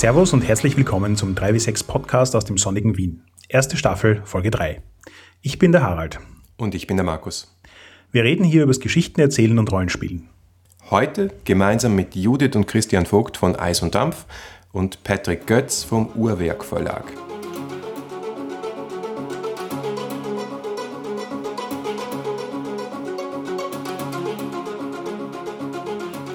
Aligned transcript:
Servus 0.00 0.32
und 0.32 0.40
herzlich 0.40 0.78
willkommen 0.78 1.14
zum 1.14 1.34
3W6 1.34 1.86
Podcast 1.86 2.34
aus 2.34 2.46
dem 2.46 2.56
sonnigen 2.56 2.96
Wien. 2.96 3.22
Erste 3.50 3.76
Staffel, 3.76 4.22
Folge 4.24 4.50
3. 4.50 4.80
Ich 5.42 5.58
bin 5.58 5.72
der 5.72 5.82
Harald. 5.82 6.20
Und 6.56 6.74
ich 6.74 6.86
bin 6.86 6.96
der 6.96 7.04
Markus. 7.04 7.54
Wir 8.10 8.24
reden 8.24 8.42
hier 8.42 8.62
über 8.62 8.70
das 8.70 8.80
Geschichten 8.80 9.20
erzählen 9.20 9.58
und 9.58 9.70
Rollenspielen. 9.70 10.30
Heute 10.88 11.30
gemeinsam 11.44 11.96
mit 11.96 12.16
Judith 12.16 12.56
und 12.56 12.66
Christian 12.66 13.04
Vogt 13.04 13.36
von 13.36 13.56
Eis 13.56 13.82
und 13.82 13.94
Dampf 13.94 14.24
und 14.72 15.04
Patrick 15.04 15.46
Götz 15.46 15.84
vom 15.84 16.06
Uhrwerk 16.14 16.64
Verlag. 16.64 17.04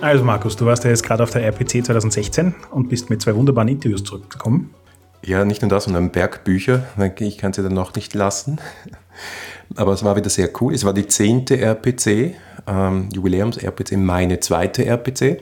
Also 0.05 0.23
Markus, 0.23 0.55
du 0.55 0.67
warst 0.67 0.83
ja 0.83 0.91
jetzt 0.91 1.01
gerade 1.01 1.23
auf 1.23 1.31
der 1.31 1.43
RPC 1.43 1.83
2016 1.83 2.53
und 2.69 2.89
bist 2.89 3.09
mit 3.09 3.23
zwei 3.23 3.33
wunderbaren 3.33 3.67
Interviews 3.69 4.03
zurückgekommen. 4.03 4.69
Ja, 5.25 5.43
nicht 5.45 5.63
nur 5.63 5.69
das, 5.69 5.85
sondern 5.85 6.11
Bergbücher. 6.11 6.83
Ich 7.17 7.39
kann 7.39 7.53
sie 7.53 7.63
dann 7.63 7.73
noch 7.73 7.95
nicht 7.95 8.13
lassen. 8.13 8.59
Aber 9.75 9.93
es 9.93 10.03
war 10.03 10.15
wieder 10.15 10.29
sehr 10.29 10.51
cool. 10.61 10.75
Es 10.75 10.85
war 10.85 10.93
die 10.93 11.07
zehnte 11.07 11.59
RPC, 11.59 12.35
ähm, 12.67 13.09
Jubiläums-RPC, 13.15 13.97
meine 13.97 14.39
zweite 14.39 14.85
RPC. 14.85 15.41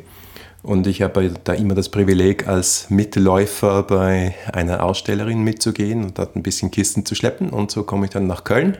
Und 0.61 0.87
ich 0.87 1.01
habe 1.01 1.33
da 1.43 1.51
immer 1.51 1.75
das 1.75 1.89
Privileg, 1.89 2.47
als 2.47 2.89
Mitläufer 2.89 3.83
bei 3.83 4.33
einer 4.53 4.81
Ausstellerin 4.81 5.41
mitzugehen 5.43 6.05
und 6.05 6.17
dort 6.17 6.37
ein 6.37 6.41
bisschen 6.41 6.71
Kisten 6.71 7.05
zu 7.05 7.15
schleppen. 7.15 7.49
Und 7.49 7.69
so 7.69 7.83
komme 7.83 8.05
ich 8.05 8.11
dann 8.11 8.27
nach 8.27 8.45
Köln 8.45 8.77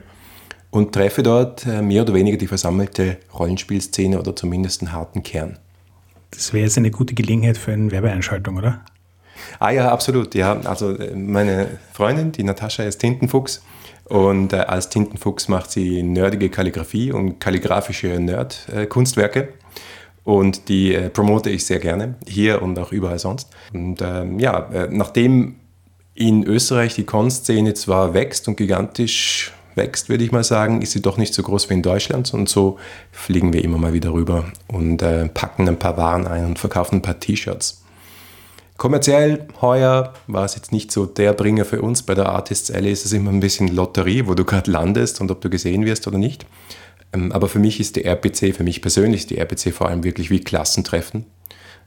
und 0.72 0.94
treffe 0.94 1.24
dort 1.24 1.66
äh, 1.66 1.82
mehr 1.82 2.04
oder 2.04 2.14
weniger 2.14 2.38
die 2.38 2.48
versammelte 2.48 3.18
Rollenspielszene 3.38 4.18
oder 4.18 4.34
zumindest 4.34 4.82
einen 4.82 4.94
harten 4.94 5.24
Kern. 5.24 5.60
Das 6.34 6.54
wäre 6.54 6.64
jetzt 6.64 6.78
eine 6.78 6.92
gute 6.92 7.14
Gelegenheit 7.14 7.58
für 7.58 7.72
eine 7.72 7.92
Werbeeinschaltung, 7.92 8.58
oder? 8.58 8.82
Ah 9.60 9.72
ja, 9.72 9.92
absolut. 9.92 10.36
Ja, 10.36 10.60
also 10.62 10.98
äh, 10.98 11.16
meine 11.16 11.80
Freundin, 11.94 12.32
die 12.32 12.44
Natascha, 12.44 12.84
ist 12.84 13.00
Tintenfuchs. 13.00 13.64
Und 14.06 14.54
äh, 14.54 14.58
als 14.58 14.90
Tintenfuchs 14.90 15.48
macht 15.48 15.72
sie 15.72 16.04
nerdige 16.04 16.50
Kalligrafie 16.50 17.12
und 17.12 17.40
kalligrafische 17.40 18.20
Nerd-Kunstwerke. 18.20 19.50
Und 20.24 20.70
die 20.70 20.94
äh, 20.94 21.10
promote 21.10 21.50
ich 21.50 21.66
sehr 21.66 21.80
gerne, 21.80 22.16
hier 22.28 22.62
und 22.62 22.78
auch 22.80 22.92
überall 22.92 23.20
sonst. 23.20 23.50
Und 23.74 24.02
ähm, 24.02 24.40
ja, 24.40 24.70
äh, 24.72 24.88
nachdem 24.90 25.56
in 26.16 26.44
Österreich 26.44 26.96
die 26.96 27.06
Kunstszene 27.06 27.74
zwar 27.74 28.14
wächst 28.14 28.48
und 28.48 28.56
gigantisch 28.56 29.52
wächst, 29.76 30.10
würde 30.10 30.24
ich 30.24 30.32
mal 30.32 30.44
sagen, 30.44 30.82
ist 30.82 30.92
sie 30.92 31.02
doch 31.02 31.18
nicht 31.18 31.34
so 31.34 31.44
groß 31.44 31.70
wie 31.70 31.76
in 31.76 31.82
Deutschland. 31.82 32.34
Und 32.34 32.50
so 32.50 32.78
fliegen 33.12 33.54
wir 33.54 33.64
immer 33.64 33.78
mal 33.78 33.94
wieder 33.94 34.14
rüber 34.14 34.46
und 34.68 35.02
äh, 35.02 35.28
packen 35.28 35.68
ein 35.68 35.80
paar 35.80 35.98
Waren 35.98 36.28
ein 36.28 36.46
und 36.46 36.60
verkaufen 36.60 36.96
ein 36.96 37.02
paar 37.02 37.20
T-Shirts. 37.20 37.84
Kommerziell 38.78 39.48
heuer 39.62 40.14
war 40.28 40.46
es 40.46 40.56
jetzt 40.56 40.72
nicht 40.72 40.92
so 40.92 41.06
der 41.06 41.34
Bringer 41.34 41.64
für 41.64 41.82
uns. 41.82 42.04
Bei 42.04 42.16
der 42.16 42.30
Artists 42.30 42.72
Alley 42.72 42.92
ist 42.92 43.06
es 43.06 43.14
immer 43.14 43.32
ein 43.32 43.40
bisschen 43.40 43.68
Lotterie, 43.68 44.28
wo 44.28 44.34
du 44.34 44.46
gerade 44.46 44.70
landest 44.70 45.22
und 45.22 45.32
ob 45.32 45.42
du 45.42 45.50
gesehen 45.50 45.86
wirst 45.86 46.08
oder 46.08 46.18
nicht. 46.18 46.46
Ähm, 47.14 47.32
aber 47.32 47.48
für 47.48 47.60
mich 47.60 47.80
ist 47.80 47.96
die 47.96 48.06
RPC, 48.06 48.56
für 48.56 48.64
mich 48.64 48.82
persönlich 48.82 49.28
die 49.28 49.38
RPC 49.38 49.74
vor 49.74 49.88
allem 49.88 50.04
wirklich 50.04 50.30
wie 50.30 50.40
Klassentreffen 50.40 51.26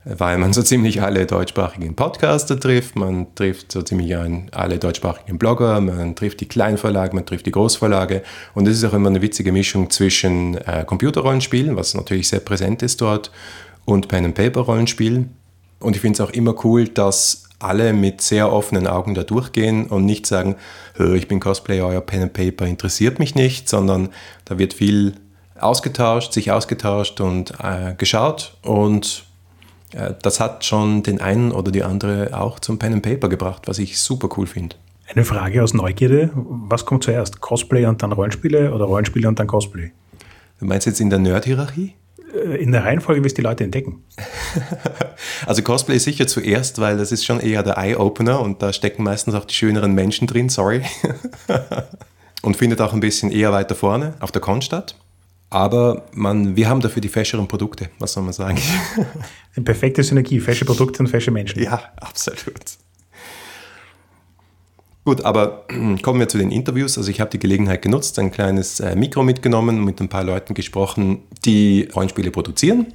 weil 0.08 0.38
man 0.38 0.52
so 0.52 0.62
ziemlich 0.62 1.02
alle 1.02 1.26
deutschsprachigen 1.26 1.96
Podcaster 1.96 2.60
trifft, 2.60 2.94
man 2.94 3.34
trifft 3.34 3.72
so 3.72 3.82
ziemlich 3.82 4.16
alle 4.52 4.78
deutschsprachigen 4.78 5.36
Blogger, 5.36 5.80
man 5.80 6.14
trifft 6.14 6.40
die 6.40 6.46
Kleinverlage, 6.46 7.12
man 7.12 7.26
trifft 7.26 7.46
die 7.46 7.50
Großverlage 7.50 8.22
und 8.54 8.68
es 8.68 8.76
ist 8.76 8.84
auch 8.84 8.94
immer 8.94 9.08
eine 9.08 9.20
witzige 9.20 9.50
Mischung 9.50 9.90
zwischen 9.90 10.58
äh, 10.58 10.84
Computerrollenspielen, 10.86 11.74
was 11.74 11.94
natürlich 11.94 12.28
sehr 12.28 12.38
präsent 12.38 12.84
ist 12.84 13.00
dort, 13.00 13.32
und 13.84 14.06
Pen-and-Paper-Rollenspielen. 14.06 15.34
Und 15.80 15.96
ich 15.96 16.02
finde 16.02 16.22
es 16.22 16.28
auch 16.28 16.32
immer 16.32 16.54
cool, 16.64 16.86
dass 16.86 17.48
alle 17.58 17.92
mit 17.92 18.20
sehr 18.20 18.52
offenen 18.52 18.86
Augen 18.86 19.14
da 19.14 19.24
durchgehen 19.24 19.86
und 19.86 20.04
nicht 20.04 20.26
sagen, 20.26 20.54
ich 20.98 21.26
bin 21.26 21.40
Cosplayer, 21.40 21.86
euer 21.86 22.00
Pen 22.00 22.22
and 22.22 22.32
Paper 22.32 22.64
interessiert 22.66 23.18
mich 23.18 23.34
nicht, 23.34 23.68
sondern 23.68 24.10
da 24.44 24.58
wird 24.58 24.72
viel 24.72 25.14
ausgetauscht, 25.58 26.32
sich 26.32 26.52
ausgetauscht 26.52 27.20
und 27.20 27.52
äh, 27.62 27.94
geschaut 27.96 28.56
und 28.62 29.25
das 30.22 30.40
hat 30.40 30.64
schon 30.64 31.02
den 31.02 31.20
einen 31.20 31.52
oder 31.52 31.70
die 31.70 31.82
andere 31.82 32.30
auch 32.38 32.60
zum 32.60 32.78
Pen 32.78 32.94
and 32.94 33.02
Paper 33.02 33.28
gebracht, 33.28 33.62
was 33.66 33.78
ich 33.78 33.98
super 33.98 34.28
cool 34.36 34.46
finde. 34.46 34.76
Eine 35.08 35.24
Frage 35.24 35.62
aus 35.62 35.72
Neugierde. 35.72 36.30
Was 36.34 36.84
kommt 36.84 37.04
zuerst? 37.04 37.40
Cosplay 37.40 37.86
und 37.86 38.02
dann 38.02 38.12
Rollenspiele 38.12 38.74
oder 38.74 38.86
Rollenspiele 38.86 39.28
und 39.28 39.38
dann 39.38 39.46
Cosplay? 39.46 39.92
Du 40.58 40.66
meinst 40.66 40.86
jetzt 40.86 41.00
in 41.00 41.10
der 41.10 41.20
Nerd-Hierarchie? 41.20 41.94
Äh, 42.34 42.56
in 42.56 42.72
der 42.72 42.84
Reihenfolge, 42.84 43.22
wie 43.22 43.26
es 43.26 43.34
die 43.34 43.42
Leute 43.42 43.64
entdecken. 43.64 44.02
also 45.46 45.62
Cosplay 45.62 45.98
sicher 45.98 46.26
zuerst, 46.26 46.80
weil 46.80 46.96
das 46.96 47.12
ist 47.12 47.24
schon 47.24 47.40
eher 47.40 47.62
der 47.62 47.78
Eye-Opener 47.78 48.40
und 48.40 48.62
da 48.62 48.72
stecken 48.72 49.04
meistens 49.04 49.34
auch 49.34 49.44
die 49.44 49.54
schöneren 49.54 49.94
Menschen 49.94 50.26
drin, 50.26 50.48
sorry. 50.48 50.82
und 52.42 52.56
findet 52.56 52.80
auch 52.80 52.92
ein 52.92 53.00
bisschen 53.00 53.30
eher 53.30 53.52
weiter 53.52 53.74
vorne 53.74 54.14
auf 54.20 54.32
der 54.32 54.42
Con 54.42 54.62
statt. 54.62 54.96
Aber 55.50 56.06
man, 56.12 56.56
wir 56.56 56.68
haben 56.68 56.80
dafür 56.80 57.00
die 57.00 57.08
fescheren 57.08 57.46
Produkte, 57.46 57.90
was 57.98 58.12
soll 58.12 58.24
man 58.24 58.32
sagen? 58.32 58.58
Eine 59.56 59.64
perfekte 59.64 60.02
Synergie, 60.02 60.40
fesche 60.40 60.64
Produkte 60.64 61.00
und 61.00 61.08
fesche 61.08 61.30
Menschen. 61.30 61.62
Ja, 61.62 61.80
absolut. 61.96 62.78
Gut, 65.04 65.24
aber 65.24 65.66
kommen 66.02 66.18
wir 66.18 66.28
zu 66.28 66.36
den 66.36 66.50
Interviews. 66.50 66.98
Also 66.98 67.10
ich 67.10 67.20
habe 67.20 67.30
die 67.30 67.38
Gelegenheit 67.38 67.80
genutzt, 67.82 68.18
ein 68.18 68.32
kleines 68.32 68.80
äh, 68.80 68.96
Mikro 68.96 69.22
mitgenommen, 69.22 69.84
mit 69.84 70.00
ein 70.00 70.08
paar 70.08 70.24
Leuten 70.24 70.52
gesprochen, 70.54 71.20
die 71.44 71.88
Rollenspiele 71.94 72.32
produzieren. 72.32 72.92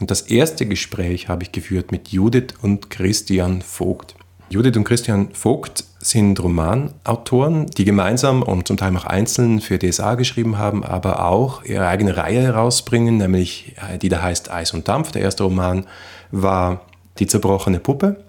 Und 0.00 0.10
das 0.10 0.22
erste 0.22 0.64
Gespräch 0.64 1.28
habe 1.28 1.42
ich 1.42 1.52
geführt 1.52 1.92
mit 1.92 2.08
Judith 2.08 2.54
und 2.62 2.88
Christian 2.88 3.60
Vogt. 3.60 4.14
Judith 4.48 4.74
und 4.76 4.84
Christian 4.84 5.34
Vogt 5.34 5.84
sind 6.02 6.42
Romanautoren, 6.42 7.66
die 7.66 7.84
gemeinsam 7.84 8.42
und 8.42 8.66
zum 8.66 8.78
Teil 8.78 8.96
auch 8.96 9.04
einzeln 9.04 9.60
für 9.60 9.78
DSA 9.78 10.14
geschrieben 10.14 10.56
haben, 10.56 10.82
aber 10.82 11.26
auch 11.26 11.62
ihre 11.64 11.86
eigene 11.86 12.16
Reihe 12.16 12.40
herausbringen, 12.40 13.18
nämlich 13.18 13.74
äh, 13.76 13.98
die 13.98 14.08
da 14.08 14.22
heißt 14.22 14.50
Eis 14.50 14.72
und 14.72 14.88
Dampf. 14.88 15.12
Der 15.12 15.22
erste 15.22 15.44
Roman 15.44 15.86
war 16.30 16.82
Die 17.18 17.26
zerbrochene 17.26 17.80
Puppe. 17.80 18.24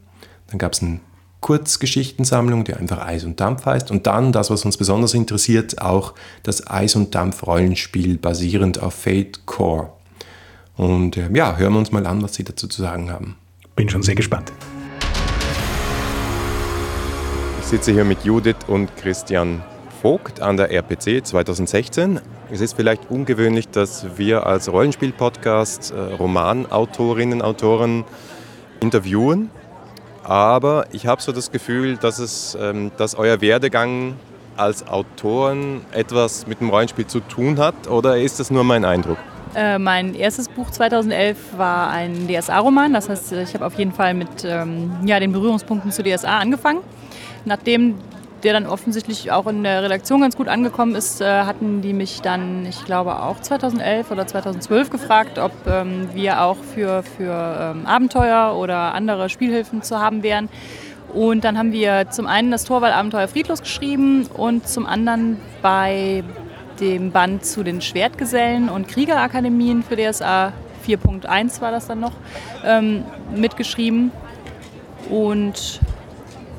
Dann 0.47 0.57
gab 0.57 0.73
es 0.73 0.81
eine 0.81 0.99
Kurzgeschichtensammlung, 1.39 2.65
die 2.65 2.73
einfach 2.73 2.99
Eis 2.99 3.23
und 3.23 3.39
Dampf 3.39 3.65
heißt. 3.65 3.89
Und 3.89 4.05
dann, 4.05 4.33
das, 4.33 4.49
was 4.49 4.65
uns 4.65 4.75
besonders 4.75 5.13
interessiert, 5.13 5.81
auch 5.81 6.13
das 6.43 6.67
Eis 6.69 6.95
und 6.95 7.15
Dampf 7.15 7.47
Rollenspiel 7.47 8.17
basierend 8.17 8.83
auf 8.83 8.93
Fate 8.95 9.45
Core. 9.45 9.93
Und 10.75 11.15
äh, 11.15 11.29
ja, 11.33 11.55
hören 11.55 11.73
wir 11.73 11.79
uns 11.79 11.91
mal 11.91 12.05
an, 12.05 12.21
was 12.21 12.33
Sie 12.33 12.43
dazu 12.43 12.67
zu 12.67 12.81
sagen 12.81 13.09
haben. 13.09 13.37
Bin 13.75 13.87
schon 13.87 14.03
sehr 14.03 14.15
gespannt 14.15 14.51
sitze 17.71 17.93
hier 17.93 18.03
mit 18.03 18.25
Judith 18.25 18.57
und 18.67 18.97
Christian 18.97 19.63
Vogt 20.01 20.41
an 20.41 20.57
der 20.57 20.71
RPC 20.71 21.25
2016. 21.25 22.19
Es 22.51 22.59
ist 22.59 22.75
vielleicht 22.75 23.09
ungewöhnlich, 23.09 23.69
dass 23.69 24.17
wir 24.17 24.45
als 24.45 24.69
Rollenspiel-Podcast 24.69 25.93
äh, 25.93 26.15
Romanautorinnen, 26.15 27.41
Autoren 27.41 28.03
interviewen. 28.81 29.51
Aber 30.21 30.87
ich 30.91 31.07
habe 31.07 31.21
so 31.21 31.31
das 31.31 31.49
Gefühl, 31.49 31.95
dass, 31.95 32.19
es, 32.19 32.57
ähm, 32.59 32.91
dass 32.97 33.15
euer 33.15 33.39
Werdegang 33.39 34.15
als 34.57 34.85
Autoren 34.85 35.85
etwas 35.93 36.47
mit 36.47 36.59
dem 36.59 36.71
Rollenspiel 36.71 37.07
zu 37.07 37.21
tun 37.21 37.57
hat. 37.57 37.87
Oder 37.87 38.17
ist 38.17 38.41
das 38.41 38.51
nur 38.51 38.65
mein 38.65 38.83
Eindruck? 38.83 39.17
Äh, 39.55 39.79
mein 39.79 40.13
erstes 40.13 40.49
Buch 40.49 40.69
2011 40.71 41.37
war 41.55 41.89
ein 41.89 42.27
DSA-Roman. 42.27 42.91
Das 42.91 43.07
heißt, 43.07 43.31
ich 43.31 43.53
habe 43.53 43.65
auf 43.65 43.75
jeden 43.75 43.93
Fall 43.93 44.13
mit 44.13 44.43
ähm, 44.43 44.91
ja, 45.05 45.21
den 45.21 45.31
Berührungspunkten 45.31 45.93
zu 45.93 46.03
DSA 46.03 46.39
angefangen. 46.39 46.81
Nachdem 47.45 47.95
der 48.43 48.53
dann 48.53 48.65
offensichtlich 48.65 49.31
auch 49.31 49.47
in 49.47 49.63
der 49.63 49.83
Redaktion 49.83 50.21
ganz 50.21 50.35
gut 50.35 50.47
angekommen 50.47 50.95
ist, 50.95 51.21
äh, 51.21 51.43
hatten 51.43 51.81
die 51.81 51.93
mich 51.93 52.21
dann, 52.21 52.65
ich 52.65 52.85
glaube 52.85 53.21
auch 53.21 53.39
2011 53.39 54.11
oder 54.11 54.25
2012 54.25 54.89
gefragt, 54.89 55.37
ob 55.37 55.51
ähm, 55.67 56.09
wir 56.13 56.41
auch 56.41 56.57
für, 56.57 57.03
für 57.03 57.73
ähm, 57.75 57.85
Abenteuer 57.85 58.55
oder 58.57 58.93
andere 58.93 59.29
Spielhilfen 59.29 59.83
zu 59.83 59.99
haben 59.99 60.23
wären. 60.23 60.49
Und 61.13 61.43
dann 61.43 61.57
haben 61.57 61.73
wir 61.73 62.09
zum 62.09 62.25
einen 62.25 62.51
das 62.51 62.63
Torwall-Abenteuer 62.63 63.27
Friedlos 63.27 63.61
geschrieben 63.61 64.27
und 64.33 64.67
zum 64.67 64.85
anderen 64.85 65.39
bei 65.61 66.23
dem 66.79 67.11
Band 67.11 67.45
zu 67.45 67.63
den 67.63 67.81
Schwertgesellen 67.81 68.69
und 68.69 68.87
Kriegerakademien 68.87 69.83
für 69.83 69.97
DSA 69.97 70.53
4.1 70.87 71.61
war 71.61 71.71
das 71.71 71.87
dann 71.87 71.99
noch, 71.99 72.13
ähm, 72.65 73.03
mitgeschrieben. 73.35 74.11
Und 75.09 75.81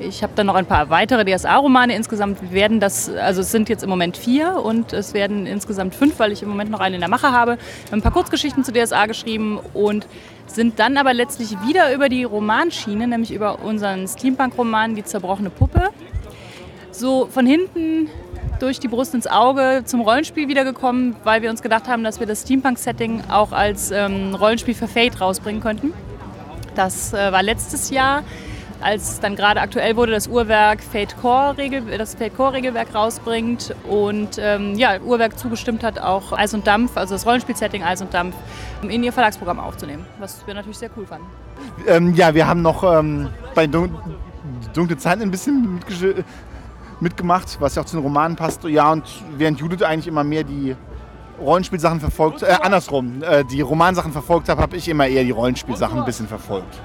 ich 0.07 0.23
habe 0.23 0.33
dann 0.35 0.47
noch 0.47 0.55
ein 0.55 0.65
paar 0.65 0.89
weitere 0.89 1.25
DSA-Romane. 1.25 1.95
Insgesamt 1.95 2.51
werden 2.51 2.79
das, 2.79 3.09
also 3.09 3.41
es 3.41 3.51
sind 3.51 3.69
jetzt 3.69 3.83
im 3.83 3.89
Moment 3.89 4.17
vier 4.17 4.61
und 4.63 4.93
es 4.93 5.13
werden 5.13 5.45
insgesamt 5.45 5.95
fünf, 5.95 6.19
weil 6.19 6.31
ich 6.31 6.43
im 6.43 6.49
Moment 6.49 6.71
noch 6.71 6.79
eine 6.79 6.95
in 6.95 7.01
der 7.01 7.09
Mache 7.09 7.31
habe. 7.31 7.57
Ein 7.91 8.01
paar 8.01 8.11
Kurzgeschichten 8.11 8.63
zu 8.63 8.71
DSA 8.71 9.05
geschrieben 9.05 9.59
und 9.73 10.07
sind 10.47 10.79
dann 10.79 10.97
aber 10.97 11.13
letztlich 11.13 11.55
wieder 11.65 11.93
über 11.93 12.09
die 12.09 12.23
Romanschiene, 12.23 13.07
nämlich 13.07 13.33
über 13.33 13.63
unseren 13.63 14.07
Steampunk-Roman 14.07 14.95
Die 14.95 15.03
zerbrochene 15.03 15.49
Puppe, 15.49 15.89
so 16.91 17.27
von 17.31 17.45
hinten 17.45 18.09
durch 18.59 18.79
die 18.79 18.87
Brust 18.87 19.13
ins 19.13 19.27
Auge 19.27 19.81
zum 19.85 20.01
Rollenspiel 20.01 20.47
wiedergekommen, 20.47 21.15
weil 21.23 21.41
wir 21.41 21.49
uns 21.49 21.61
gedacht 21.61 21.87
haben, 21.87 22.03
dass 22.03 22.19
wir 22.19 22.27
das 22.27 22.43
Steampunk-Setting 22.43 23.23
auch 23.29 23.51
als 23.51 23.91
ähm, 23.91 24.35
Rollenspiel 24.35 24.75
für 24.75 24.87
Fate 24.87 25.19
rausbringen 25.19 25.61
könnten. 25.61 25.93
Das 26.75 27.13
äh, 27.13 27.31
war 27.31 27.43
letztes 27.43 27.89
Jahr 27.89 28.23
als 28.83 29.19
dann 29.19 29.35
gerade 29.35 29.61
aktuell 29.61 29.95
wurde, 29.95 30.11
das 30.11 30.27
Uhrwerk 30.27 30.83
Fate 30.83 31.15
Core, 31.21 31.57
Regel, 31.57 31.97
das 31.97 32.15
Fate 32.15 32.35
Core 32.35 32.53
Regelwerk 32.53 32.93
rausbringt 32.93 33.75
und 33.89 34.37
ähm, 34.37 34.75
ja, 34.75 34.99
Uhrwerk 34.99 35.37
zugestimmt 35.37 35.83
hat, 35.83 35.99
auch 35.99 36.33
Eis 36.33 36.53
und 36.53 36.67
Dampf, 36.67 36.97
also 36.97 37.15
das 37.15 37.25
Rollenspielsetting 37.25 37.83
Eis 37.83 38.01
und 38.01 38.13
Dampf, 38.13 38.35
in 38.81 39.03
ihr 39.03 39.13
Verlagsprogramm 39.13 39.59
aufzunehmen, 39.59 40.05
was 40.19 40.45
wir 40.45 40.53
natürlich 40.53 40.77
sehr 40.77 40.89
cool 40.97 41.05
fanden. 41.05 41.27
Ähm, 41.87 42.13
ja, 42.13 42.33
wir 42.33 42.47
haben 42.47 42.61
noch 42.61 42.83
ähm, 42.83 43.29
bei 43.55 43.67
Dun 43.67 43.97
Dunkle 44.73 44.97
Zeiten 44.97 45.21
ein 45.21 45.31
bisschen 45.31 45.79
mitgemacht, 46.99 47.57
was 47.59 47.75
ja 47.75 47.81
auch 47.81 47.85
zu 47.85 47.97
den 47.97 48.03
Romanen 48.03 48.35
passt. 48.35 48.63
Ja, 48.63 48.91
und 48.91 49.03
während 49.37 49.59
Judith 49.59 49.81
eigentlich 49.83 50.07
immer 50.07 50.23
mehr 50.23 50.43
die 50.43 50.75
Rollenspielsachen 51.39 51.99
verfolgt, 51.99 52.43
äh, 52.43 52.57
andersrum, 52.61 53.21
äh, 53.23 53.43
die 53.45 53.61
Romansachen 53.61 54.11
verfolgt 54.11 54.49
habe, 54.49 54.61
habe 54.61 54.75
ich 54.75 54.87
immer 54.87 55.07
eher 55.07 55.23
die 55.23 55.31
Rollenspielsachen 55.31 55.99
ein 55.99 56.05
bisschen 56.05 56.27
verfolgt. 56.27 56.81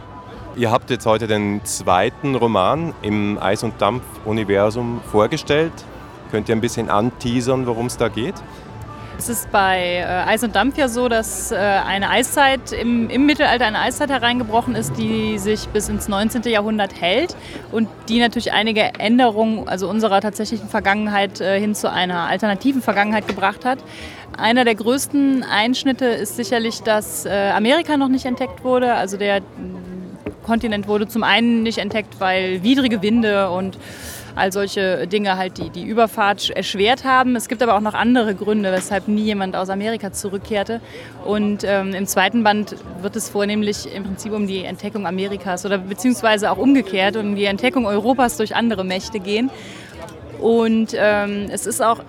Ihr 0.58 0.72
habt 0.72 0.90
jetzt 0.90 1.06
heute 1.06 1.28
den 1.28 1.64
zweiten 1.64 2.34
Roman 2.34 2.92
im 3.00 3.38
Eis- 3.40 3.62
und 3.62 3.80
Dampf-Universum 3.80 5.00
vorgestellt. 5.08 5.72
Könnt 6.32 6.48
ihr 6.48 6.56
ein 6.56 6.60
bisschen 6.60 6.90
anteasern, 6.90 7.64
worum 7.68 7.86
es 7.86 7.96
da 7.96 8.08
geht? 8.08 8.34
Es 9.16 9.28
ist 9.28 9.52
bei 9.52 9.98
äh, 9.98 10.04
Eis 10.04 10.42
und 10.42 10.56
Dampf 10.56 10.76
ja 10.76 10.88
so, 10.88 11.08
dass 11.08 11.52
äh, 11.52 11.56
eine 11.56 12.10
Eiszeit 12.10 12.72
im, 12.72 13.08
im, 13.08 13.24
Mittelalter 13.24 13.66
eine 13.66 13.78
Eiszeit 13.78 14.10
hereingebrochen 14.10 14.74
ist, 14.74 14.98
die 14.98 15.38
sich 15.38 15.68
bis 15.68 15.88
ins 15.88 16.08
19. 16.08 16.42
Jahrhundert 16.42 17.00
hält 17.00 17.36
und 17.70 17.88
die 18.08 18.18
natürlich 18.18 18.52
einige 18.52 18.82
Änderungen, 18.98 19.68
also 19.68 19.88
unserer 19.88 20.20
tatsächlichen 20.20 20.68
Vergangenheit 20.68 21.40
äh, 21.40 21.60
hin 21.60 21.76
zu 21.76 21.88
einer 21.88 22.26
alternativen 22.26 22.82
Vergangenheit 22.82 23.28
gebracht 23.28 23.64
hat. 23.64 23.78
Einer 24.36 24.64
der 24.64 24.74
größten 24.74 25.44
Einschnitte 25.44 26.06
ist 26.06 26.34
sicherlich, 26.34 26.82
dass 26.82 27.26
äh, 27.26 27.52
Amerika 27.54 27.96
noch 27.96 28.08
nicht 28.08 28.24
entdeckt 28.24 28.64
wurde. 28.64 28.94
Also 28.94 29.16
der 29.16 29.40
Kontinent 30.48 30.88
wurde 30.88 31.06
zum 31.06 31.24
einen 31.24 31.62
nicht 31.62 31.76
entdeckt, 31.76 32.20
weil 32.20 32.62
widrige 32.62 33.02
Winde 33.02 33.50
und 33.50 33.78
all 34.34 34.50
solche 34.50 35.06
Dinge 35.06 35.36
halt 35.36 35.58
die, 35.58 35.68
die 35.68 35.84
Überfahrt 35.84 36.48
erschwert 36.48 37.04
haben. 37.04 37.36
Es 37.36 37.48
gibt 37.48 37.62
aber 37.62 37.76
auch 37.76 37.82
noch 37.82 37.92
andere 37.92 38.34
Gründe, 38.34 38.72
weshalb 38.72 39.08
nie 39.08 39.24
jemand 39.24 39.54
aus 39.56 39.68
Amerika 39.68 40.10
zurückkehrte. 40.10 40.80
Und 41.26 41.64
ähm, 41.64 41.92
im 41.92 42.06
zweiten 42.06 42.44
Band 42.44 42.76
wird 43.02 43.14
es 43.16 43.28
vornehmlich 43.28 43.94
im 43.94 44.04
Prinzip 44.04 44.32
um 44.32 44.46
die 44.46 44.64
Entdeckung 44.64 45.06
Amerikas 45.06 45.66
oder 45.66 45.76
beziehungsweise 45.76 46.50
auch 46.50 46.56
umgekehrt, 46.56 47.16
um 47.16 47.36
die 47.36 47.44
Entdeckung 47.44 47.84
Europas 47.84 48.38
durch 48.38 48.56
andere 48.56 48.84
Mächte 48.84 49.20
gehen. 49.20 49.50
Und 50.40 50.94
ähm, 50.96 51.48
es 51.52 51.66
ist 51.66 51.82
auch 51.82 52.00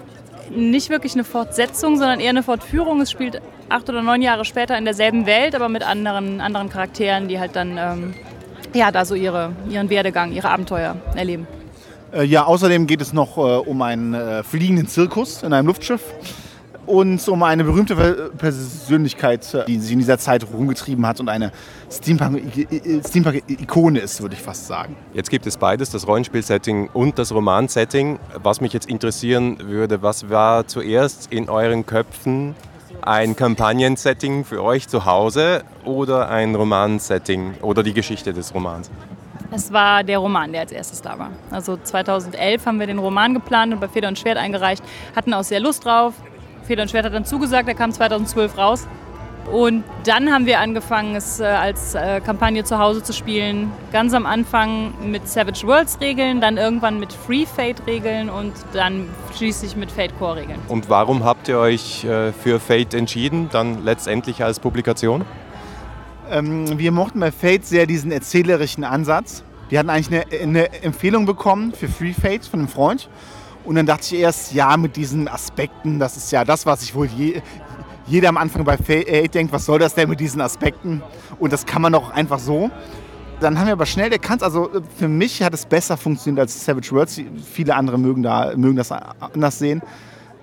nicht 0.49 0.89
wirklich 0.89 1.13
eine 1.15 1.25
Fortsetzung, 1.25 1.97
sondern 1.97 2.21
eher 2.21 2.29
eine 2.29 2.43
Fortführung. 2.43 3.01
Es 3.01 3.11
spielt 3.11 3.41
acht 3.69 3.89
oder 3.89 4.01
neun 4.01 4.21
Jahre 4.21 4.45
später 4.45 4.77
in 4.77 4.85
derselben 4.85 5.25
Welt, 5.25 5.55
aber 5.55 5.69
mit 5.69 5.83
anderen, 5.83 6.41
anderen 6.41 6.69
Charakteren, 6.69 7.27
die 7.27 7.39
halt 7.39 7.55
dann 7.55 7.77
ähm, 7.77 8.13
ja, 8.73 8.91
da 8.91 9.05
so 9.05 9.15
ihre, 9.15 9.51
ihren 9.69 9.89
Werdegang, 9.89 10.31
ihre 10.31 10.49
Abenteuer 10.49 10.95
erleben. 11.15 11.47
Äh, 12.11 12.23
ja, 12.23 12.45
außerdem 12.45 12.87
geht 12.87 13.01
es 13.01 13.13
noch 13.13 13.37
äh, 13.37 13.41
um 13.41 13.81
einen 13.81 14.13
äh, 14.13 14.43
fliegenden 14.43 14.87
Zirkus 14.87 15.43
in 15.43 15.53
einem 15.53 15.67
Luftschiff 15.67 16.01
und 16.89 17.25
um 17.27 17.43
eine 17.43 17.63
berühmte 17.63 18.31
Persönlichkeit, 18.37 19.65
die 19.67 19.77
sich 19.77 19.91
in 19.91 19.99
dieser 19.99 20.17
Zeit 20.17 20.43
rumgetrieben 20.51 21.05
hat 21.05 21.19
und 21.19 21.29
eine 21.29 21.51
Steampunk-Ikone 21.91 23.99
ist, 23.99 24.21
würde 24.21 24.33
ich 24.33 24.41
fast 24.41 24.65
sagen. 24.65 24.95
Jetzt 25.13 25.29
gibt 25.29 25.45
es 25.45 25.57
beides, 25.57 25.91
das 25.91 26.07
Rollenspiel-Setting 26.07 26.89
und 26.91 27.19
das 27.19 27.31
Roman-Setting. 27.31 28.17
Was 28.41 28.59
mich 28.59 28.73
jetzt 28.73 28.89
interessieren 28.89 29.57
würde, 29.59 30.01
was 30.01 30.31
war 30.31 30.65
zuerst 30.65 31.31
in 31.31 31.47
euren 31.47 31.85
Köpfen 31.85 32.55
ein 33.01 33.35
Kampagnen-Setting 33.35 34.45
für 34.45 34.63
euch 34.63 34.87
zu 34.87 35.05
Hause 35.05 35.63
oder 35.85 36.29
ein 36.29 36.55
Roman-Setting 36.55 37.55
oder 37.61 37.83
die 37.83 37.93
Geschichte 37.93 38.33
des 38.33 38.53
Romans? 38.53 38.89
Es 39.51 39.73
war 39.73 40.03
der 40.03 40.19
Roman, 40.19 40.51
der 40.51 40.61
als 40.61 40.71
erstes 40.71 41.01
da 41.01 41.17
war. 41.17 41.31
Also 41.49 41.77
2011 41.77 42.65
haben 42.65 42.79
wir 42.79 42.87
den 42.87 42.99
Roman 42.99 43.33
geplant 43.33 43.73
und 43.73 43.79
bei 43.79 43.87
Feder 43.87 44.07
und 44.07 44.19
Schwert 44.19 44.37
eingereicht, 44.37 44.83
hatten 45.15 45.33
auch 45.33 45.43
sehr 45.43 45.59
Lust 45.59 45.85
drauf. 45.85 46.13
Feder 46.63 46.83
und 46.83 46.89
Schwert 46.89 47.05
hat 47.05 47.13
dann 47.13 47.25
zugesagt, 47.25 47.67
der 47.67 47.75
kam 47.75 47.91
2012 47.91 48.57
raus. 48.57 48.87
Und 49.51 49.83
dann 50.03 50.31
haben 50.31 50.45
wir 50.45 50.59
angefangen, 50.59 51.15
es 51.15 51.39
äh, 51.39 51.45
als 51.45 51.95
äh, 51.95 52.21
Kampagne 52.21 52.63
zu 52.63 52.77
Hause 52.77 53.01
zu 53.01 53.13
spielen. 53.13 53.71
Ganz 53.91 54.13
am 54.13 54.27
Anfang 54.27 54.93
mit 55.03 55.27
Savage 55.27 55.65
Worlds 55.65 55.99
Regeln, 55.99 56.39
dann 56.39 56.57
irgendwann 56.57 56.99
mit 56.99 57.11
Free 57.11 57.47
Fate 57.47 57.81
Regeln 57.87 58.29
und 58.29 58.53
dann 58.73 59.07
schließlich 59.35 59.75
mit 59.75 59.91
Fate 59.91 60.15
Core 60.19 60.41
Regeln. 60.41 60.59
Und 60.67 60.89
warum 60.89 61.23
habt 61.23 61.47
ihr 61.47 61.57
euch 61.57 62.03
äh, 62.03 62.31
für 62.31 62.59
Fate 62.59 62.93
entschieden, 62.93 63.49
dann 63.51 63.83
letztendlich 63.83 64.43
als 64.43 64.59
Publikation? 64.59 65.25
Ähm, 66.29 66.77
wir 66.77 66.91
mochten 66.91 67.19
bei 67.19 67.31
Fate 67.31 67.65
sehr 67.65 67.87
diesen 67.87 68.11
erzählerischen 68.11 68.83
Ansatz. 68.83 69.43
Wir 69.69 69.79
hatten 69.79 69.89
eigentlich 69.89 70.25
eine, 70.31 70.43
eine 70.43 70.83
Empfehlung 70.83 71.25
bekommen 71.25 71.73
für 71.73 71.87
Free 71.87 72.13
Fate 72.13 72.45
von 72.45 72.59
einem 72.59 72.69
Freund. 72.69 73.09
Und 73.65 73.75
dann 73.75 73.85
dachte 73.85 74.15
ich 74.15 74.21
erst, 74.21 74.53
ja, 74.53 74.77
mit 74.77 74.95
diesen 74.95 75.27
Aspekten, 75.27 75.99
das 75.99 76.17
ist 76.17 76.31
ja 76.31 76.45
das, 76.45 76.65
was 76.65 76.81
ich 76.81 76.95
wohl 76.95 77.07
je, 77.07 77.41
jeder 78.09 78.29
am 78.29 78.37
Anfang 78.37 78.63
bei 78.63 78.75
Fate 78.75 79.33
denkt, 79.33 79.53
was 79.53 79.65
soll 79.65 79.79
das 79.79 79.93
denn 79.93 80.09
mit 80.09 80.19
diesen 80.19 80.41
Aspekten? 80.41 81.03
Und 81.39 81.53
das 81.53 81.65
kann 81.65 81.81
man 81.81 81.93
doch 81.93 82.09
einfach 82.09 82.39
so. 82.39 82.71
Dann 83.39 83.57
haben 83.57 83.67
wir 83.67 83.73
aber 83.73 83.85
schnell 83.85 84.11
erkannt, 84.11 84.43
also 84.43 84.69
für 84.97 85.07
mich 85.07 85.41
hat 85.41 85.53
es 85.53 85.65
besser 85.65 85.95
funktioniert 85.95 86.41
als 86.41 86.65
Savage 86.65 86.91
Worlds. 86.91 87.21
Viele 87.53 87.75
andere 87.75 87.97
mögen, 87.97 88.23
da, 88.23 88.53
mögen 88.57 88.75
das 88.75 88.91
anders 88.91 89.59
sehen. 89.59 89.81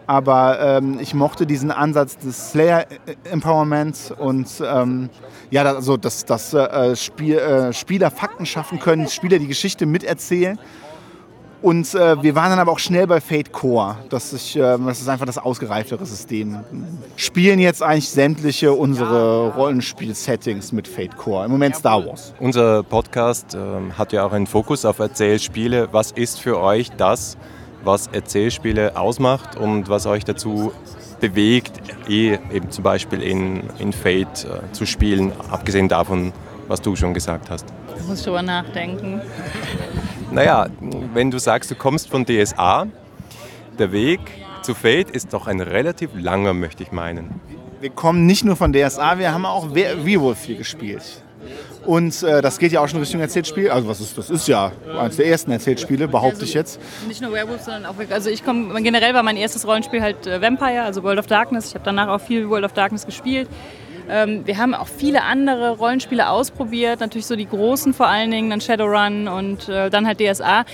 Aber 0.07 0.61
ähm, 0.61 0.99
ich 1.01 1.13
mochte 1.15 1.47
diesen 1.47 1.73
Ansatz 1.73 2.17
des 2.17 2.53
Slayer-Empowerments 2.53 4.13
und 4.13 4.49
ähm, 4.65 5.11
ja, 5.51 5.65
also 5.65 5.97
dass, 5.97 6.25
dass 6.25 6.55
äh, 6.55 6.95
Spiel, 6.95 7.37
äh, 7.37 7.73
Spieler 7.73 8.13
Fakten 8.13 8.47
schaffen 8.47 8.79
können, 8.79 9.09
Spieler 9.09 9.41
die 9.41 9.49
Geschichte 9.49 9.85
miterzählen. 9.85 10.59
Und 11.63 11.95
äh, 11.95 12.23
wir 12.23 12.35
waren 12.35 12.51
dann 12.51 12.59
aber 12.59 12.73
auch 12.73 12.79
schnell 12.79 13.07
bei 13.07 13.21
Fate 13.21 13.51
Core. 13.51 13.97
Das 14.11 14.33
ist, 14.33 14.57
äh, 14.57 14.61
das 14.61 15.01
ist 15.01 15.09
einfach 15.09 15.27
das 15.27 15.39
ausgereiftere 15.39 16.05
System. 16.05 16.59
Spielen 17.17 17.59
jetzt 17.59 17.83
eigentlich 17.83 18.11
sämtliche 18.11 18.73
unsere 18.73 19.55
Rollenspiel-Settings 19.55 20.73
mit 20.73 20.87
Fate 20.87 21.17
Core. 21.17 21.47
Im 21.47 21.53
Moment 21.53 21.77
Star 21.77 22.05
Wars. 22.07 22.35
Unser 22.41 22.83
Podcast 22.83 23.55
äh, 23.55 23.59
hat 23.97 24.13
ja 24.13 24.27
auch 24.27 24.33
einen 24.33 24.47
Fokus 24.47 24.85
auf 24.85 24.99
Erzählspiele. 24.99 25.89
Was 25.93 26.13
ist 26.13 26.41
für 26.41 26.61
euch 26.61 26.91
das, 26.91 27.39
was 27.85 28.09
Erzählspiele 28.09 28.97
ausmacht 28.97 29.57
und 29.57 29.89
was 29.89 30.07
euch 30.07 30.25
dazu 30.25 30.73
bewegt, 31.21 31.73
eh 32.09 32.39
eben 32.53 32.71
zum 32.71 32.85
Beispiel 32.85 33.23
in, 33.23 33.63
in 33.79 33.93
Fate 33.93 34.45
äh, 34.45 34.73
zu 34.73 34.85
spielen, 34.85 35.33
abgesehen 35.51 35.89
davon, 35.89 36.33
was 36.69 36.83
du 36.83 36.97
schon 36.97 37.15
gesagt 37.15 37.49
hast? 37.49 37.65
Ich 37.99 38.07
muss 38.07 38.23
drüber 38.23 38.43
nachdenken. 38.43 39.23
Naja, 40.31 40.67
wenn 41.15 41.31
du 41.31 41.39
sagst, 41.39 41.71
du 41.71 41.75
kommst 41.75 42.11
von 42.11 42.25
DSA, 42.25 42.87
der 43.79 43.93
Weg 43.93 44.21
zu 44.63 44.75
Fate 44.75 45.11
ist 45.11 45.33
doch 45.33 45.47
ein 45.47 45.61
relativ 45.61 46.11
langer, 46.15 46.53
möchte 46.53 46.83
ich 46.83 46.93
meinen. 46.93 47.41
Wir 47.81 47.91
kommen 47.91 48.27
nicht 48.27 48.45
nur 48.45 48.57
von 48.57 48.73
DSA, 48.73 49.19
wir 49.19 49.33
haben 49.33 49.47
auch 49.47 49.75
Werewolf 49.75 50.45
hier 50.45 50.57
gespielt. 50.57 51.23
Und 51.85 52.23
äh, 52.25 52.43
das 52.43 52.59
geht 52.59 52.73
ja 52.73 52.81
auch 52.81 52.89
schon 52.89 52.99
Richtung 52.99 53.21
Erzählspiel. 53.21 53.71
Also 53.71 53.87
was 53.87 54.01
ist, 54.01 54.19
das 54.19 54.29
ist 54.29 54.49
ja 54.49 54.73
eines 54.99 55.17
der 55.17 55.27
ersten 55.29 55.53
Erzählspiele, 55.53 56.09
behaupte 56.09 56.45
ich 56.45 56.55
jetzt. 56.55 56.81
Nicht 57.07 57.23
nur 57.23 57.33
Werewolf, 57.33 57.63
sondern 57.63 57.87
auch, 57.87 57.95
also 58.11 58.29
ich 58.29 58.45
komme, 58.45 58.83
generell 58.83 59.15
war 59.15 59.23
mein 59.23 59.37
erstes 59.37 59.67
Rollenspiel 59.67 60.03
halt 60.03 60.27
äh, 60.27 60.43
Vampire, 60.43 60.83
also 60.83 61.05
World 61.05 61.21
of 61.21 61.27
Darkness. 61.29 61.69
Ich 61.69 61.75
habe 61.75 61.85
danach 61.85 62.09
auch 62.09 62.21
viel 62.21 62.49
World 62.49 62.65
of 62.65 62.73
Darkness 62.73 63.07
gespielt. 63.07 63.49
Ähm, 64.09 64.47
wir 64.47 64.59
haben 64.59 64.75
auch 64.75 64.89
viele 64.89 65.23
andere 65.23 65.77
Rollenspiele 65.77 66.29
ausprobiert, 66.29 67.01
natürlich 67.01 67.27
so 67.27 67.37
die 67.37 67.49
großen 67.49 67.95
vor 67.95 68.07
allen 68.07 68.31
Dingen, 68.31 68.51
dann 68.51 68.61
Shadowrun 68.61 69.29
und 69.29 69.69
äh, 69.69 69.91
dann 69.91 70.07
halt 70.07 70.21
DSA. 70.21 70.65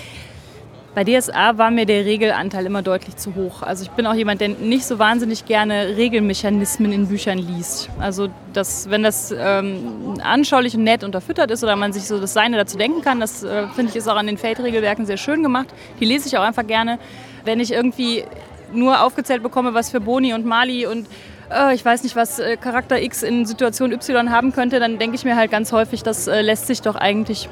Bei 0.95 1.03
DSA 1.03 1.57
war 1.57 1.71
mir 1.71 1.87
der 1.87 2.05
Regelanteil 2.05 2.67
immer 2.67 2.83
deutlich 2.83 3.15
zu 3.15 3.33
hoch. 3.33 3.63
Also 3.63 3.83
ich 3.83 3.89
bin 3.91 4.05
auch 4.05 4.13
jemand, 4.13 4.41
der 4.41 4.49
nicht 4.49 4.85
so 4.85 4.99
wahnsinnig 4.99 5.45
gerne 5.45 5.97
Regelmechanismen 5.97 6.91
in 6.91 7.07
Büchern 7.07 7.39
liest. 7.39 7.89
Also 7.99 8.29
das, 8.53 8.91
wenn 8.91 9.01
das 9.01 9.33
ähm, 9.35 10.19
anschaulich 10.23 10.75
und 10.75 10.83
nett 10.83 11.03
unterfüttert 11.03 11.49
ist 11.49 11.63
oder 11.63 11.75
man 11.75 11.93
sich 11.93 12.03
so 12.03 12.19
das 12.19 12.33
Seine 12.33 12.57
dazu 12.57 12.77
denken 12.77 13.01
kann, 13.01 13.19
das 13.19 13.43
äh, 13.43 13.65
finde 13.69 13.89
ich 13.89 13.95
ist 13.95 14.07
auch 14.07 14.15
an 14.15 14.27
den 14.27 14.37
Fate-Regelwerken 14.37 15.07
sehr 15.07 15.17
schön 15.17 15.41
gemacht. 15.41 15.69
Die 15.99 16.05
lese 16.05 16.27
ich 16.27 16.37
auch 16.37 16.43
einfach 16.43 16.67
gerne. 16.67 16.99
Wenn 17.43 17.59
ich 17.59 17.71
irgendwie 17.71 18.23
nur 18.71 19.01
aufgezählt 19.01 19.41
bekomme, 19.41 19.73
was 19.73 19.89
für 19.89 19.99
Boni 19.99 20.33
und 20.35 20.45
Mali 20.45 20.85
und 20.85 21.07
äh, 21.51 21.73
ich 21.73 21.83
weiß 21.83 22.03
nicht, 22.03 22.15
was 22.15 22.39
äh, 22.39 22.57
Charakter 22.57 23.01
X 23.01 23.23
in 23.23 23.45
Situation 23.45 23.91
Y 23.91 24.31
haben 24.31 24.51
könnte, 24.53 24.79
dann 24.79 24.99
denke 24.99 25.15
ich 25.15 25.25
mir 25.25 25.35
halt 25.35 25.51
ganz 25.51 25.71
häufig, 25.71 26.03
das 26.03 26.27
äh, 26.27 26.41
lässt 26.41 26.67
sich 26.67 26.81
doch 26.81 26.95
eigentlich 26.95 27.49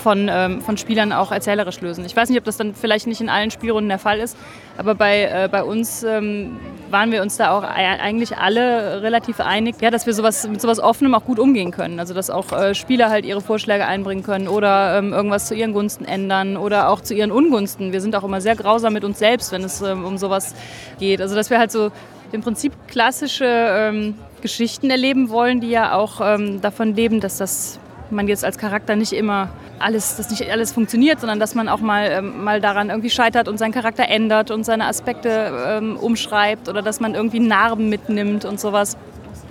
von, 0.00 0.28
ähm, 0.30 0.60
von 0.62 0.76
Spielern 0.76 1.12
auch 1.12 1.30
erzählerisch 1.30 1.80
lösen. 1.80 2.04
Ich 2.04 2.16
weiß 2.16 2.28
nicht, 2.28 2.38
ob 2.38 2.44
das 2.44 2.56
dann 2.56 2.74
vielleicht 2.74 3.06
nicht 3.06 3.20
in 3.20 3.28
allen 3.28 3.50
Spielrunden 3.50 3.88
der 3.88 3.98
Fall 3.98 4.18
ist, 4.18 4.36
aber 4.76 4.94
bei, 4.94 5.24
äh, 5.24 5.48
bei 5.50 5.62
uns 5.62 6.02
ähm, 6.02 6.58
waren 6.90 7.12
wir 7.12 7.22
uns 7.22 7.36
da 7.36 7.50
auch 7.50 7.62
eigentlich 7.62 8.36
alle 8.36 9.02
relativ 9.02 9.40
einig, 9.40 9.76
ja, 9.80 9.90
dass 9.90 10.06
wir 10.06 10.14
sowas, 10.14 10.48
mit 10.48 10.60
sowas 10.60 10.80
Offenem 10.80 11.14
auch 11.14 11.24
gut 11.24 11.38
umgehen 11.38 11.70
können. 11.70 12.00
Also 12.00 12.14
dass 12.14 12.30
auch 12.30 12.50
äh, 12.52 12.74
Spieler 12.74 13.10
halt 13.10 13.24
ihre 13.24 13.40
Vorschläge 13.40 13.86
einbringen 13.86 14.24
können 14.24 14.48
oder 14.48 14.98
ähm, 14.98 15.12
irgendwas 15.12 15.46
zu 15.46 15.54
ihren 15.54 15.72
Gunsten 15.72 16.04
ändern 16.04 16.56
oder 16.56 16.88
auch 16.88 17.00
zu 17.00 17.14
ihren 17.14 17.30
Ungunsten. 17.30 17.92
Wir 17.92 18.00
sind 18.00 18.16
auch 18.16 18.24
immer 18.24 18.40
sehr 18.40 18.56
grausam 18.56 18.92
mit 18.92 19.04
uns 19.04 19.18
selbst, 19.18 19.52
wenn 19.52 19.62
es 19.62 19.80
ähm, 19.82 20.04
um 20.04 20.18
sowas 20.18 20.54
geht. 20.98 21.20
Also 21.20 21.36
dass 21.36 21.50
wir 21.50 21.58
halt 21.58 21.70
so 21.70 21.92
im 22.32 22.42
Prinzip 22.42 22.72
klassische 22.88 23.44
ähm, 23.46 24.14
Geschichten 24.42 24.90
erleben 24.90 25.30
wollen, 25.30 25.60
die 25.60 25.70
ja 25.70 25.94
auch 25.94 26.20
ähm, 26.22 26.60
davon 26.60 26.94
leben, 26.94 27.20
dass 27.20 27.38
das 27.38 27.78
man 28.10 28.28
jetzt 28.28 28.44
als 28.44 28.58
Charakter 28.58 28.96
nicht 28.96 29.12
immer 29.12 29.50
alles, 29.78 30.16
dass 30.16 30.30
nicht 30.30 30.50
alles 30.50 30.72
funktioniert, 30.72 31.20
sondern 31.20 31.40
dass 31.40 31.54
man 31.54 31.68
auch 31.68 31.80
mal, 31.80 32.10
ähm, 32.10 32.44
mal 32.44 32.60
daran 32.60 32.90
irgendwie 32.90 33.10
scheitert 33.10 33.48
und 33.48 33.58
seinen 33.58 33.72
Charakter 33.72 34.08
ändert 34.08 34.50
und 34.50 34.64
seine 34.64 34.86
Aspekte 34.86 35.52
ähm, 35.66 35.96
umschreibt 35.96 36.68
oder 36.68 36.82
dass 36.82 37.00
man 37.00 37.14
irgendwie 37.14 37.40
Narben 37.40 37.88
mitnimmt 37.88 38.44
und 38.44 38.60
sowas. 38.60 38.96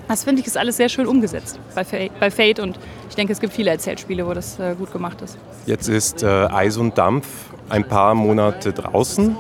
Das 0.08 0.24
finde 0.24 0.42
ich 0.42 0.48
ist 0.48 0.58
alles 0.58 0.78
sehr 0.78 0.90
schön 0.90 1.06
umgesetzt 1.06 1.60
bei 1.76 1.84
Fate, 1.84 2.12
bei 2.20 2.32
Fate 2.32 2.60
und 2.60 2.80
ich 3.10 3.16
denke, 3.16 3.34
es 3.34 3.40
gibt 3.40 3.54
viele 3.54 3.72
Erzählspiele, 3.72 4.26
wo 4.26 4.34
das 4.34 4.60
äh, 4.60 4.76
gut 4.76 4.92
gemacht 4.92 5.22
ist. 5.22 5.38
Jetzt 5.66 5.88
ist 5.88 6.24
äh, 6.24 6.28
Eis 6.28 6.78
und 6.78 6.98
Dampf 6.98 7.28
ein 7.70 7.84
paar 7.84 8.16
Monate 8.16 8.74
draußen. 8.74 9.36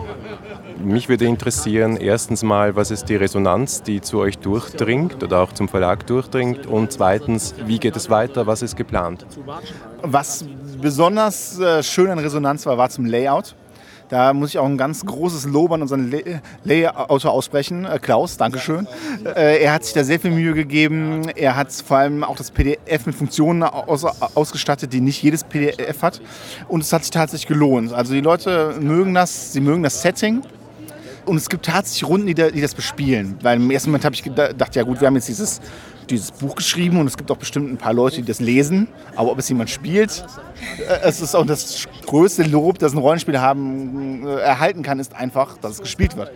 Mich 0.82 1.10
würde 1.10 1.26
interessieren, 1.26 1.98
erstens 1.98 2.42
mal, 2.42 2.76
was 2.76 2.90
ist 2.90 3.06
die 3.06 3.16
Resonanz, 3.16 3.84
die 3.84 4.00
zu 4.00 4.20
euch 4.20 4.38
durchdringt 4.38 5.22
oder 5.24 5.42
auch 5.42 5.52
zum 5.52 5.68
Verlag 5.68 6.08
durchdringt? 6.08 6.66
Und 6.68 6.94
zweitens, 6.94 7.54
wie 7.66 7.80
geht 7.80 7.96
es 7.96 8.10
weiter? 8.10 8.48
Was 8.48 8.62
ist 8.62 8.78
geplant? 8.78 9.26
Was 10.02 10.46
besonders 10.82 11.60
äh, 11.60 11.84
schön 11.84 12.10
an 12.10 12.20
Resonanz 12.20 12.66
war, 12.66 12.78
war 12.78 12.90
zum 12.90 13.06
Layout. 13.06 13.56
Da 14.10 14.34
muss 14.34 14.50
ich 14.50 14.58
auch 14.58 14.66
ein 14.66 14.78
ganz 14.78 15.06
großes 15.06 15.46
Lob 15.46 15.72
an 15.72 15.84
unseren 15.84 16.12
Layouter 16.64 17.30
aussprechen. 17.30 17.86
Äh, 17.86 18.00
Klaus, 18.00 18.38
Dankeschön. 18.38 18.88
Äh, 19.24 19.62
er 19.62 19.74
hat 19.74 19.84
sich 19.84 19.94
da 19.94 20.04
sehr 20.04 20.20
viel 20.20 20.32
Mühe 20.32 20.54
gegeben. 20.54 21.30
Er 21.36 21.56
hat 21.56 21.72
vor 21.72 21.98
allem 21.98 22.24
auch 22.24 22.36
das 22.36 22.50
PDF 22.50 23.06
mit 23.06 23.16
Funktionen 23.16 23.64
aus, 23.64 24.06
ausgestattet, 24.06 24.94
die 24.94 25.02
nicht 25.02 25.22
jedes 25.22 25.44
PDF 25.44 26.02
hat. 26.02 26.22
Und 26.68 26.82
es 26.82 26.92
hat 26.92 27.04
sich 27.04 27.12
tatsächlich 27.12 27.48
gelohnt. 27.48 27.94
Also 27.94 28.14
die 28.14 28.22
Leute 28.22 28.76
mögen 28.80 29.14
das, 29.14 29.54
sie 29.54 29.62
mögen 29.62 29.84
das 29.84 30.02
Setting. 30.02 30.42
Und 31.30 31.38
es 31.38 31.48
gibt 31.48 31.66
tatsächlich 31.66 32.10
Runden, 32.10 32.28
die, 32.28 32.34
die 32.34 32.62
das 32.62 32.74
bespielen. 32.74 33.38
Weil 33.42 33.58
im 33.58 33.70
ersten 33.70 33.92
Moment 33.92 34.06
habe 34.06 34.16
ich 34.16 34.24
gedacht, 34.24 34.76
ja 34.76 34.84
gut, 34.84 35.00
wir 35.00 35.08
haben 35.08 35.16
jetzt 35.16 35.28
dieses 35.28 35.62
dieses 36.10 36.32
Buch 36.32 36.56
geschrieben 36.56 37.00
und 37.00 37.06
es 37.06 37.18
gibt 37.18 37.30
auch 37.30 37.38
bestimmt 37.38 37.72
ein 37.72 37.78
paar 37.78 37.94
Leute, 37.94 38.18
die 38.18 38.24
das 38.24 38.40
lesen. 38.40 38.88
Aber 39.16 39.32
ob 39.32 39.38
es 39.38 39.48
jemand 39.48 39.70
spielt, 39.70 40.26
äh, 40.80 41.00
es 41.04 41.22
ist 41.22 41.36
auch 41.36 41.46
das 41.46 41.88
größte 42.06 42.44
Lob, 42.44 42.80
das 42.80 42.94
ein 42.94 42.98
Rollenspiel 42.98 43.40
haben, 43.40 44.26
äh, 44.26 44.40
erhalten 44.40 44.82
kann, 44.82 45.00
ist 45.00 45.16
einfach, 45.16 45.58
dass 45.58 45.74
es 45.74 45.82
gespielt 45.82 46.18
wird. 46.18 46.32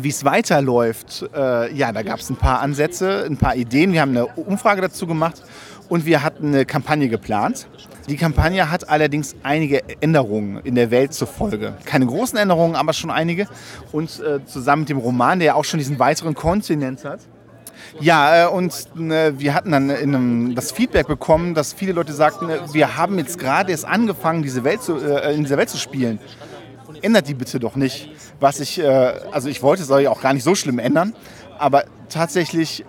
Wie 0.00 0.08
es 0.08 0.24
weiterläuft, 0.24 1.24
äh, 1.34 1.72
ja, 1.72 1.92
da 1.92 2.02
gab 2.02 2.18
es 2.18 2.28
ein 2.28 2.36
paar 2.36 2.60
Ansätze, 2.60 3.24
ein 3.24 3.36
paar 3.36 3.54
Ideen. 3.54 3.92
Wir 3.92 4.00
haben 4.00 4.10
eine 4.10 4.26
Umfrage 4.26 4.82
dazu 4.82 5.06
gemacht 5.06 5.42
und 5.88 6.06
wir 6.06 6.22
hatten 6.22 6.48
eine 6.48 6.64
Kampagne 6.64 7.08
geplant. 7.08 7.68
Die 8.08 8.16
Kampagne 8.16 8.70
hat 8.70 8.88
allerdings 8.88 9.34
einige 9.42 9.82
Änderungen 10.00 10.60
in 10.64 10.74
der 10.74 10.90
Welt 10.90 11.12
zur 11.12 11.26
Folge. 11.26 11.76
Keine 11.84 12.06
großen 12.06 12.38
Änderungen, 12.38 12.76
aber 12.76 12.92
schon 12.92 13.10
einige. 13.10 13.48
Und 13.92 14.20
äh, 14.20 14.44
zusammen 14.44 14.82
mit 14.82 14.88
dem 14.90 14.98
Roman, 14.98 15.38
der 15.38 15.46
ja 15.46 15.54
auch 15.54 15.64
schon 15.64 15.78
diesen 15.78 15.98
weiteren 15.98 16.34
Kontinent 16.34 17.04
hat, 17.04 17.20
ja, 18.00 18.44
äh, 18.44 18.48
und 18.48 18.72
äh, 18.98 19.38
wir 19.38 19.54
hatten 19.54 19.72
dann 19.72 19.90
in 19.90 20.14
einem, 20.14 20.54
das 20.54 20.72
Feedback 20.72 21.06
bekommen, 21.06 21.54
dass 21.54 21.72
viele 21.72 21.92
Leute 21.92 22.12
sagten, 22.12 22.48
äh, 22.48 22.58
wir 22.72 22.96
haben 22.96 23.18
jetzt 23.18 23.38
gerade 23.38 23.70
erst 23.70 23.84
angefangen, 23.84 24.42
diese 24.42 24.64
Welt 24.64 24.82
zu, 24.82 24.96
in 24.96 25.44
dieser 25.44 25.56
Welt 25.56 25.70
zu 25.70 25.78
spielen. 25.78 26.18
Ändert 27.02 27.28
die 27.28 27.34
bitte 27.34 27.60
doch 27.60 27.76
nicht. 27.76 28.10
Was 28.40 28.60
ich, 28.60 28.82
also 28.82 29.48
ich 29.48 29.62
wollte 29.62 29.82
es 29.82 29.88
ja 29.88 30.10
auch 30.10 30.20
gar 30.20 30.32
nicht 30.32 30.42
so 30.42 30.54
schlimm 30.54 30.78
ändern, 30.78 31.14
aber 31.58 31.84
tatsächlich 32.08 32.84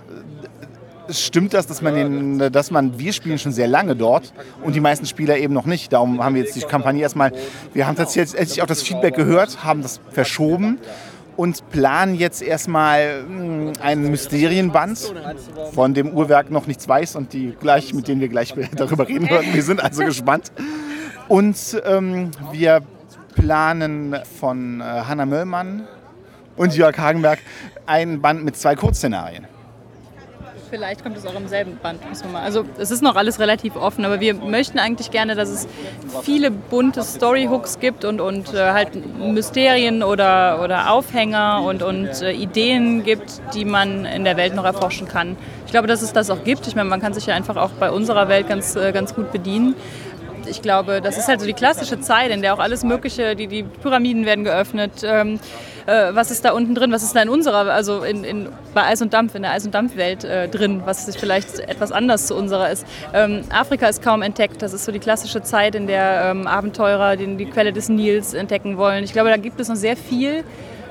stimmt 1.09 1.53
das, 1.53 1.67
dass 1.67 1.81
man, 1.81 1.95
den, 1.95 2.51
dass 2.51 2.71
man, 2.71 2.99
wir 2.99 3.13
spielen 3.13 3.39
schon 3.39 3.51
sehr 3.51 3.67
lange 3.67 3.95
dort 3.95 4.33
und 4.63 4.75
die 4.75 4.79
meisten 4.79 5.05
Spieler 5.05 5.37
eben 5.37 5.53
noch 5.53 5.65
nicht. 5.65 5.93
Darum 5.93 6.23
haben 6.23 6.35
wir 6.35 6.43
jetzt 6.43 6.55
die 6.55 6.61
Kampagne 6.61 7.01
erstmal, 7.01 7.31
wir 7.73 7.87
haben 7.87 7.95
tatsächlich 7.95 8.61
auch 8.61 8.67
das 8.67 8.81
Feedback 8.81 9.15
gehört, 9.15 9.63
haben 9.63 9.81
das 9.81 9.99
verschoben 10.11 10.79
und 11.37 11.69
planen 11.69 12.15
jetzt 12.15 12.41
erstmal 12.41 13.23
hm, 13.25 13.73
einen 13.81 14.09
Mysterienband, 14.09 15.13
von 15.73 15.93
dem 15.93 16.11
Uhrwerk 16.11 16.51
noch 16.51 16.67
nichts 16.67 16.87
weiß 16.87 17.15
und 17.15 17.31
die 17.33 17.55
gleich, 17.59 17.93
mit 17.93 18.07
denen 18.07 18.19
wir 18.19 18.27
gleich 18.27 18.53
darüber 18.75 19.07
reden 19.07 19.29
werden. 19.29 19.53
Wir 19.53 19.63
sind 19.63 19.81
also 19.81 20.03
gespannt. 20.03 20.51
Und 21.27 21.81
ähm, 21.85 22.31
wir 22.51 22.81
planen 23.35 24.15
von 24.39 24.81
äh, 24.81 24.83
Hanna 24.83 25.25
Möllmann 25.25 25.87
und 26.55 26.75
Jörg 26.75 26.97
Hagenberg 26.97 27.39
einen 27.85 28.21
Band 28.21 28.43
mit 28.43 28.55
zwei 28.55 28.75
Kurzszenarien. 28.75 29.45
Vielleicht 30.69 31.03
kommt 31.03 31.15
es 31.17 31.25
auch 31.25 31.35
im 31.35 31.47
selben 31.47 31.77
Band. 31.77 32.01
Also 32.33 32.65
es 32.77 32.91
ist 32.91 33.01
noch 33.01 33.15
alles 33.15 33.39
relativ 33.39 33.75
offen, 33.75 34.03
aber 34.03 34.19
wir 34.19 34.33
möchten 34.33 34.79
eigentlich 34.79 35.11
gerne, 35.11 35.35
dass 35.35 35.49
es 35.49 35.67
viele 36.23 36.51
bunte 36.51 37.03
Storyhooks 37.03 37.79
gibt 37.79 38.03
und, 38.03 38.19
und 38.19 38.53
äh, 38.53 38.71
halt 38.71 38.89
Mysterien 39.17 40.03
oder, 40.03 40.61
oder 40.61 40.91
Aufhänger 40.91 41.63
und, 41.63 41.83
und 41.83 42.21
äh, 42.21 42.31
Ideen 42.31 43.03
gibt, 43.03 43.41
die 43.53 43.63
man 43.63 44.05
in 44.05 44.25
der 44.25 44.35
Welt 44.35 44.55
noch 44.55 44.65
erforschen 44.65 45.07
kann. 45.07 45.37
Ich 45.65 45.71
glaube, 45.71 45.87
dass 45.87 46.01
es 46.01 46.13
das 46.13 46.29
auch 46.29 46.43
gibt. 46.43 46.67
Ich 46.67 46.75
meine, 46.75 46.89
man 46.89 47.01
kann 47.01 47.13
sich 47.13 47.25
ja 47.25 47.35
einfach 47.35 47.55
auch 47.55 47.71
bei 47.71 47.89
unserer 47.89 48.27
Welt 48.27 48.47
ganz, 48.47 48.75
äh, 48.75 48.91
ganz 48.91 49.15
gut 49.15 49.31
bedienen 49.31 49.75
ich 50.49 50.61
glaube, 50.61 51.01
das 51.01 51.17
ist 51.17 51.27
halt 51.27 51.39
so 51.39 51.45
die 51.45 51.53
klassische 51.53 51.99
Zeit, 51.99 52.31
in 52.31 52.41
der 52.41 52.53
auch 52.53 52.59
alles 52.59 52.83
Mögliche, 52.83 53.35
die, 53.35 53.47
die 53.47 53.63
Pyramiden 53.63 54.25
werden 54.25 54.43
geöffnet. 54.43 55.03
Ähm, 55.03 55.39
äh, 55.85 56.13
was 56.13 56.31
ist 56.31 56.43
da 56.43 56.51
unten 56.51 56.75
drin? 56.75 56.91
Was 56.91 57.03
ist 57.03 57.15
da 57.15 57.21
in 57.21 57.29
unserer, 57.29 57.71
also 57.71 58.03
in, 58.03 58.23
in, 58.23 58.49
bei 58.73 58.83
Eis 58.83 59.01
und 59.01 59.13
Dampf, 59.13 59.35
in 59.35 59.43
der 59.43 59.51
Eis- 59.51 59.65
und 59.65 59.73
Dampfwelt 59.73 60.23
äh, 60.23 60.49
drin, 60.49 60.81
was 60.85 61.15
vielleicht 61.15 61.59
etwas 61.59 61.91
anders 61.91 62.27
zu 62.27 62.35
unserer 62.35 62.69
ist? 62.69 62.85
Ähm, 63.13 63.41
Afrika 63.49 63.87
ist 63.87 64.03
kaum 64.03 64.21
entdeckt. 64.21 64.61
Das 64.61 64.73
ist 64.73 64.85
so 64.85 64.91
die 64.91 64.99
klassische 64.99 65.41
Zeit, 65.41 65.75
in 65.75 65.87
der 65.87 66.31
ähm, 66.31 66.47
Abenteurer 66.47 67.15
den, 67.15 67.37
die 67.37 67.45
Quelle 67.45 67.71
des 67.71 67.89
Nils 67.89 68.33
entdecken 68.33 68.77
wollen. 68.77 69.03
Ich 69.03 69.13
glaube, 69.13 69.29
da 69.29 69.37
gibt 69.37 69.59
es 69.59 69.69
noch 69.69 69.75
sehr 69.75 69.95
viel. 69.95 70.43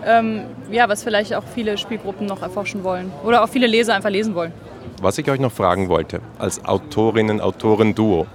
Ähm, 0.04 0.42
ja, 0.70 0.88
was 0.88 1.02
vielleicht 1.02 1.34
auch 1.34 1.42
viele 1.54 1.78
Spielgruppen 1.78 2.26
noch 2.26 2.40
erforschen 2.42 2.84
wollen 2.84 3.10
oder 3.24 3.42
auch 3.42 3.48
viele 3.48 3.66
Leser 3.66 3.94
einfach 3.94 4.10
lesen 4.10 4.34
wollen. 4.34 4.52
Was 5.02 5.18
ich 5.18 5.30
euch 5.30 5.40
noch 5.40 5.52
fragen 5.52 5.88
wollte, 5.88 6.20
als 6.38 6.64
Autorinnen-Autoren-Duo, 6.64 8.26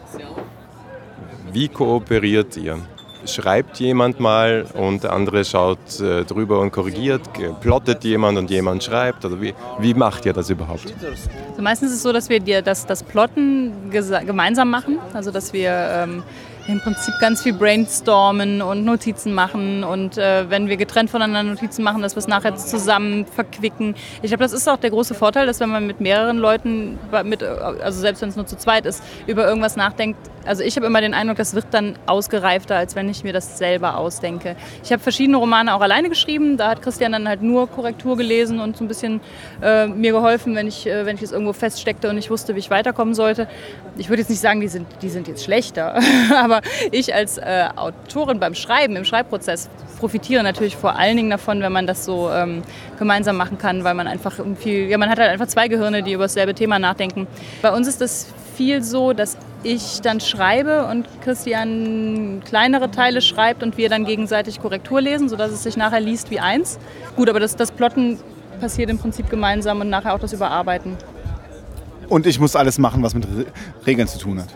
wie 1.53 1.67
kooperiert 1.67 2.58
ihr? 2.58 2.79
Schreibt 3.25 3.79
jemand 3.79 4.20
mal 4.20 4.65
und 4.74 5.03
der 5.03 5.13
andere 5.13 5.46
schaut 5.46 6.00
äh, 6.00 6.24
drüber 6.24 6.60
und 6.60 6.72
korrigiert, 6.72 7.22
plottet 7.62 8.03
jemand 8.03 8.39
und 8.39 8.50
jemand 8.50 8.84
schreibt? 8.84 9.24
Oder 9.25 9.39
wie, 9.39 9.53
wie 9.79 9.93
macht 9.93 10.25
ihr 10.25 10.34
das 10.34 10.50
überhaupt? 10.50 10.91
Also 11.51 11.62
meistens 11.62 11.91
ist 11.91 11.98
es 11.98 12.03
so, 12.03 12.12
dass 12.12 12.29
wir 12.29 12.39
dir 12.39 12.63
das, 12.63 12.88
das 12.88 13.03
Plotten 13.03 13.91
gemeinsam 13.91 14.72
machen, 14.72 14.98
also 15.13 15.29
dass 15.29 15.53
wir 15.53 15.72
ähm, 15.72 16.24
im 16.68 16.80
Prinzip 16.80 17.13
ganz 17.20 17.41
viel 17.41 17.53
brainstormen 17.53 18.62
und 18.62 18.86
Notizen 18.86 19.34
machen 19.34 19.84
und 19.84 20.18
äh, 20.18 20.50
wenn 20.50 20.68
wir 20.68 20.77
getrennt 20.77 21.10
voneinander 21.10 21.51
Notizen 21.51 21.84
machen, 21.84 22.01
dass 22.01 22.15
wir 22.15 22.20
es 22.20 22.27
nachher 22.27 22.56
zusammen 22.56 23.25
verquicken. 23.25 23.96
Ich 24.22 24.30
glaube, 24.30 24.44
das 24.44 24.53
ist 24.53 24.68
auch 24.68 24.77
der 24.77 24.91
große 24.91 25.13
Vorteil, 25.13 25.46
dass 25.46 25.60
wenn 25.60 25.70
man 25.70 25.88
mit 25.88 26.00
mehreren 26.00 26.38
Leuten, 26.38 27.00
mit, 27.24 27.44
also 27.44 28.00
selbst 28.00 28.22
wenn 28.22 28.30
es 28.30 28.36
nur 28.36 28.46
zu 28.46 28.58
zweit 28.58 28.86
ist, 28.86 29.03
über 29.27 29.46
irgendwas 29.48 29.75
nachdenkt. 29.75 30.20
Also 30.46 30.63
ich 30.63 30.75
habe 30.75 30.88
immer 30.88 31.01
den 31.01 31.13
Eindruck, 31.13 31.38
das 31.38 31.53
wird 31.53 31.68
dann 31.72 31.98
ausgereifter, 32.08 32.75
als 32.75 32.96
wenn 32.96 33.10
ich 33.10 33.24
mir 33.24 33.34
das 33.34 33.60
selber 33.60 33.98
ausdenke. 33.98 34.56
Ich 34.84 34.91
habe 34.91 35.01
verschiedene 35.01 35.38
Romane 35.38 35.75
auch 35.75 35.82
alleine 35.82 36.10
geschrieben. 36.10 36.58
Da 36.58 36.70
hat 36.70 36.82
Christian 36.82 37.12
dann 37.12 37.27
halt 37.27 37.44
nur 37.44 37.68
Korrektur 37.68 38.18
gelesen 38.18 38.60
und 38.60 38.75
so 38.77 38.84
ein 38.84 38.88
bisschen 38.88 39.22
äh, 39.62 39.88
mir 39.88 40.12
geholfen, 40.12 40.56
wenn 40.56 40.68
ich, 40.68 40.88
äh, 40.88 41.12
es 41.12 41.32
irgendwo 41.32 41.53
feststeckte 41.53 42.10
und 42.10 42.18
ich 42.18 42.32
wusste, 42.32 42.56
wie 42.56 42.60
ich 42.60 42.72
weiterkommen 42.72 43.13
sollte. 43.13 43.48
Ich 44.01 44.10
würde 44.10 44.24
jetzt 44.24 44.29
nicht 44.29 44.41
sagen, 44.41 44.62
die 44.62 44.67
sind, 44.67 44.88
die 45.03 45.10
sind 45.10 45.27
jetzt 45.27 45.43
schlechter, 45.43 46.01
aber 46.36 46.62
ich 46.89 47.13
als 47.13 47.38
äh, 47.38 47.65
Autorin 47.75 48.39
beim 48.39 48.55
Schreiben, 48.55 48.96
im 48.96 49.05
Schreibprozess, 49.05 49.70
profitiere 50.00 50.41
natürlich 50.41 50.75
vor 50.75 50.96
allen 50.96 51.17
Dingen 51.17 51.29
davon, 51.29 51.62
wenn 51.62 51.72
man 51.72 51.86
das 51.86 52.03
so 52.03 52.31
ähm, 52.31 52.63
gemeinsam 52.98 53.38
machen 53.38 53.60
kann, 53.60 53.84
weil 53.84 53.93
man 53.93 54.08
einfach 54.08 54.39
viel, 54.58 54.89
ja, 54.89 54.98
man 54.98 55.08
hat 55.08 55.20
halt 55.20 55.29
einfach 55.29 55.46
zwei 55.46 55.67
Gehirne, 55.67 56.01
die 56.01 56.13
über 56.13 56.24
dasselbe 56.24 56.55
Thema 56.55 56.79
nachdenken. 56.79 57.27
Bei 57.62 57.72
uns 57.72 57.88
ist 57.88 58.01
das 58.01 58.25
viel 58.58 58.81
so, 58.81 59.13
dass 59.13 59.38
ich 59.62 60.01
dann 60.01 60.20
schreibe 60.20 60.88
und 60.88 61.08
Christian 61.22 62.41
kleinere 62.43 62.89
Teile 62.89 63.22
schreibt 63.22 63.62
und 63.62 63.77
wir 63.77 63.88
dann 63.88 64.05
gegenseitig 64.05 64.60
Korrektur 64.60 65.00
lesen, 65.00 65.29
sodass 65.29 65.51
es 65.51 65.62
sich 65.62 65.77
nachher 65.77 66.00
liest 66.00 66.31
wie 66.31 66.39
eins. 66.39 66.79
Gut, 67.15 67.29
aber 67.29 67.39
das, 67.39 67.55
das 67.55 67.72
Plotten 67.72 68.17
passiert 68.60 68.89
im 68.89 68.98
Prinzip 68.98 69.29
gemeinsam 69.29 69.79
und 69.81 69.91
nachher 69.91 70.15
auch 70.15 70.20
das 70.20 70.34
Überarbeiten. 70.34 70.98
Und 72.12 72.27
ich 72.27 72.41
muss 72.41 72.58
alles 72.58 72.77
machen, 72.77 73.03
was 73.03 73.13
mit 73.13 73.25
Regeln 73.88 74.06
zu 74.06 74.20
tun 74.20 74.41
hat. 74.41 74.50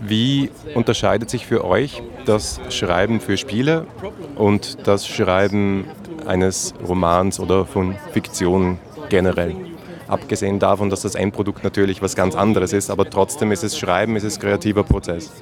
Wie 0.00 0.48
unterscheidet 0.76 1.28
sich 1.28 1.44
für 1.44 1.64
euch 1.64 2.04
das 2.24 2.60
Schreiben 2.68 3.18
für 3.20 3.36
Spiele 3.36 3.88
und 4.36 4.86
das 4.86 5.04
Schreiben 5.08 5.86
eines 6.24 6.74
Romans 6.86 7.40
oder 7.40 7.66
von 7.66 7.96
Fiktion 8.12 8.78
generell? 9.08 9.56
Abgesehen 10.06 10.60
davon, 10.60 10.88
dass 10.88 11.02
das 11.02 11.16
Endprodukt 11.16 11.64
natürlich 11.64 12.00
was 12.00 12.14
ganz 12.14 12.36
anderes 12.36 12.72
ist, 12.72 12.90
aber 12.90 13.10
trotzdem 13.10 13.50
ist 13.50 13.64
es 13.64 13.76
Schreiben, 13.76 14.14
ist 14.14 14.22
es 14.22 14.38
kreativer 14.38 14.84
Prozess. 14.84 15.32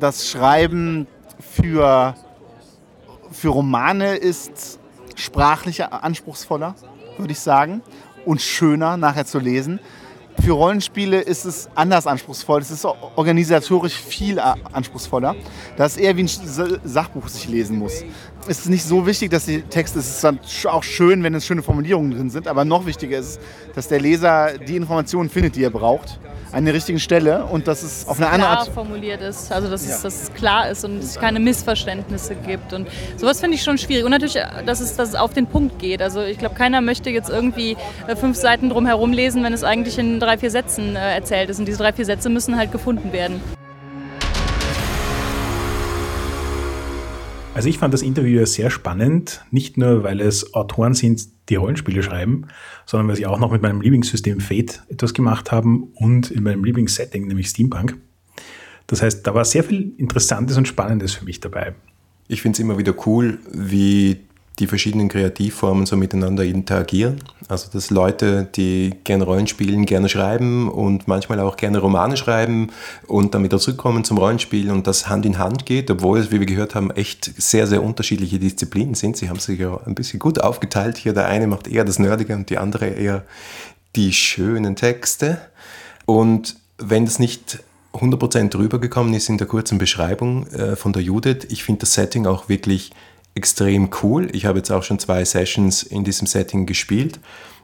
Das 0.00 0.26
Schreiben 0.26 1.06
für, 1.38 2.14
für 3.30 3.48
Romane 3.50 4.16
ist 4.16 4.80
sprachlich 5.16 5.84
anspruchsvoller, 5.84 6.76
würde 7.18 7.32
ich 7.32 7.40
sagen, 7.40 7.82
und 8.24 8.40
schöner 8.40 8.96
nachher 8.96 9.26
zu 9.26 9.38
lesen 9.38 9.78
für 10.42 10.52
Rollenspiele 10.52 11.20
ist 11.20 11.44
es 11.44 11.68
anders 11.76 12.06
anspruchsvoll. 12.06 12.60
Es 12.60 12.70
ist 12.72 12.84
organisatorisch 12.84 13.94
viel 13.94 14.40
anspruchsvoller. 14.40 15.36
Das 15.76 15.92
ist 15.92 15.98
eher 15.98 16.16
wie 16.16 16.24
ein 16.24 16.28
Sachbuch, 16.84 17.22
das 17.22 17.36
ich 17.36 17.48
lesen 17.48 17.78
muss. 17.78 18.04
Es 18.48 18.58
ist 18.58 18.68
nicht 18.68 18.82
so 18.82 19.06
wichtig, 19.06 19.30
dass 19.30 19.44
die 19.44 19.62
Texte, 19.62 20.00
es 20.00 20.08
ist 20.08 20.24
dann 20.24 20.40
auch 20.64 20.82
schön, 20.82 21.22
wenn 21.22 21.34
es 21.34 21.46
schöne 21.46 21.62
Formulierungen 21.62 22.10
drin 22.10 22.30
sind, 22.30 22.48
aber 22.48 22.64
noch 22.64 22.86
wichtiger 22.86 23.18
ist, 23.18 23.40
dass 23.76 23.86
der 23.86 24.00
Leser 24.00 24.58
die 24.58 24.74
Informationen 24.74 25.30
findet, 25.30 25.54
die 25.54 25.62
er 25.62 25.70
braucht 25.70 26.18
an 26.52 26.64
der 26.64 26.74
richtigen 26.74 27.00
Stelle 27.00 27.44
und 27.44 27.66
dass 27.66 27.82
es 27.82 28.06
auf 28.06 28.18
eine 28.18 28.28
andere 28.28 28.50
Art 28.50 28.68
formuliert 28.68 29.22
ist, 29.22 29.50
also 29.50 29.68
dass, 29.68 29.86
ja. 29.86 29.94
es, 29.94 30.02
dass 30.02 30.22
es 30.22 30.34
klar 30.34 30.70
ist 30.70 30.84
und 30.84 30.98
es 30.98 31.18
keine 31.18 31.40
Missverständnisse 31.40 32.34
gibt 32.34 32.72
und 32.72 32.88
sowas 33.16 33.40
finde 33.40 33.56
ich 33.56 33.62
schon 33.62 33.78
schwierig 33.78 34.04
und 34.04 34.10
natürlich, 34.10 34.38
dass 34.66 34.80
es, 34.80 34.96
dass 34.96 35.10
es 35.10 35.14
auf 35.14 35.32
den 35.32 35.46
Punkt 35.46 35.78
geht. 35.78 36.02
Also 36.02 36.22
ich 36.22 36.38
glaube, 36.38 36.54
keiner 36.54 36.80
möchte 36.80 37.10
jetzt 37.10 37.30
irgendwie 37.30 37.76
äh, 38.06 38.16
fünf 38.16 38.36
Seiten 38.36 38.68
drumherum 38.68 39.12
lesen, 39.12 39.42
wenn 39.42 39.52
es 39.52 39.64
eigentlich 39.64 39.98
in 39.98 40.20
drei, 40.20 40.38
vier 40.38 40.50
Sätzen 40.50 40.96
äh, 40.96 41.14
erzählt 41.14 41.50
ist 41.50 41.58
und 41.58 41.66
diese 41.66 41.78
drei, 41.78 41.92
vier 41.92 42.04
Sätze 42.04 42.28
müssen 42.28 42.56
halt 42.56 42.70
gefunden 42.70 43.12
werden. 43.12 43.40
Also 47.54 47.68
ich 47.68 47.78
fand 47.78 47.92
das 47.92 48.00
Interview 48.00 48.44
sehr 48.46 48.70
spannend, 48.70 49.44
nicht 49.50 49.76
nur 49.76 50.02
weil 50.04 50.20
es 50.20 50.54
Autoren 50.54 50.94
sind, 50.94 51.28
die 51.50 51.56
Rollenspiele 51.56 52.02
schreiben, 52.02 52.46
sondern 52.86 53.08
weil 53.08 53.16
sie 53.16 53.26
auch 53.26 53.38
noch 53.38 53.52
mit 53.52 53.60
meinem 53.60 53.82
Lieblingssystem 53.82 54.40
Fate 54.40 54.82
etwas 54.88 55.12
gemacht 55.12 55.52
haben 55.52 55.92
und 55.94 56.30
in 56.30 56.44
meinem 56.44 56.64
Lieblingssetting, 56.64 57.26
nämlich 57.26 57.48
Steampunk. 57.48 57.98
Das 58.86 59.02
heißt, 59.02 59.26
da 59.26 59.34
war 59.34 59.44
sehr 59.44 59.64
viel 59.64 59.92
Interessantes 59.98 60.56
und 60.56 60.66
Spannendes 60.66 61.12
für 61.12 61.26
mich 61.26 61.40
dabei. 61.40 61.74
Ich 62.26 62.40
finde 62.40 62.56
es 62.56 62.60
immer 62.60 62.78
wieder 62.78 62.94
cool, 63.06 63.38
wie 63.52 64.20
die 64.58 64.66
verschiedenen 64.66 65.08
Kreativformen 65.08 65.86
so 65.86 65.96
miteinander 65.96 66.44
interagieren. 66.44 67.20
Also 67.48 67.70
dass 67.72 67.90
Leute, 67.90 68.48
die 68.54 68.94
gerne 69.04 69.24
Rollenspielen, 69.24 69.86
gerne 69.86 70.08
schreiben 70.08 70.70
und 70.70 71.08
manchmal 71.08 71.40
auch 71.40 71.56
gerne 71.56 71.78
Romane 71.78 72.16
schreiben 72.16 72.70
und 73.06 73.34
wieder 73.42 73.58
zurückkommen 73.58 74.04
zum 74.04 74.18
Rollenspiel 74.18 74.70
und 74.70 74.86
das 74.86 75.08
Hand 75.08 75.24
in 75.24 75.38
Hand 75.38 75.64
geht, 75.64 75.90
obwohl 75.90 76.18
es, 76.18 76.30
wie 76.30 76.38
wir 76.38 76.46
gehört 76.46 76.74
haben, 76.74 76.90
echt 76.90 77.32
sehr, 77.40 77.66
sehr 77.66 77.82
unterschiedliche 77.82 78.38
Disziplinen 78.38 78.94
sind. 78.94 79.16
Sie 79.16 79.28
haben 79.28 79.38
sich 79.38 79.58
ja 79.58 79.80
ein 79.86 79.94
bisschen 79.94 80.18
gut 80.18 80.40
aufgeteilt 80.40 80.98
hier. 80.98 81.14
Der 81.14 81.26
eine 81.26 81.46
macht 81.46 81.66
eher 81.66 81.84
das 81.84 81.98
Nerdige 81.98 82.34
und 82.34 82.50
die 82.50 82.58
andere 82.58 82.86
eher 82.86 83.24
die 83.96 84.12
schönen 84.12 84.76
Texte. 84.76 85.38
Und 86.04 86.56
wenn 86.78 87.04
das 87.04 87.18
nicht 87.18 87.60
100% 87.94 88.56
rübergekommen 88.56 89.14
ist 89.14 89.28
in 89.28 89.38
der 89.38 89.46
kurzen 89.46 89.78
Beschreibung 89.78 90.46
äh, 90.48 90.76
von 90.76 90.92
der 90.92 91.02
Judith, 91.02 91.46
ich 91.50 91.64
finde 91.64 91.80
das 91.80 91.94
Setting 91.94 92.26
auch 92.26 92.48
wirklich 92.48 92.92
extrem 93.34 93.90
cool. 94.02 94.28
Ich 94.32 94.46
habe 94.46 94.58
jetzt 94.58 94.70
auch 94.70 94.82
schon 94.82 94.98
zwei 94.98 95.24
Sessions 95.24 95.82
in 95.82 96.04
diesem 96.04 96.26
Setting 96.26 96.66
gespielt 96.66 97.18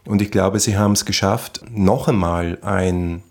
und 0.04 0.22
ich 0.22 0.30
glaube, 0.30 0.60
sie 0.60 0.76
haben 0.76 0.92
es 0.92 1.04
geschafft, 1.04 1.62
noch 1.70 2.08
einmal 2.08 2.58
ein 2.62 3.22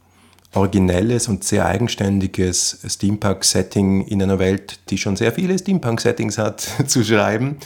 originelles 0.53 1.27
und 1.27 1.43
sehr 1.43 1.65
eigenständiges 1.65 2.79
Steampunk-Setting 2.87 4.07
in 4.07 4.21
einer 4.21 4.39
Welt, 4.39 4.79
die 4.89 4.97
schon 4.97 5.15
sehr 5.15 5.31
viele 5.31 5.57
Steampunk-Settings 5.57 6.37
hat, 6.37 6.61
zu 6.87 7.03
schreiben, 7.03 7.57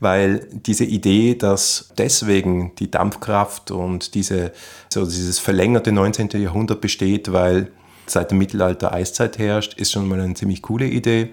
weil 0.00 0.46
diese 0.52 0.84
Idee, 0.84 1.34
dass 1.34 1.92
deswegen 1.98 2.74
die 2.76 2.90
Dampfkraft 2.90 3.70
und 3.70 4.14
diese, 4.14 4.52
so 4.88 5.04
dieses 5.04 5.38
verlängerte 5.38 5.92
19. 5.92 6.30
Jahrhundert 6.40 6.80
besteht, 6.80 7.32
weil 7.32 7.70
seit 8.06 8.30
dem 8.30 8.38
Mittelalter 8.38 8.92
Eiszeit 8.92 9.38
herrscht, 9.38 9.74
ist 9.74 9.92
schon 9.92 10.08
mal 10.08 10.20
eine 10.20 10.34
ziemlich 10.34 10.62
coole 10.62 10.86
Idee. 10.86 11.30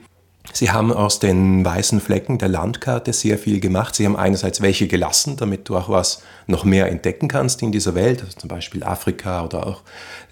Sie 0.53 0.71
haben 0.71 0.91
aus 0.91 1.19
den 1.19 1.63
weißen 1.63 2.01
Flecken 2.01 2.37
der 2.37 2.47
Landkarte 2.47 3.13
sehr 3.13 3.37
viel 3.37 3.59
gemacht. 3.59 3.95
Sie 3.95 4.05
haben 4.05 4.15
einerseits 4.15 4.61
welche 4.61 4.87
gelassen, 4.87 5.37
damit 5.37 5.69
du 5.69 5.77
auch 5.77 5.89
was 5.89 6.23
noch 6.47 6.63
mehr 6.63 6.89
entdecken 6.89 7.27
kannst 7.27 7.61
in 7.61 7.71
dieser 7.71 7.93
Welt, 7.95 8.21
also 8.21 8.37
zum 8.37 8.47
Beispiel 8.47 8.83
Afrika 8.83 9.43
oder 9.43 9.67
auch 9.67 9.81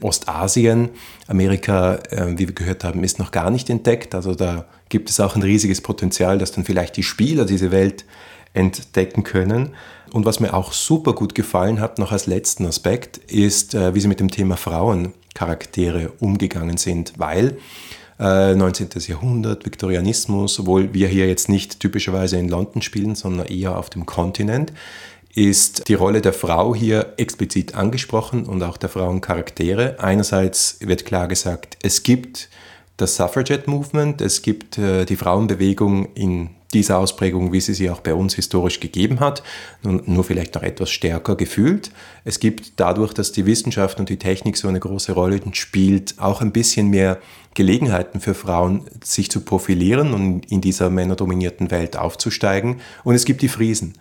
Ostasien. 0.01 0.89
Amerika, 1.27 1.95
äh, 2.09 2.37
wie 2.37 2.47
wir 2.47 2.55
gehört 2.55 2.83
haben, 2.83 3.03
ist 3.03 3.19
noch 3.19 3.31
gar 3.31 3.51
nicht 3.51 3.69
entdeckt. 3.69 4.15
Also 4.15 4.33
da 4.33 4.65
gibt 4.89 5.09
es 5.09 5.19
auch 5.19 5.35
ein 5.35 5.43
riesiges 5.43 5.81
Potenzial, 5.81 6.37
dass 6.37 6.51
dann 6.51 6.63
vielleicht 6.63 6.97
die 6.97 7.03
Spieler 7.03 7.45
diese 7.45 7.71
Welt 7.71 8.05
entdecken 8.53 9.23
können. 9.23 9.71
Und 10.11 10.25
was 10.25 10.39
mir 10.39 10.53
auch 10.53 10.71
super 10.71 11.13
gut 11.13 11.35
gefallen 11.35 11.81
hat, 11.81 11.99
noch 11.99 12.11
als 12.11 12.25
letzten 12.25 12.65
Aspekt, 12.65 13.17
ist, 13.17 13.75
äh, 13.75 13.93
wie 13.93 13.99
sie 13.99 14.07
mit 14.07 14.19
dem 14.19 14.31
Thema 14.31 14.55
Frauencharaktere 14.55 16.13
umgegangen 16.19 16.77
sind, 16.77 17.13
weil 17.17 17.57
19. 18.17 18.89
Äh, 18.95 18.99
Jahrhundert, 19.07 19.65
Viktorianismus, 19.65 20.59
obwohl 20.59 20.93
wir 20.93 21.07
hier 21.07 21.27
jetzt 21.27 21.49
nicht 21.49 21.79
typischerweise 21.79 22.37
in 22.37 22.49
London 22.49 22.81
spielen, 22.81 23.15
sondern 23.15 23.47
eher 23.47 23.77
auf 23.77 23.89
dem 23.89 24.05
Kontinent, 24.05 24.71
ist 25.33 25.89
die 25.89 25.95
Rolle 25.95 26.21
der 26.21 26.31
Frau 26.31 26.73
hier 26.73 27.13
explizit 27.17 27.75
angesprochen 27.75 28.45
und 28.45 28.63
auch 28.63 28.77
der 28.77 28.87
Frauencharaktere. 28.89 29.97
Einerseits 29.99 30.77
wird 30.79 31.05
klar 31.05 31.27
gesagt, 31.27 31.77
es 31.83 32.03
gibt 32.03 32.49
das 32.95 33.17
Suffragette 33.17 33.69
Movement, 33.69 34.21
es 34.21 34.41
gibt 34.41 34.77
äh, 34.77 35.03
die 35.05 35.17
Frauenbewegung 35.17 36.13
in 36.13 36.51
dieser 36.73 36.97
Ausprägung, 36.99 37.51
wie 37.51 37.61
sie 37.61 37.73
sie 37.73 37.89
auch 37.89 38.01
bei 38.01 38.13
uns 38.13 38.35
historisch 38.35 38.79
gegeben 38.79 39.19
hat, 39.19 39.43
nur, 39.83 40.01
nur 40.05 40.23
vielleicht 40.23 40.55
noch 40.55 40.63
etwas 40.63 40.89
stärker 40.89 41.35
gefühlt. 41.35 41.91
Es 42.23 42.39
gibt 42.39 42.79
dadurch, 42.79 43.13
dass 43.13 43.31
die 43.31 43.45
Wissenschaft 43.45 43.99
und 43.99 44.09
die 44.09 44.17
Technik 44.17 44.57
so 44.57 44.67
eine 44.67 44.79
große 44.79 45.13
Rolle 45.13 45.41
spielt, 45.53 46.15
auch 46.17 46.41
ein 46.41 46.51
bisschen 46.51 46.89
mehr 46.89 47.19
Gelegenheiten 47.55 48.19
für 48.19 48.35
Frauen, 48.35 48.81
sich 49.03 49.31
zu 49.31 49.41
profilieren 49.41 50.13
und 50.13 50.51
in 50.51 50.61
dieser 50.61 50.89
männerdominierten 50.89 51.71
Welt 51.71 51.97
aufzusteigen. 51.97 52.81
Und 53.03 53.15
es 53.15 53.25
gibt 53.25 53.41
die 53.41 53.47
Friesen. 53.47 53.93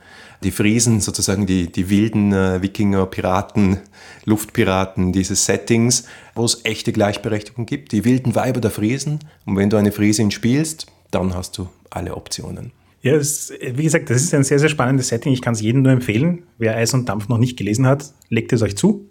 Die 0.42 0.50
Friesen, 0.50 1.00
sozusagen 1.00 1.46
die, 1.46 1.72
die 1.72 1.88
wilden 1.88 2.32
äh, 2.32 2.60
Wikinger, 2.60 3.06
Piraten, 3.06 3.78
Luftpiraten 4.24 5.12
dieses 5.12 5.46
Settings, 5.46 6.04
wo 6.34 6.44
es 6.44 6.64
echte 6.64 6.92
Gleichberechtigung 6.92 7.64
gibt. 7.64 7.92
Die 7.92 8.04
wilden 8.04 8.34
Weiber 8.34 8.60
der 8.60 8.72
Friesen. 8.72 9.20
Und 9.46 9.56
wenn 9.56 9.70
du 9.70 9.76
eine 9.76 9.92
Friesin 9.92 10.30
spielst, 10.32 10.86
dann 11.10 11.34
hast 11.34 11.56
du 11.56 11.68
alle 11.90 12.14
Optionen. 12.16 12.72
Ja, 13.02 13.16
das, 13.16 13.52
wie 13.60 13.84
gesagt, 13.84 14.10
das 14.10 14.22
ist 14.22 14.34
ein 14.34 14.44
sehr, 14.44 14.58
sehr 14.58 14.68
spannendes 14.68 15.08
Setting. 15.08 15.32
Ich 15.32 15.42
kann 15.42 15.54
es 15.54 15.60
jedem 15.60 15.82
nur 15.82 15.92
empfehlen. 15.92 16.42
Wer 16.58 16.76
Eis 16.76 16.92
und 16.92 17.08
Dampf 17.08 17.28
noch 17.28 17.38
nicht 17.38 17.56
gelesen 17.56 17.86
hat, 17.86 18.12
legt 18.30 18.52
es 18.52 18.62
euch 18.62 18.76
zu. 18.76 19.08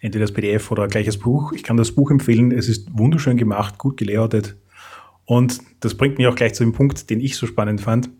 Entweder 0.00 0.24
das 0.24 0.32
PDF 0.32 0.70
oder 0.70 0.88
gleich 0.88 1.06
das 1.06 1.16
Buch. 1.16 1.52
Ich 1.52 1.62
kann 1.62 1.76
das 1.76 1.92
Buch 1.92 2.10
empfehlen. 2.10 2.52
Es 2.52 2.68
ist 2.68 2.88
wunderschön 2.96 3.36
gemacht, 3.36 3.78
gut 3.78 3.96
gelayoutet. 3.96 4.56
Und 5.24 5.60
das 5.80 5.94
bringt 5.94 6.18
mich 6.18 6.26
auch 6.26 6.36
gleich 6.36 6.54
zu 6.54 6.62
dem 6.62 6.72
Punkt, 6.72 7.10
den 7.10 7.20
ich 7.20 7.36
so 7.36 7.46
spannend 7.46 7.80
fand, 7.80 8.10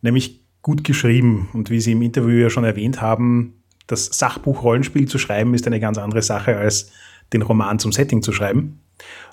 nämlich 0.00 0.42
gut 0.62 0.84
geschrieben. 0.84 1.48
Und 1.52 1.70
wie 1.70 1.80
Sie 1.80 1.92
im 1.92 2.02
Interview 2.02 2.38
ja 2.38 2.50
schon 2.50 2.64
erwähnt 2.64 3.00
haben, 3.00 3.54
das 3.86 4.06
Sachbuch 4.06 4.62
Rollenspiel 4.62 5.08
zu 5.08 5.18
schreiben 5.18 5.54
ist 5.54 5.66
eine 5.66 5.80
ganz 5.80 5.98
andere 5.98 6.22
Sache 6.22 6.56
als 6.56 6.92
den 7.32 7.42
Roman 7.42 7.78
zum 7.78 7.92
Setting 7.92 8.22
zu 8.22 8.32
schreiben. 8.32 8.80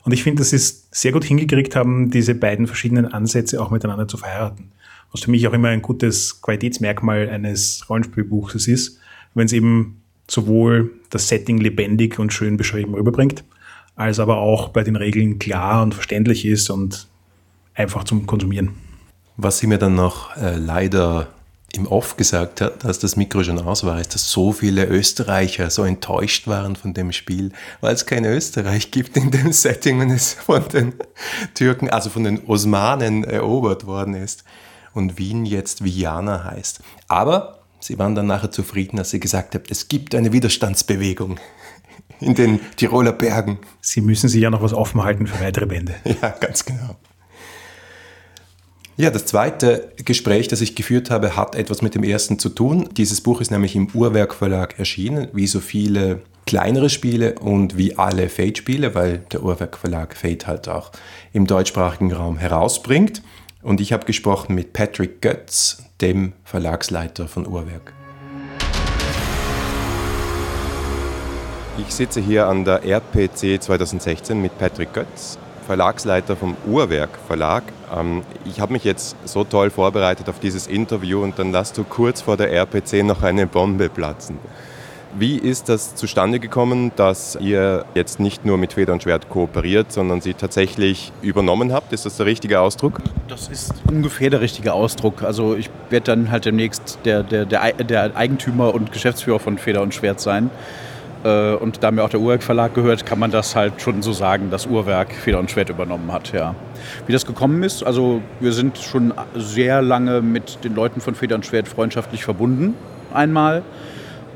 Und 0.04 0.12
ich 0.12 0.24
finde, 0.24 0.42
dass 0.42 0.50
sie 0.50 0.56
es 0.56 0.88
sehr 0.92 1.12
gut 1.12 1.24
hingekriegt 1.24 1.76
haben, 1.76 2.10
diese 2.10 2.34
beiden 2.34 2.66
verschiedenen 2.66 3.06
Ansätze 3.06 3.62
auch 3.62 3.70
miteinander 3.70 4.08
zu 4.08 4.18
verheiraten. 4.18 4.72
Was 5.12 5.22
für 5.22 5.32
mich 5.32 5.48
auch 5.48 5.54
immer 5.54 5.70
ein 5.70 5.82
gutes 5.82 6.42
Qualitätsmerkmal 6.42 7.30
eines 7.30 7.88
Rollenspielbuches 7.90 8.68
ist, 8.68 9.00
wenn 9.34 9.46
es 9.46 9.54
eben 9.54 9.99
sowohl 10.30 10.92
das 11.10 11.28
Setting 11.28 11.58
lebendig 11.58 12.20
und 12.20 12.32
schön 12.34 12.58
beschrieben 12.58 12.94
rüberbringt, 12.94 13.44
als 13.96 14.20
aber 14.20 14.38
auch 14.38 14.70
bei 14.70 14.84
den 14.84 14.96
Regeln 14.96 15.40
klar 15.40 15.84
und 15.84 15.94
verständlich 15.94 16.46
ist 16.46 16.70
und 16.70 17.08
einfach 17.74 18.04
zum 18.04 18.26
Konsumieren. 18.26 18.72
Was 19.38 19.60
sie 19.60 19.68
mir 19.68 19.78
dann 19.78 19.96
noch 19.96 20.36
äh, 20.38 20.56
leider 20.58 21.28
im 21.74 21.88
Off 21.88 22.18
gesagt 22.18 22.62
hat, 22.62 22.84
dass 22.84 23.00
das 23.00 23.16
Mikro 23.16 23.44
schon 23.44 23.60
aus 23.60 23.84
war, 23.84 24.00
ist, 24.00 24.16
dass 24.16 24.32
so 24.32 24.52
viele 24.52 24.86
Österreicher 24.86 25.70
so 25.70 25.84
enttäuscht 25.84 26.48
waren 26.48 26.76
von 26.76 26.94
dem 26.94 27.12
Spiel, 27.12 27.52
weil 27.80 27.94
es 27.94 28.06
kein 28.06 28.26
Österreich 28.26 28.92
gibt 28.92 29.16
in 29.18 29.32
dem 29.32 29.52
Setting 29.52 30.02
und 30.02 30.10
es 30.10 30.34
von 30.34 30.68
den 30.70 30.94
Türken, 31.54 31.90
also 31.90 32.10
von 32.10 32.24
den 32.24 32.46
Osmanen 32.46 33.24
erobert 33.24 33.86
worden 33.86 34.16
ist 34.16 34.44
und 34.94 35.18
Wien 35.18 35.46
jetzt 35.46 35.84
Viana 35.84 36.44
heißt. 36.44 36.82
Aber 37.08 37.59
sie 37.80 37.98
waren 38.00 38.16
dann 38.16 38.28
nachher 38.28 38.52
zufrieden, 38.52 38.98
dass 38.98 39.10
sie 39.10 39.20
gesagt 39.20 39.56
haben, 39.56 39.64
es 39.70 39.88
gibt 39.88 40.16
eine 40.16 40.32
Widerstandsbewegung 40.32 41.40
in 42.20 42.36
den 42.36 42.60
Tiroler 42.76 43.14
Bergen. 43.14 43.60
Sie 43.82 44.02
müssen 44.02 44.30
sich 44.30 44.42
ja 44.42 44.50
noch 44.50 44.62
was 44.62 44.74
offen 44.74 45.04
halten 45.04 45.28
für 45.28 45.44
weitere 45.44 45.66
Bände. 45.66 45.96
Ja, 46.22 46.30
ganz 46.30 46.66
genau. 46.66 46.98
Ja, 48.98 49.10
das 49.10 49.26
zweite 49.26 49.94
Gespräch, 50.04 50.50
das 50.50 50.60
ich 50.60 50.76
geführt 50.76 51.10
habe, 51.10 51.38
hat 51.38 51.56
etwas 51.56 51.82
mit 51.82 51.96
dem 51.96 52.04
ersten 52.04 52.38
zu 52.38 52.50
tun. 52.50 52.90
Dieses 52.98 53.22
Buch 53.22 53.40
ist 53.40 53.50
nämlich 53.50 53.74
im 53.74 53.88
Uhrwerk 53.94 54.34
Verlag 54.34 54.78
erschienen, 54.78 55.30
wie 55.32 55.48
so 55.48 55.62
viele 55.62 56.22
kleinere 56.46 56.90
Spiele 56.90 57.36
und 57.40 57.78
wie 57.78 57.98
alle 57.98 58.28
Fate-Spiele, 58.28 58.96
weil 58.96 59.20
der 59.32 59.42
Uhrwerk 59.42 59.78
Verlag 59.78 60.18
Fate 60.18 60.48
halt 60.48 60.68
auch 60.68 60.92
im 61.32 61.48
deutschsprachigen 61.48 62.12
Raum 62.12 62.38
herausbringt. 62.38 63.22
Und 63.62 63.82
ich 63.82 63.92
habe 63.92 64.06
gesprochen 64.06 64.56
mit 64.56 64.72
Patrick 64.72 65.22
Götz, 65.22 65.84
dem 66.00 66.32
Verlagsleiter 66.46 67.28
von 67.28 67.46
Uhrwerk. 67.46 67.94
Ich 71.78 71.94
sitze 71.94 72.22
hier 72.22 72.48
an 72.48 72.64
der 72.64 72.86
RPC 72.86 73.62
2016 73.62 74.42
mit 74.42 74.58
Patrick 74.58 74.94
Götz. 74.94 75.38
Verlagsleiter 75.66 76.38
vom 76.38 76.56
Uhrwerk 76.66 77.10
Verlag. 77.28 77.64
Ähm, 77.96 78.24
ich 78.46 78.62
habe 78.62 78.74
mich 78.74 78.86
jetzt 78.86 79.16
so 79.26 79.44
toll 79.44 79.70
vorbereitet 79.70 80.30
auf 80.30 80.40
dieses 80.40 80.66
Interview 80.66 81.22
und 81.22 81.38
dann 81.38 81.52
lass 81.52 81.74
du 81.74 81.84
kurz 81.84 82.22
vor 82.22 82.38
der 82.38 82.52
RPC 82.52 83.04
noch 83.04 83.24
eine 83.24 83.46
Bombe 83.46 83.90
platzen. 83.90 84.40
Wie 85.18 85.38
ist 85.38 85.70
das 85.70 85.96
zustande 85.96 86.40
gekommen, 86.40 86.92
dass 86.96 87.36
ihr 87.42 87.86
jetzt 87.96 88.20
nicht 88.20 88.46
nur 88.46 88.58
mit 88.58 88.74
Feder 88.74 88.94
und 88.94 89.02
Schwert 89.02 89.28
kooperiert, 89.28 89.92
sondern 89.92 90.22
sie 90.22 90.36
tatsächlich 90.36 91.12
übernommen 91.24 91.74
habt? 91.74 91.94
Ist 91.94 92.06
das 92.06 92.18
der 92.18 92.28
richtige 92.28 92.60
Ausdruck? 92.60 93.02
Das 93.28 93.48
ist 93.48 93.74
ungefähr 93.90 94.30
der 94.30 94.42
richtige 94.42 94.74
Ausdruck. 94.74 95.24
Also 95.24 95.56
ich 95.56 95.72
werde 95.90 96.06
dann 96.06 96.30
halt 96.30 96.46
demnächst 96.46 97.00
der, 97.06 97.24
der, 97.24 97.46
der, 97.46 97.72
der 97.74 98.16
Eigentümer 98.16 98.74
und 98.76 98.92
Geschäftsführer 98.92 99.40
von 99.40 99.58
Feder 99.58 99.82
und 99.82 99.96
Schwert 99.96 100.20
sein. 100.20 100.52
Äh, 101.24 101.54
und 101.54 101.84
da 101.84 101.90
mir 101.90 102.04
auch 102.04 102.10
der 102.10 102.20
Uhrwerk 102.20 102.44
Verlag 102.44 102.76
gehört, 102.76 103.08
kann 103.08 103.18
man 103.18 103.32
das 103.32 103.56
halt 103.56 103.82
schon 103.82 104.04
so 104.04 104.14
sagen, 104.14 104.52
dass 104.52 104.68
Uhrwerk 104.68 105.12
Feder 105.12 105.40
und 105.40 105.50
Schwert 105.50 105.70
übernommen 105.70 106.12
hat. 106.12 106.32
Ja. 106.34 106.54
Wie 107.08 107.14
das 107.14 107.26
gekommen 107.26 107.64
ist, 107.64 107.84
also 107.84 108.22
wir 108.40 108.54
sind 108.54 108.78
schon 108.78 109.14
sehr 109.36 109.82
lange 109.82 110.22
mit 110.22 110.64
den 110.64 110.76
Leuten 110.76 111.02
von 111.02 111.16
Feder 111.16 111.36
und 111.36 111.48
Schwert 111.48 111.68
freundschaftlich 111.68 112.24
verbunden. 112.24 112.76
Einmal. 113.12 113.64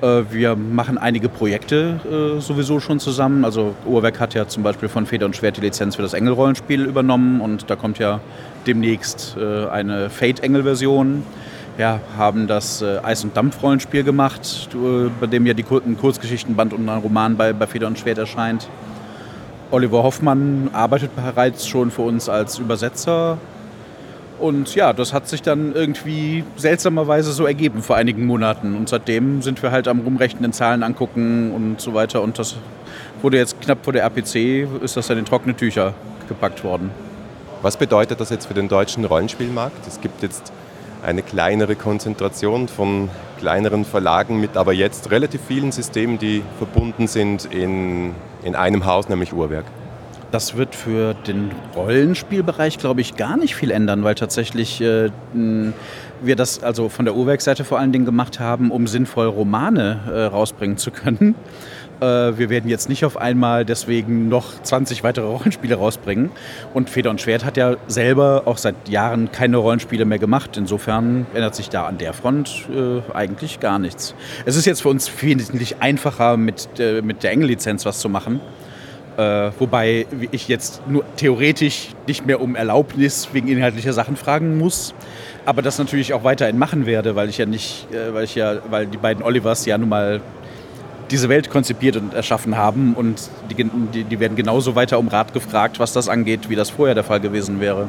Äh, 0.04 0.32
wir 0.32 0.56
machen 0.56 1.00
einige 1.00 1.30
Projekte 1.30 2.00
äh, 2.38 2.42
sowieso 2.42 2.80
schon 2.80 3.00
zusammen. 3.00 3.46
Also 3.46 3.74
Uhrwerk 3.86 4.20
hat 4.20 4.34
ja 4.34 4.48
zum 4.48 4.62
Beispiel 4.62 4.90
von 4.90 5.06
Feder 5.06 5.26
und 5.26 5.36
Schwert 5.36 5.58
die 5.58 5.62
Lizenz 5.62 5.96
für 5.96 6.02
das 6.04 6.14
Engel-Rollenspiel 6.14 6.86
übernommen 6.86 7.42
und 7.42 7.70
da 7.70 7.76
kommt 7.76 7.98
ja 7.98 8.20
demnächst 8.68 9.36
eine 9.38 10.10
Fate-Engel-Version 10.10 11.24
ja, 11.78 12.00
haben 12.18 12.48
das 12.48 12.82
äh, 12.82 13.00
Eis- 13.04 13.24
und 13.24 13.36
Dampf-Rollenspiel 13.36 14.04
gemacht, 14.04 14.70
äh, 14.74 15.10
bei 15.20 15.28
dem 15.28 15.46
ja 15.46 15.54
die 15.54 15.66
ein 15.86 15.98
Kurzgeschichtenband 15.98 16.74
und 16.74 16.88
ein 16.88 17.00
Roman 17.00 17.36
bei, 17.36 17.54
bei 17.54 17.68
Feder 17.68 17.88
und 17.88 17.98
Schwert 17.98 18.18
erscheint. 18.18 18.68
Oliver 19.72 20.04
Hoffmann 20.04 20.70
arbeitet 20.74 21.16
bereits 21.16 21.68
schon 21.68 21.90
für 21.90 22.04
uns 22.04 22.30
als 22.30 22.60
Übersetzer. 22.60 23.40
Und 24.40 24.76
ja, 24.76 24.94
das 24.94 25.14
hat 25.14 25.28
sich 25.28 25.42
dann 25.42 25.74
irgendwie 25.74 26.44
seltsamerweise 26.58 27.32
so 27.32 27.46
ergeben 27.46 27.82
vor 27.82 27.96
einigen 27.96 28.26
Monaten. 28.26 28.76
Und 28.76 28.90
seitdem 28.90 29.42
sind 29.42 29.62
wir 29.64 29.72
halt 29.72 29.88
am 29.88 30.02
rumrechnen, 30.02 30.52
Zahlen 30.54 30.84
angucken 30.84 31.52
und 31.52 31.80
so 31.80 31.94
weiter. 31.94 32.22
Und 32.22 32.40
das 32.40 32.56
wurde 33.22 33.38
jetzt 33.38 33.62
knapp 33.62 33.80
vor 33.84 33.94
der 33.94 34.04
RPC, 34.04 34.68
ist 34.84 34.98
das 34.98 35.08
dann 35.08 35.18
in 35.18 35.26
trockene 35.26 35.56
Tücher 35.56 35.94
gepackt 36.28 36.64
worden. 36.64 36.92
Was 37.62 37.78
bedeutet 37.78 38.20
das 38.20 38.30
jetzt 38.30 38.48
für 38.48 38.54
den 38.54 38.68
deutschen 38.68 39.06
Rollenspielmarkt? 39.06 39.88
Es 39.88 40.02
gibt 40.02 40.22
jetzt 40.22 40.52
eine 41.06 41.22
kleinere 41.22 41.76
Konzentration 41.76 42.68
von 42.68 43.10
kleineren 43.40 43.86
Verlagen 43.86 44.40
mit 44.40 44.58
aber 44.58 44.74
jetzt 44.74 45.12
relativ 45.12 45.42
vielen 45.48 45.72
Systemen, 45.72 46.18
die 46.18 46.44
verbunden 46.58 47.08
sind 47.08 47.46
in, 47.46 48.16
in 48.44 48.56
einem 48.56 48.86
Haus, 48.86 49.10
nämlich 49.10 49.34
Uhrwerk. 49.34 49.66
Das 50.34 50.58
wird 50.58 50.74
für 50.74 51.14
den 51.14 51.52
Rollenspielbereich, 51.76 52.80
glaube 52.80 53.02
ich, 53.02 53.18
gar 53.18 53.38
nicht 53.38 53.54
viel 53.54 53.70
ändern, 53.70 54.04
weil 54.04 54.16
tatsächlich 54.16 54.82
äh, 54.82 55.12
wir 55.32 56.36
das 56.36 56.64
also 56.64 56.90
von 56.90 57.06
der 57.06 57.14
Uhrwerkseite 57.16 57.64
vor 57.64 57.78
allen 57.78 57.92
Dingen 57.92 58.06
gemacht 58.06 58.40
haben, 58.40 58.72
um 58.72 58.88
sinnvoll 58.88 59.28
Romane 59.28 60.00
äh, 60.12 60.24
rausbringen 60.24 60.78
zu 60.78 60.90
können. 60.90 61.36
Äh, 62.02 62.06
wir 62.36 62.50
werden 62.50 62.68
jetzt 62.68 62.90
nicht 62.90 63.06
auf 63.06 63.16
einmal 63.16 63.64
deswegen 63.64 64.28
noch 64.28 64.60
20 64.60 65.04
weitere 65.04 65.28
Rollenspiele 65.28 65.76
rausbringen. 65.76 66.32
Und 66.74 66.90
Feder 66.90 67.12
und 67.12 67.22
Schwert 67.22 67.46
hat 67.46 67.56
ja 67.56 67.76
selber 67.86 68.42
auch 68.46 68.58
seit 68.58 68.90
Jahren 68.90 69.32
keine 69.32 69.58
Rollenspiele 69.58 70.06
mehr 70.06 70.18
gemacht. 70.18 70.58
Insofern 70.58 71.28
ändert 71.36 71.54
sich 71.54 71.70
da 71.70 71.86
an 71.86 72.00
der 72.00 72.14
Front 72.14 72.68
äh, 72.76 73.02
eigentlich 73.14 73.60
gar 73.60 73.78
nichts. 73.78 74.16
Es 74.46 74.56
ist 74.56 74.66
jetzt 74.66 74.82
für 74.82 74.90
uns 74.90 75.12
wesentlich 75.22 75.80
einfacher, 75.80 76.38
mit, 76.38 76.80
äh, 76.80 77.04
mit 77.04 77.22
der 77.22 77.30
Engel-Lizenz 77.34 77.86
was 77.86 78.00
zu 78.00 78.10
machen. 78.10 78.42
Äh, 79.18 79.52
wobei 79.60 80.08
ich 80.32 80.48
jetzt 80.48 80.82
nur 80.88 81.04
theoretisch 81.18 81.90
nicht 82.08 82.26
mehr 82.26 82.42
um 82.42 82.56
Erlaubnis 82.56 83.30
wegen 83.32 83.48
inhaltlicher 83.48 83.94
Sachen 83.94 84.16
fragen 84.16 84.58
muss. 84.58 84.96
Aber 85.46 85.62
das 85.62 85.78
natürlich 85.78 86.14
auch 86.14 86.24
weiterhin 86.24 86.58
machen 86.58 86.86
werde, 86.86 87.16
weil 87.16 87.30
ich 87.30 87.38
ja 87.38 87.46
nicht, 87.46 87.88
äh, 87.94 88.14
weil 88.14 88.24
ich 88.24 88.34
ja, 88.34 88.56
weil 88.70 88.88
die 88.88 88.98
beiden 88.98 89.24
Olivers 89.24 89.66
ja 89.66 89.78
nun 89.78 89.90
mal 89.90 90.22
diese 91.12 91.30
Welt 91.30 91.52
konzipiert 91.52 91.96
und 91.96 92.16
erschaffen 92.16 92.58
haben. 92.58 92.96
Und 92.96 93.30
die, 93.52 93.70
die, 93.94 94.04
die 94.04 94.20
werden 94.20 94.36
genauso 94.36 94.76
weiter 94.76 94.98
um 94.98 95.10
Rat 95.10 95.32
gefragt, 95.32 95.80
was 95.80 95.94
das 95.94 96.10
angeht, 96.10 96.50
wie 96.50 96.56
das 96.56 96.72
vorher 96.72 96.96
der 96.96 97.04
Fall 97.04 97.20
gewesen 97.20 97.60
wäre. 97.60 97.88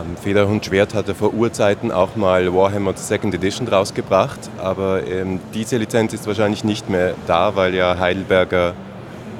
Ähm, 0.00 0.16
Federhund 0.16 0.64
Schwert 0.64 0.94
hatte 0.94 1.14
vor 1.14 1.32
Urzeiten 1.32 1.92
auch 1.92 2.16
mal 2.16 2.52
Warhammer 2.52 2.94
Second 2.96 3.34
Edition 3.34 3.68
rausgebracht, 3.68 4.40
aber 4.58 5.06
ähm, 5.06 5.38
diese 5.54 5.76
Lizenz 5.76 6.12
ist 6.12 6.26
wahrscheinlich 6.26 6.64
nicht 6.64 6.90
mehr 6.90 7.14
da, 7.28 7.54
weil 7.54 7.74
ja 7.74 7.98
Heidelberger 7.98 8.74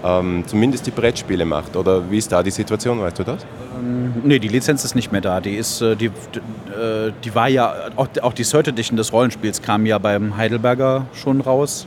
ähm, 0.05 0.45
zumindest 0.47 0.87
die 0.87 0.91
Brettspiele 0.91 1.45
macht. 1.45 1.77
Oder 1.77 2.11
wie 2.11 2.19
ist 2.19 2.31
da 2.31 2.43
die 2.43 2.51
Situation, 2.51 3.01
weißt 3.01 3.19
du 3.19 3.25
das? 3.25 3.45
Ähm, 3.79 4.15
nee, 4.25 4.39
die 4.39 4.49
Lizenz 4.49 4.85
ist 4.85 4.95
nicht 4.95 5.13
mehr 5.13 5.21
da. 5.21 5.41
Die, 5.41 5.57
ist, 5.57 5.81
äh, 5.81 5.97
die, 5.97 6.07
äh, 6.07 7.13
die 7.25 7.35
war 7.35 7.49
ja, 7.49 7.75
auch, 7.97 8.09
auch 8.23 8.33
die 8.33 8.45
Third 8.45 8.69
Edition 8.69 8.97
des 8.97 9.13
Rollenspiels 9.13 9.63
kam 9.63 9.87
ja 9.87 9.99
beim 9.99 10.37
Heidelberger 10.37 11.07
schon 11.15 11.41
raus. 11.41 11.87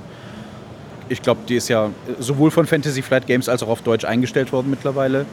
Ich 1.10 1.22
glaube, 1.22 1.42
die 1.48 1.56
ist 1.56 1.68
ja 1.68 1.90
sowohl 2.20 2.52
von 2.52 2.66
Fantasy 2.66 3.02
Flight 3.02 3.28
Games 3.28 3.50
als 3.50 3.64
auch 3.64 3.70
auf 3.70 3.82
Deutsch 3.82 4.06
eingestellt 4.06 4.52
worden 4.54 4.70
mittlerweile. 4.70 5.26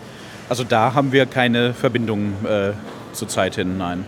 Also 0.48 0.64
da 0.64 0.94
haben 0.94 1.12
wir 1.12 1.26
keine 1.26 1.74
Verbindung 1.74 2.32
äh, 2.44 2.72
zur 3.12 3.28
Zeit 3.28 3.56
hin, 3.56 3.76
nein. 3.78 4.04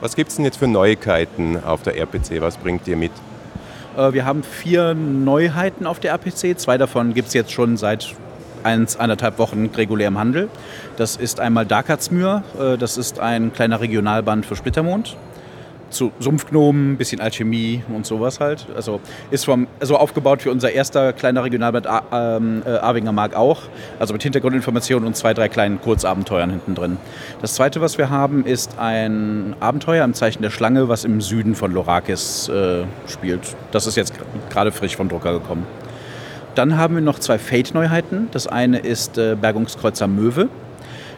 Was 0.00 0.16
gibt 0.16 0.30
es 0.30 0.36
denn 0.36 0.44
jetzt 0.44 0.56
für 0.58 0.66
Neuigkeiten 0.66 1.62
auf 1.62 1.82
der 1.82 1.96
RPC? 1.96 2.40
Was 2.40 2.56
bringt 2.56 2.88
ihr 2.88 2.96
mit? 2.96 3.12
Äh, 3.96 4.12
wir 4.12 4.24
haben 4.24 4.42
vier 4.42 4.94
Neuheiten 4.94 5.86
auf 5.86 6.00
der 6.00 6.12
RPC. 6.12 6.58
Zwei 6.58 6.78
davon 6.78 7.14
gibt 7.14 7.28
es 7.28 7.34
jetzt 7.34 7.52
schon 7.52 7.76
seit 7.76 8.14
eins, 8.62 8.96
anderthalb 8.96 9.38
Wochen 9.38 9.70
regulär 9.76 10.08
im 10.08 10.18
Handel. 10.18 10.48
Das 10.96 11.16
ist 11.16 11.40
einmal 11.40 11.66
Darkatzmür, 11.66 12.42
äh, 12.58 12.78
das 12.78 12.96
ist 12.96 13.18
ein 13.18 13.52
kleiner 13.52 13.80
Regionalband 13.80 14.46
für 14.46 14.56
Splittermond. 14.56 15.16
Zu 15.92 16.10
Sumpfgnomen, 16.18 16.96
bisschen 16.96 17.20
Alchemie 17.20 17.82
und 17.94 18.06
sowas 18.06 18.40
halt. 18.40 18.66
Also 18.74 19.00
ist 19.30 19.44
vom, 19.44 19.66
also 19.78 19.96
aufgebaut 19.96 20.42
für 20.42 20.50
unser 20.50 20.72
erster 20.72 21.12
kleiner 21.12 21.44
Regionalband 21.44 21.86
ähm, 22.12 22.62
äh, 22.66 22.70
Arwinger 22.70 23.12
Mark 23.12 23.36
auch. 23.36 23.62
Also 23.98 24.12
mit 24.12 24.22
Hintergrundinformationen 24.22 25.06
und 25.06 25.16
zwei, 25.16 25.34
drei 25.34 25.48
kleinen 25.48 25.80
Kurzabenteuern 25.80 26.50
hinten 26.50 26.74
drin. 26.74 26.96
Das 27.40 27.54
zweite, 27.54 27.80
was 27.80 27.98
wir 27.98 28.10
haben, 28.10 28.44
ist 28.44 28.78
ein 28.78 29.54
Abenteuer 29.60 30.04
im 30.04 30.14
Zeichen 30.14 30.42
der 30.42 30.50
Schlange, 30.50 30.88
was 30.88 31.04
im 31.04 31.20
Süden 31.20 31.54
von 31.54 31.72
Lorakis 31.72 32.48
äh, 32.48 32.84
spielt. 33.06 33.56
Das 33.70 33.86
ist 33.86 33.96
jetzt 33.96 34.14
gerade 34.50 34.72
frisch 34.72 34.96
vom 34.96 35.08
Drucker 35.08 35.34
gekommen. 35.34 35.66
Dann 36.54 36.76
haben 36.76 36.94
wir 36.94 37.02
noch 37.02 37.18
zwei 37.18 37.38
Fate-Neuheiten. 37.38 38.28
Das 38.30 38.46
eine 38.46 38.78
ist 38.78 39.16
äh, 39.16 39.36
Bergungskreuzer 39.40 40.06
Möwe. 40.06 40.48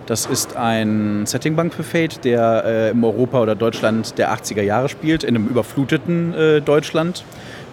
Das 0.07 0.27
ist 0.27 0.55
ein 0.55 1.25
Settingbank 1.25 1.73
für 1.73 1.83
Fate, 1.83 2.25
der 2.25 2.65
äh, 2.67 2.91
im 2.91 3.03
Europa 3.05 3.41
oder 3.41 3.55
Deutschland 3.55 4.19
der 4.19 4.35
80er 4.35 4.61
Jahre 4.61 4.91
spielt, 4.91 5.25
in 5.25 5.35
einem 5.35 5.49
überfluteten 5.49 6.35
äh, 6.35 6.61
Deutschland. 6.61 7.25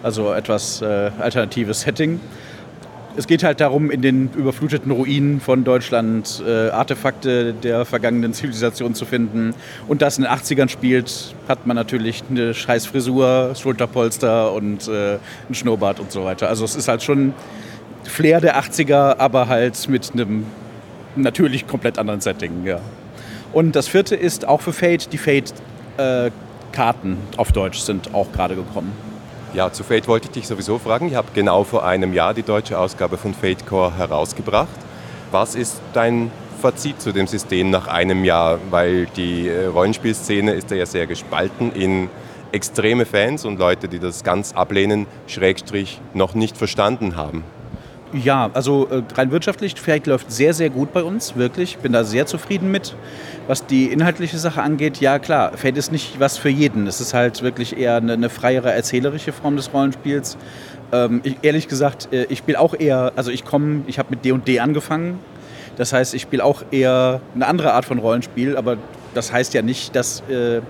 Also 0.02 0.32
etwas 0.32 0.80
äh, 0.80 1.10
alternatives 1.18 1.82
Setting. 1.82 2.20
Es 3.18 3.26
geht 3.26 3.44
halt 3.44 3.60
darum, 3.60 3.90
in 3.90 4.00
den 4.00 4.30
überfluteten 4.34 4.90
Ruinen 4.90 5.42
von 5.42 5.64
Deutschland 5.64 6.42
äh, 6.46 6.70
Artefakte 6.70 7.52
der 7.52 7.84
vergangenen 7.84 8.32
Zivilisation 8.32 8.94
zu 8.94 9.04
finden. 9.04 9.52
Und 9.86 10.00
das 10.00 10.16
in 10.16 10.24
den 10.24 10.32
80ern 10.32 10.70
spielt, 10.70 11.34
hat 11.46 11.66
man 11.66 11.76
natürlich 11.76 12.24
eine 12.30 12.54
scheiß 12.54 12.86
Frisur, 12.86 13.54
Schulterpolster 13.54 14.54
und 14.54 14.88
äh, 14.88 15.18
ein 15.50 15.54
Schnurrbart 15.54 16.00
und 16.00 16.10
so 16.10 16.24
weiter. 16.24 16.48
Also 16.48 16.64
es 16.64 16.74
ist 16.74 16.88
halt 16.88 17.02
schon 17.02 17.34
Flair 18.04 18.40
der 18.40 18.58
80er, 18.58 19.18
aber 19.18 19.48
halt 19.48 19.86
mit 19.90 20.12
einem 20.14 20.46
natürlich 21.16 21.66
komplett 21.66 21.98
anderen 21.98 22.20
Setting. 22.20 22.64
Ja. 22.64 22.80
Und 23.52 23.76
das 23.76 23.88
vierte 23.88 24.16
ist 24.16 24.46
auch 24.48 24.60
für 24.60 24.72
Fate, 24.72 25.12
die 25.12 25.18
Fate-Karten 25.18 27.12
äh, 27.12 27.36
auf 27.36 27.52
Deutsch 27.52 27.78
sind 27.80 28.14
auch 28.14 28.32
gerade 28.32 28.54
gekommen. 28.54 28.92
Ja, 29.54 29.70
zu 29.70 29.84
Fate 29.84 30.08
wollte 30.08 30.28
ich 30.28 30.32
dich 30.32 30.46
sowieso 30.46 30.78
fragen. 30.78 31.08
Ich 31.08 31.14
habe 31.14 31.28
genau 31.34 31.64
vor 31.64 31.84
einem 31.84 32.14
Jahr 32.14 32.32
die 32.32 32.42
deutsche 32.42 32.78
Ausgabe 32.78 33.18
von 33.18 33.34
Fate 33.34 33.66
Core 33.66 33.94
herausgebracht. 33.98 34.68
Was 35.30 35.54
ist 35.54 35.80
dein 35.92 36.30
Fazit 36.62 37.02
zu 37.02 37.12
dem 37.12 37.26
System 37.26 37.68
nach 37.68 37.86
einem 37.86 38.24
Jahr? 38.24 38.58
Weil 38.70 39.06
die 39.16 39.48
äh, 39.48 39.66
Rollenspielszene 39.66 40.52
ist 40.52 40.70
ja 40.70 40.86
sehr 40.86 41.06
gespalten 41.06 41.72
in 41.72 42.08
extreme 42.52 43.04
Fans 43.04 43.44
und 43.44 43.58
Leute, 43.58 43.88
die 43.88 43.98
das 43.98 44.24
ganz 44.24 44.52
ablehnen, 44.52 45.06
Schrägstrich 45.26 46.00
noch 46.14 46.34
nicht 46.34 46.56
verstanden 46.56 47.16
haben. 47.16 47.44
Ja, 48.12 48.50
also 48.52 48.88
äh, 48.90 49.02
rein 49.14 49.30
wirtschaftlich, 49.30 49.74
vielleicht 49.76 50.06
läuft 50.06 50.30
sehr, 50.30 50.52
sehr 50.52 50.68
gut 50.68 50.92
bei 50.92 51.02
uns, 51.02 51.34
wirklich. 51.36 51.78
Bin 51.78 51.92
da 51.92 52.04
sehr 52.04 52.26
zufrieden 52.26 52.70
mit. 52.70 52.94
Was 53.46 53.64
die 53.66 53.86
inhaltliche 53.86 54.36
Sache 54.36 54.62
angeht, 54.62 55.00
ja 55.00 55.18
klar, 55.18 55.56
Fate 55.56 55.78
ist 55.78 55.92
nicht 55.92 56.20
was 56.20 56.36
für 56.36 56.50
jeden. 56.50 56.86
Es 56.86 57.00
ist 57.00 57.14
halt 57.14 57.42
wirklich 57.42 57.76
eher 57.78 57.96
eine, 57.96 58.12
eine 58.12 58.28
freiere, 58.28 58.70
erzählerische 58.70 59.32
Form 59.32 59.56
des 59.56 59.72
Rollenspiels. 59.72 60.36
Ähm, 60.92 61.22
ich, 61.24 61.36
ehrlich 61.40 61.68
gesagt, 61.68 62.12
äh, 62.12 62.24
ich 62.28 62.38
spiele 62.38 62.60
auch 62.60 62.74
eher, 62.78 63.12
also 63.16 63.30
ich 63.30 63.46
komme, 63.46 63.84
ich 63.86 63.98
habe 63.98 64.10
mit 64.10 64.24
D&D 64.26 64.60
angefangen. 64.60 65.18
Das 65.76 65.94
heißt, 65.94 66.12
ich 66.12 66.20
spiele 66.20 66.44
auch 66.44 66.62
eher 66.70 67.22
eine 67.34 67.46
andere 67.46 67.72
Art 67.72 67.86
von 67.86 67.98
Rollenspiel, 67.98 68.58
aber 68.58 68.76
das 69.14 69.32
heißt 69.32 69.54
ja 69.54 69.62
nicht, 69.62 69.96
dass... 69.96 70.20
Äh 70.28 70.60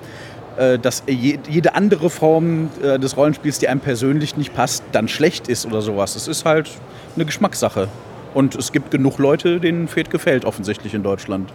dass 0.79 1.03
jede 1.07 1.75
andere 1.75 2.11
Form 2.11 2.71
äh, 2.83 2.99
des 2.99 3.17
Rollenspiels, 3.17 3.59
die 3.59 3.69
einem 3.69 3.81
persönlich 3.81 4.37
nicht 4.37 4.55
passt, 4.55 4.85
dann 4.93 5.09
schlecht 5.09 5.49
ist 5.49 5.67
oder 5.67 5.83
sowas. 5.83 6.17
Es 6.17 6.29
ist 6.29 6.45
halt 6.45 6.71
eine 7.17 7.25
Geschmackssache. 7.25 7.89
Und 8.35 8.55
es 8.55 8.73
gibt 8.73 8.91
genug 8.91 9.19
Leute, 9.19 9.61
denen 9.61 9.89
Fed 9.89 10.11
gefällt, 10.11 10.45
offensichtlich 10.45 10.95
in 10.95 11.03
Deutschland. 11.03 11.51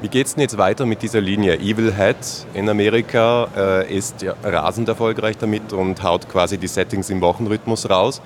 Wie 0.00 0.08
geht 0.08 0.26
es 0.26 0.34
denn 0.34 0.42
jetzt 0.42 0.58
weiter 0.58 0.84
mit 0.84 1.02
dieser 1.02 1.20
Linie? 1.20 1.58
Evil 1.60 1.96
Hat 1.96 2.16
in 2.54 2.68
Amerika 2.68 3.46
äh, 3.56 3.96
ist 3.96 4.26
rasend 4.42 4.88
erfolgreich 4.88 5.38
damit 5.38 5.72
und 5.72 6.02
haut 6.02 6.28
quasi 6.28 6.58
die 6.58 6.66
Settings 6.66 7.08
im 7.08 7.20
Wochenrhythmus 7.20 7.88
raus. 7.88 8.20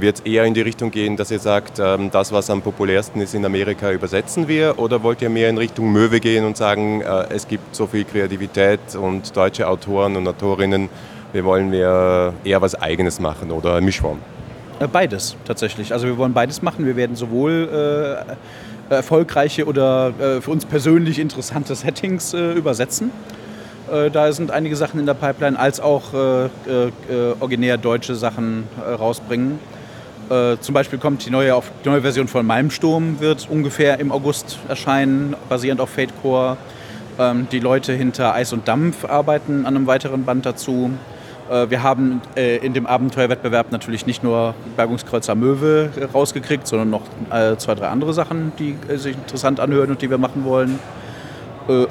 Wird 0.00 0.20
es 0.20 0.20
eher 0.20 0.44
in 0.44 0.54
die 0.54 0.60
Richtung 0.60 0.90
gehen, 0.90 1.16
dass 1.16 1.30
ihr 1.30 1.38
sagt, 1.38 1.78
ähm, 1.78 2.10
das, 2.10 2.30
was 2.30 2.50
am 2.50 2.62
populärsten 2.62 3.20
ist 3.20 3.34
in 3.34 3.44
Amerika, 3.44 3.90
übersetzen 3.90 4.46
wir? 4.46 4.78
Oder 4.78 5.02
wollt 5.02 5.22
ihr 5.22 5.30
mehr 5.30 5.48
in 5.48 5.58
Richtung 5.58 5.90
Möwe 5.92 6.20
gehen 6.20 6.44
und 6.44 6.56
sagen, 6.56 7.00
äh, 7.00 7.26
es 7.30 7.48
gibt 7.48 7.74
so 7.74 7.86
viel 7.86 8.04
Kreativität 8.04 8.80
und 9.00 9.36
deutsche 9.36 9.66
Autoren 9.66 10.16
und 10.16 10.28
Autorinnen, 10.28 10.88
wir 11.32 11.44
wollen 11.44 11.72
wir 11.72 12.32
eher 12.44 12.62
was 12.62 12.74
Eigenes 12.74 13.20
machen 13.20 13.50
oder 13.50 13.80
Mischform? 13.80 14.18
Äh, 14.80 14.86
beides 14.86 15.36
tatsächlich. 15.44 15.92
Also 15.92 16.06
wir 16.06 16.16
wollen 16.16 16.32
beides 16.32 16.62
machen. 16.62 16.86
Wir 16.86 16.96
werden 16.96 17.16
sowohl 17.16 18.26
äh, 18.90 18.94
erfolgreiche 18.94 19.66
oder 19.66 20.12
äh, 20.18 20.40
für 20.40 20.50
uns 20.50 20.64
persönlich 20.64 21.18
interessante 21.18 21.74
Settings 21.74 22.34
äh, 22.34 22.52
übersetzen. 22.52 23.10
Äh, 23.92 24.10
da 24.10 24.30
sind 24.32 24.50
einige 24.50 24.76
Sachen 24.76 25.00
in 25.00 25.06
der 25.06 25.14
Pipeline, 25.14 25.58
als 25.58 25.80
auch 25.80 26.14
äh, 26.14 26.46
äh, 26.46 26.90
originär 27.40 27.76
deutsche 27.76 28.14
Sachen 28.14 28.64
rausbringen. 28.98 29.58
Zum 30.28 30.74
Beispiel 30.74 30.98
kommt 30.98 31.24
die 31.24 31.30
neue, 31.30 31.60
die 31.84 31.88
neue 31.88 32.02
Version 32.02 32.28
von 32.28 32.44
Malmsturm, 32.44 33.20
wird 33.20 33.48
ungefähr 33.50 33.98
im 33.98 34.12
August 34.12 34.58
erscheinen, 34.68 35.34
basierend 35.48 35.80
auf 35.80 35.90
Fate 35.90 36.12
Core. 36.20 36.56
Ähm, 37.18 37.48
die 37.50 37.58
Leute 37.58 37.92
hinter 37.92 38.34
Eis 38.34 38.52
und 38.52 38.68
Dampf 38.68 39.04
arbeiten 39.04 39.66
an 39.66 39.76
einem 39.76 39.86
weiteren 39.86 40.24
Band 40.24 40.46
dazu. 40.46 40.92
Äh, 41.50 41.68
wir 41.68 41.82
haben 41.82 42.20
äh, 42.36 42.58
in 42.58 42.74
dem 42.74 42.86
Abenteuerwettbewerb 42.86 43.72
natürlich 43.72 44.06
nicht 44.06 44.22
nur 44.22 44.54
Bergungskreuzer 44.76 45.34
Möwe 45.34 45.90
rausgekriegt, 46.14 46.66
sondern 46.66 46.90
noch 46.90 47.02
äh, 47.30 47.56
zwei, 47.56 47.74
drei 47.74 47.88
andere 47.88 48.14
Sachen, 48.14 48.52
die 48.58 48.76
sich 48.96 49.16
interessant 49.16 49.58
anhören 49.58 49.90
und 49.90 50.00
die 50.00 50.10
wir 50.10 50.18
machen 50.18 50.44
wollen. 50.44 50.78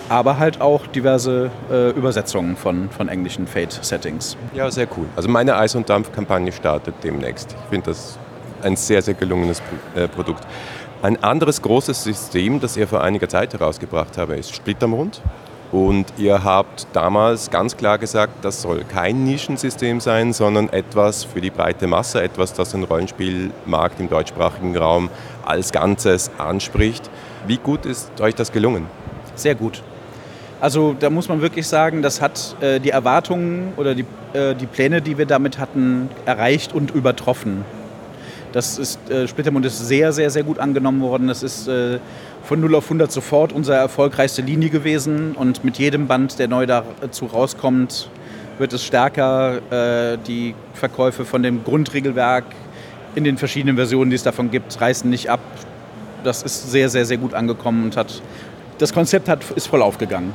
Aber 0.10 0.40
halt 0.40 0.60
auch 0.60 0.88
diverse 0.88 1.52
Übersetzungen 1.96 2.56
von, 2.56 2.90
von 2.90 3.10
englischen 3.10 3.46
Fate-Settings. 3.46 4.36
Ja, 4.56 4.72
sehr 4.72 4.88
cool. 4.98 5.06
Also 5.16 5.30
meine 5.30 5.56
Eis- 5.56 5.76
und 5.76 5.88
Dampf-Kampagne 5.88 6.52
startet 6.52 6.96
demnächst. 7.04 7.52
Ich 7.52 7.70
finde 7.70 7.92
das 7.92 8.18
ein 8.64 8.76
sehr, 8.76 9.02
sehr 9.02 9.14
gelungenes 9.14 9.62
Produkt. 10.16 10.46
Ein 11.02 11.24
anderes 11.24 11.62
großes 11.62 12.04
System, 12.04 12.60
das 12.60 12.76
ihr 12.76 12.88
vor 12.88 13.04
einiger 13.04 13.30
Zeit 13.30 13.54
herausgebracht 13.54 14.18
habt, 14.18 14.32
ist 14.32 14.56
Splittermond. 14.56 15.22
Und 15.72 16.06
ihr 16.18 16.44
habt 16.44 16.88
damals 16.94 17.52
ganz 17.52 17.76
klar 17.76 17.98
gesagt, 17.98 18.34
das 18.44 18.62
soll 18.62 18.84
kein 18.86 19.26
Nischensystem 19.26 20.00
sein, 20.00 20.32
sondern 20.32 20.70
etwas 20.70 21.26
für 21.26 21.42
die 21.42 21.50
breite 21.50 21.88
Masse, 21.88 22.24
etwas, 22.24 22.54
das 22.54 22.72
den 22.72 22.84
Rollenspielmarkt 22.86 24.00
im 24.00 24.10
deutschsprachigen 24.10 24.78
Raum 24.78 25.10
als 25.46 25.72
Ganzes 25.74 26.32
anspricht. 26.38 27.10
Wie 27.46 27.58
gut 27.58 27.86
ist 27.86 28.20
euch 28.22 28.34
das 28.34 28.52
gelungen? 28.52 28.86
Sehr 29.36 29.56
gut. 29.56 29.84
Also 30.62 30.96
da 31.00 31.10
muss 31.10 31.28
man 31.30 31.42
wirklich 31.42 31.68
sagen, 31.68 32.02
das 32.02 32.22
hat 32.22 32.56
äh, 32.62 32.80
die 32.80 32.90
Erwartungen 32.90 33.74
oder 33.78 33.94
die, 33.94 34.06
äh, 34.34 34.56
die 34.56 34.66
Pläne, 34.66 35.02
die 35.02 35.18
wir 35.18 35.28
damit 35.28 35.60
hatten, 35.60 36.10
erreicht 36.26 36.74
und 36.74 36.92
übertroffen. 36.92 37.64
Das 38.52 38.78
ist, 38.78 39.10
äh, 39.10 39.28
Splittermund 39.28 39.66
ist 39.66 39.88
sehr, 39.88 40.12
sehr, 40.14 40.30
sehr 40.30 40.44
gut 40.44 40.60
angenommen 40.60 41.02
worden. 41.02 41.28
Das 41.28 41.44
ist 41.44 41.68
äh, 41.68 42.00
von 42.44 42.62
0 42.62 42.76
auf 42.76 42.86
100 42.86 43.12
sofort 43.12 43.52
unsere 43.52 43.78
erfolgreichste 43.78 44.42
Linie 44.42 44.70
gewesen 44.70 45.34
und 45.34 45.64
mit 45.64 45.78
jedem 45.78 46.08
Band, 46.08 46.40
der 46.40 46.48
neu 46.48 46.66
dazu 46.66 47.26
rauskommt, 47.26 48.10
wird 48.58 48.74
es 48.74 48.84
stärker. 48.84 49.60
Äh, 49.72 50.18
die 50.26 50.56
Verkäufe 50.74 51.26
von 51.26 51.44
dem 51.44 51.64
Grundregelwerk 51.64 52.46
in 53.16 53.24
den 53.24 53.38
verschiedenen 53.38 53.76
Versionen, 53.76 54.10
die 54.10 54.16
es 54.16 54.24
davon 54.24 54.52
gibt, 54.52 54.80
reißen 54.80 55.10
nicht 55.10 55.30
ab. 55.30 55.40
Das 56.24 56.44
ist 56.44 56.72
sehr, 56.72 56.90
sehr, 56.90 57.06
sehr 57.06 57.18
gut 57.18 57.34
angekommen 57.34 57.86
und 57.86 57.98
hat 57.98 58.22
das 58.78 58.94
Konzept 58.94 59.28
hat, 59.28 59.44
ist 59.56 59.68
voll 59.68 59.82
aufgegangen. 59.82 60.34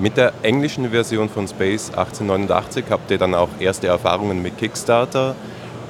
Mit 0.00 0.16
der 0.16 0.32
englischen 0.42 0.90
Version 0.90 1.28
von 1.28 1.46
Space 1.46 1.90
1889 1.90 2.86
habt 2.90 3.10
ihr 3.10 3.18
dann 3.18 3.34
auch 3.34 3.48
erste 3.60 3.86
Erfahrungen 3.86 4.42
mit 4.42 4.58
Kickstarter 4.58 5.36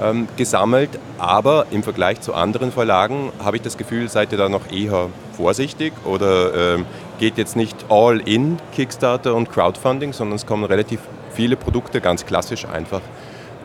ähm, 0.02 0.28
gesammelt. 0.36 0.90
Aber 1.18 1.66
im 1.70 1.82
Vergleich 1.82 2.20
zu 2.20 2.34
anderen 2.34 2.72
Verlagen 2.72 3.32
habe 3.42 3.56
ich 3.56 3.62
das 3.62 3.76
Gefühl, 3.76 4.08
seid 4.08 4.32
ihr 4.32 4.38
da 4.38 4.48
noch 4.48 4.70
eher 4.70 5.08
vorsichtig 5.36 5.92
oder 6.04 6.74
ähm, 6.74 6.86
geht 7.18 7.38
jetzt 7.38 7.56
nicht 7.56 7.86
all 7.88 8.20
in 8.20 8.58
Kickstarter 8.72 9.34
und 9.34 9.50
Crowdfunding, 9.50 10.12
sondern 10.12 10.36
es 10.36 10.46
kommen 10.46 10.64
relativ 10.64 11.00
viele 11.32 11.56
Produkte 11.56 12.00
ganz 12.00 12.26
klassisch 12.26 12.66
einfach 12.66 13.00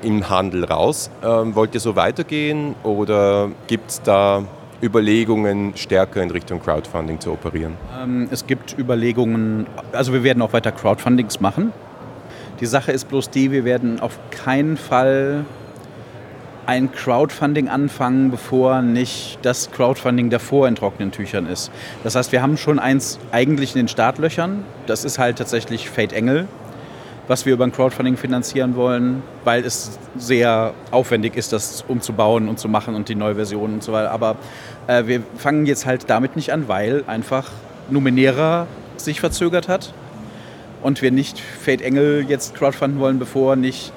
im 0.01 0.29
Handel 0.29 0.65
raus. 0.65 1.09
Ähm, 1.23 1.55
wollt 1.55 1.73
ihr 1.73 1.79
so 1.79 1.95
weitergehen 1.95 2.75
oder 2.83 3.49
gibt 3.67 3.91
es 3.91 4.01
da 4.01 4.43
Überlegungen, 4.81 5.73
stärker 5.75 6.23
in 6.23 6.31
Richtung 6.31 6.61
Crowdfunding 6.61 7.19
zu 7.19 7.31
operieren? 7.31 7.73
Ähm, 8.01 8.29
es 8.31 8.47
gibt 8.47 8.77
Überlegungen, 8.77 9.67
also 9.91 10.13
wir 10.13 10.23
werden 10.23 10.41
auch 10.41 10.53
weiter 10.53 10.71
Crowdfundings 10.71 11.41
machen. 11.41 11.73
Die 12.61 12.65
Sache 12.65 12.91
ist 12.91 13.09
bloß 13.09 13.29
die, 13.29 13.51
wir 13.51 13.65
werden 13.65 13.99
auf 13.99 14.19
keinen 14.31 14.77
Fall 14.77 15.45
ein 16.69 16.91
Crowdfunding 16.91 17.67
anfangen, 17.67 18.29
bevor 18.29 18.83
nicht 18.83 19.39
das 19.41 19.71
Crowdfunding 19.71 20.29
davor 20.29 20.67
in 20.67 20.75
trockenen 20.75 21.11
Tüchern 21.11 21.47
ist. 21.47 21.71
Das 22.03 22.13
heißt, 22.13 22.31
wir 22.31 22.43
haben 22.43 22.57
schon 22.57 22.77
eins 22.77 23.17
eigentlich 23.31 23.73
in 23.73 23.79
den 23.79 23.87
Startlöchern. 23.87 24.63
Das 24.85 25.03
ist 25.03 25.17
halt 25.17 25.39
tatsächlich 25.39 25.89
Fate 25.89 26.13
Engel, 26.13 26.47
was 27.27 27.47
wir 27.47 27.53
über 27.53 27.63
ein 27.63 27.71
Crowdfunding 27.71 28.17
finanzieren 28.17 28.75
wollen, 28.75 29.23
weil 29.45 29.65
es 29.65 29.97
sehr 30.15 30.75
aufwendig 30.91 31.35
ist, 31.35 31.53
das 31.53 31.83
umzubauen 31.87 32.47
und 32.47 32.59
zu 32.59 32.69
machen 32.69 32.93
und 32.93 33.09
die 33.09 33.15
neue 33.15 33.33
Version 33.33 33.73
und 33.73 33.83
so 33.83 33.91
weiter. 33.91 34.11
Aber 34.11 34.35
äh, 34.85 35.07
wir 35.07 35.23
fangen 35.37 35.65
jetzt 35.65 35.87
halt 35.87 36.07
damit 36.07 36.35
nicht 36.35 36.53
an, 36.53 36.67
weil 36.67 37.03
einfach 37.07 37.49
Numenera 37.89 38.67
sich 38.97 39.19
verzögert 39.19 39.67
hat 39.69 39.91
und 40.83 41.01
wir 41.01 41.09
nicht 41.09 41.39
Fate 41.39 41.81
Engel 41.81 42.25
jetzt 42.27 42.53
crowdfunden 42.53 42.99
wollen, 42.99 43.17
bevor 43.17 43.55
nicht 43.55 43.91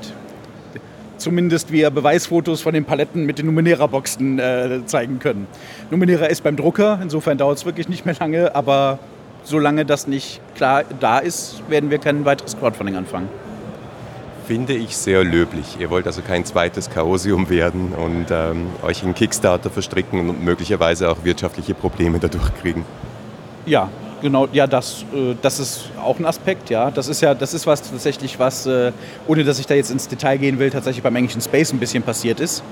zumindest 1.22 1.72
wir 1.72 1.90
Beweisfotos 1.90 2.60
von 2.60 2.74
den 2.74 2.84
Paletten 2.84 3.24
mit 3.24 3.38
den 3.38 3.46
Numenera-Boxen 3.46 4.38
äh, 4.38 4.80
zeigen 4.86 5.18
können. 5.18 5.46
Numenera 5.90 6.26
ist 6.26 6.42
beim 6.42 6.56
Drucker, 6.56 6.98
insofern 7.00 7.38
dauert 7.38 7.58
es 7.58 7.64
wirklich 7.64 7.88
nicht 7.88 8.04
mehr 8.04 8.16
lange, 8.18 8.54
aber 8.54 8.98
solange 9.44 9.84
das 9.84 10.06
nicht 10.06 10.40
klar 10.54 10.84
da 11.00 11.18
ist, 11.18 11.62
werden 11.68 11.90
wir 11.90 11.98
kein 11.98 12.24
weiteres 12.24 12.58
Crowdfunding 12.58 12.96
anfangen. 12.96 13.28
Finde 14.46 14.74
ich 14.74 14.96
sehr 14.96 15.22
löblich. 15.22 15.76
Ihr 15.78 15.88
wollt 15.90 16.06
also 16.06 16.20
kein 16.20 16.44
zweites 16.44 16.90
Chaosium 16.90 17.48
werden 17.48 17.92
und 17.92 18.26
ähm, 18.30 18.66
euch 18.82 19.04
in 19.04 19.14
Kickstarter 19.14 19.70
verstricken 19.70 20.28
und 20.28 20.44
möglicherweise 20.44 21.08
auch 21.08 21.18
wirtschaftliche 21.22 21.74
Probleme 21.74 22.18
dadurch 22.18 22.52
kriegen. 22.60 22.84
Ja, 23.64 23.88
Genau, 24.22 24.46
ja, 24.52 24.68
das, 24.68 25.04
äh, 25.12 25.34
das 25.42 25.58
ist 25.58 25.90
auch 26.00 26.18
ein 26.20 26.24
Aspekt, 26.24 26.70
ja. 26.70 26.92
Das 26.92 27.08
ist 27.08 27.20
ja, 27.20 27.34
das 27.34 27.54
ist 27.54 27.66
was 27.66 27.82
tatsächlich, 27.82 28.38
was, 28.38 28.66
äh, 28.66 28.92
ohne 29.26 29.42
dass 29.42 29.58
ich 29.58 29.66
da 29.66 29.74
jetzt 29.74 29.90
ins 29.90 30.06
Detail 30.06 30.38
gehen 30.38 30.60
will, 30.60 30.70
tatsächlich 30.70 31.02
beim 31.02 31.16
englischen 31.16 31.40
Space 31.40 31.72
ein 31.72 31.80
bisschen 31.80 32.04
passiert 32.04 32.38
ist. 32.38 32.62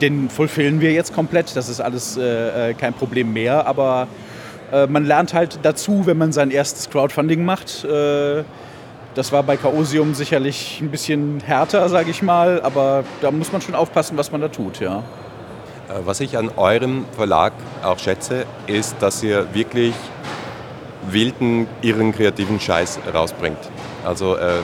Den 0.00 0.28
fulfillen 0.28 0.80
wir 0.80 0.92
jetzt 0.92 1.14
komplett, 1.14 1.54
das 1.54 1.68
ist 1.68 1.80
alles 1.80 2.16
äh, 2.16 2.70
äh 2.70 2.74
kein 2.74 2.92
Problem 2.92 3.32
mehr, 3.32 3.68
aber 3.68 4.08
äh, 4.72 4.88
man 4.88 5.04
lernt 5.04 5.32
halt 5.32 5.60
dazu, 5.62 6.06
wenn 6.06 6.18
man 6.18 6.32
sein 6.32 6.50
erstes 6.50 6.90
Crowdfunding 6.90 7.44
macht. 7.44 7.84
Äh, 7.84 8.42
das 9.14 9.30
war 9.30 9.44
bei 9.44 9.56
Chaosium 9.56 10.14
sicherlich 10.14 10.80
ein 10.82 10.90
bisschen 10.90 11.40
härter, 11.46 11.88
sage 11.88 12.10
ich 12.10 12.20
mal, 12.20 12.60
aber 12.62 13.04
da 13.20 13.30
muss 13.30 13.52
man 13.52 13.62
schon 13.62 13.76
aufpassen, 13.76 14.16
was 14.16 14.32
man 14.32 14.40
da 14.40 14.48
tut, 14.48 14.80
ja. 14.80 15.04
Was 16.04 16.18
ich 16.18 16.36
an 16.36 16.50
eurem 16.56 17.04
Verlag 17.14 17.52
auch 17.84 18.00
schätze, 18.00 18.46
ist, 18.66 18.96
dass 18.98 19.22
ihr 19.22 19.54
wirklich 19.54 19.94
wilden, 21.10 21.66
irren, 21.82 22.12
kreativen 22.12 22.60
Scheiß 22.60 23.00
rausbringt. 23.12 23.58
Also 24.04 24.36
äh, 24.36 24.58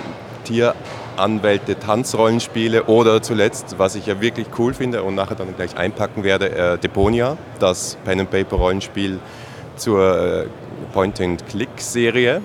Tieranwälte, 0.45 1.79
Tanzrollenspiele 1.79 2.85
oder 2.85 3.23
zuletzt, 3.23 3.79
was 3.79 3.95
ich 3.95 4.07
ja 4.07 4.21
wirklich 4.21 4.47
cool 4.59 4.75
finde 4.75 5.03
und 5.03 5.15
nachher 5.15 5.37
dann 5.37 5.55
gleich 5.57 5.77
einpacken 5.77 6.25
werde, 6.25 6.51
äh, 6.51 6.79
Deponia, 6.79 7.37
das 7.59 7.97
Pen-and-Paper-Rollenspiel 8.05 9.19
zur 9.77 10.45
äh, 10.45 10.47
Point-and-Click-Serie. 10.93 12.43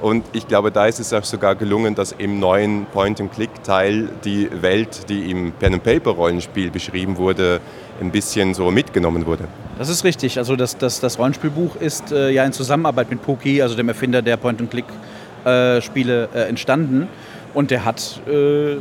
Und 0.00 0.24
ich 0.32 0.46
glaube, 0.46 0.70
da 0.70 0.86
ist 0.86 1.00
es 1.00 1.12
auch 1.12 1.24
sogar 1.24 1.56
gelungen, 1.56 1.94
dass 1.94 2.12
im 2.12 2.38
neuen 2.38 2.86
Point-and-Click-Teil 2.86 4.08
die 4.24 4.48
Welt, 4.62 5.08
die 5.08 5.30
im 5.30 5.52
Pen-and-Paper-Rollenspiel 5.52 6.70
beschrieben 6.70 7.16
wurde, 7.16 7.60
ein 8.00 8.12
bisschen 8.12 8.54
so 8.54 8.70
mitgenommen 8.70 9.26
wurde. 9.26 9.44
Das 9.76 9.88
ist 9.88 10.04
richtig. 10.04 10.38
Also 10.38 10.54
das, 10.54 10.78
das, 10.78 11.00
das 11.00 11.18
Rollenspielbuch 11.18 11.76
ist 11.76 12.12
äh, 12.12 12.30
ja 12.30 12.44
in 12.44 12.52
Zusammenarbeit 12.52 13.10
mit 13.10 13.22
Poki, 13.22 13.60
also 13.60 13.74
dem 13.74 13.88
Erfinder 13.88 14.22
der 14.22 14.36
Point-and-Click-Spiele, 14.36 16.28
äh, 16.32 16.38
äh, 16.38 16.48
entstanden. 16.48 17.08
Und 17.54 17.72
der 17.72 17.84
hat 17.84 18.20
äh, 18.28 18.76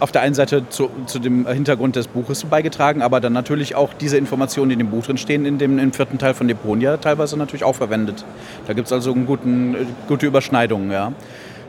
auf 0.00 0.12
der 0.12 0.22
einen 0.22 0.34
Seite 0.34 0.68
zu, 0.68 0.90
zu, 1.06 1.18
dem 1.18 1.46
Hintergrund 1.46 1.96
des 1.96 2.08
Buches 2.08 2.44
beigetragen, 2.44 3.02
aber 3.02 3.20
dann 3.20 3.32
natürlich 3.32 3.74
auch 3.74 3.94
diese 3.94 4.16
Informationen, 4.16 4.70
die 4.70 4.74
in 4.74 4.78
dem 4.78 4.90
Buch 4.90 5.04
drin 5.04 5.18
stehen, 5.18 5.44
in 5.44 5.58
dem 5.58 5.78
im 5.78 5.92
vierten 5.92 6.18
Teil 6.18 6.34
von 6.34 6.46
Deponia 6.48 6.96
teilweise 6.98 7.36
natürlich 7.36 7.64
auch 7.64 7.74
verwendet. 7.74 8.24
Da 8.66 8.72
gibt 8.72 8.86
es 8.86 8.92
also 8.92 9.14
guten, 9.14 9.74
äh, 9.74 9.78
gute 10.06 10.26
Überschneidungen. 10.26 10.90
Ja. 10.90 11.12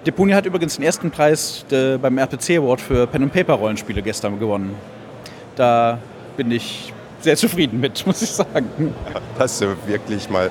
Deponia 0.06 0.36
hat 0.36 0.46
übrigens 0.46 0.76
den 0.76 0.86
ersten 0.86 1.12
Preis 1.12 1.66
de, 1.70 1.96
äh, 1.96 1.98
beim 1.98 2.18
RPC 2.18 2.58
Award 2.58 2.82
für 2.82 3.08
Pen-and-Paper-Rollenspiele 3.08 4.02
gestern 4.02 4.40
gewonnen. 4.40 4.76
Da 5.56 6.00
bin 6.38 6.52
ich 6.52 6.94
sehr 7.22 7.36
zufrieden 7.36 7.80
mit, 7.80 8.06
muss 8.06 8.22
ich 8.22 8.32
sagen. 8.32 8.94
Das 9.38 9.60
ist 9.60 9.68
wirklich 9.88 10.30
mal 10.30 10.50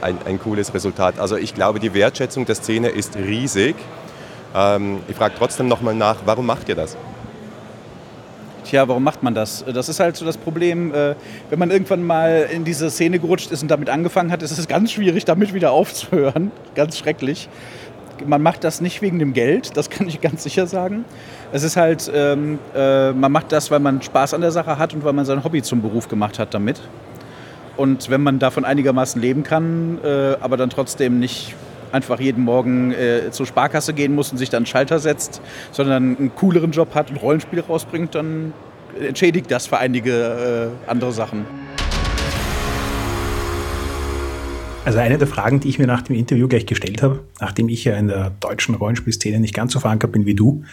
ein, 0.00 0.18
ein 0.24 0.40
cooles 0.40 0.72
Resultat. 0.74 1.18
Also 1.18 1.36
ich 1.36 1.54
glaube, 1.54 1.80
die 1.80 1.94
Wertschätzung 1.94 2.46
der 2.46 2.54
Szene 2.54 2.88
ist 2.88 3.16
riesig. 3.16 3.76
Ähm, 4.54 5.00
ich 5.08 5.16
frage 5.16 5.34
trotzdem 5.36 5.68
nochmal 5.68 5.94
nach, 5.94 6.18
warum 6.24 6.46
macht 6.46 6.68
ihr 6.68 6.76
das? 6.76 6.96
Tja, 8.64 8.88
warum 8.88 9.04
macht 9.04 9.22
man 9.22 9.34
das? 9.34 9.64
Das 9.72 9.88
ist 9.88 10.00
halt 10.00 10.16
so 10.16 10.24
das 10.24 10.38
Problem, 10.38 10.94
äh, 10.94 11.14
wenn 11.50 11.58
man 11.58 11.70
irgendwann 11.70 12.02
mal 12.02 12.48
in 12.50 12.64
diese 12.64 12.88
Szene 12.90 13.18
gerutscht 13.18 13.50
ist 13.50 13.62
und 13.62 13.70
damit 13.70 13.90
angefangen 13.90 14.30
hat, 14.32 14.42
ist 14.42 14.56
es 14.56 14.68
ganz 14.68 14.92
schwierig, 14.92 15.24
damit 15.26 15.52
wieder 15.52 15.72
aufzuhören. 15.72 16.50
Ganz 16.74 16.96
schrecklich. 16.96 17.48
Man 18.26 18.42
macht 18.42 18.64
das 18.64 18.80
nicht 18.80 19.02
wegen 19.02 19.18
dem 19.18 19.32
Geld, 19.32 19.76
das 19.76 19.90
kann 19.90 20.06
ich 20.06 20.20
ganz 20.20 20.44
sicher 20.44 20.68
sagen. 20.68 21.04
Es 21.52 21.64
ist 21.64 21.76
halt, 21.76 22.10
ähm, 22.14 22.60
äh, 22.74 23.12
man 23.12 23.32
macht 23.32 23.50
das, 23.50 23.72
weil 23.72 23.80
man 23.80 24.00
Spaß 24.02 24.34
an 24.34 24.40
der 24.40 24.52
Sache 24.52 24.78
hat 24.78 24.94
und 24.94 25.04
weil 25.04 25.12
man 25.12 25.24
sein 25.24 25.42
Hobby 25.42 25.62
zum 25.62 25.82
Beruf 25.82 26.08
gemacht 26.08 26.38
hat 26.38 26.54
damit. 26.54 26.80
Und 27.76 28.08
wenn 28.10 28.22
man 28.22 28.38
davon 28.38 28.64
einigermaßen 28.64 29.20
leben 29.20 29.42
kann, 29.42 29.98
äh, 30.04 30.36
aber 30.40 30.56
dann 30.56 30.70
trotzdem 30.70 31.18
nicht 31.18 31.54
einfach 31.94 32.20
jeden 32.20 32.44
Morgen 32.44 32.92
äh, 32.92 33.30
zur 33.30 33.46
Sparkasse 33.46 33.94
gehen 33.94 34.14
muss 34.14 34.32
und 34.32 34.38
sich 34.38 34.50
dann 34.50 34.58
einen 34.58 34.66
Schalter 34.66 34.98
setzt, 34.98 35.40
sondern 35.70 36.16
einen 36.16 36.34
cooleren 36.34 36.72
Job 36.72 36.94
hat 36.94 37.10
und 37.10 37.16
Rollenspiele 37.16 37.62
rausbringt, 37.62 38.14
dann 38.14 38.52
entschädigt 39.00 39.50
das 39.50 39.66
für 39.66 39.78
einige 39.78 40.72
äh, 40.86 40.90
andere 40.90 41.12
Sachen. 41.12 41.46
Also 44.84 44.98
eine 44.98 45.16
der 45.16 45.26
Fragen, 45.26 45.60
die 45.60 45.68
ich 45.70 45.78
mir 45.78 45.86
nach 45.86 46.02
dem 46.02 46.14
Interview 46.14 46.46
gleich 46.46 46.66
gestellt 46.66 47.02
habe, 47.02 47.20
nachdem 47.40 47.70
ich 47.70 47.84
ja 47.84 47.96
in 47.96 48.08
der 48.08 48.30
deutschen 48.40 48.74
Rollenspielszene 48.74 49.40
nicht 49.40 49.54
ganz 49.54 49.72
so 49.72 49.80
verankert 49.80 50.12
bin 50.12 50.26
wie 50.26 50.34
du, 50.34 50.64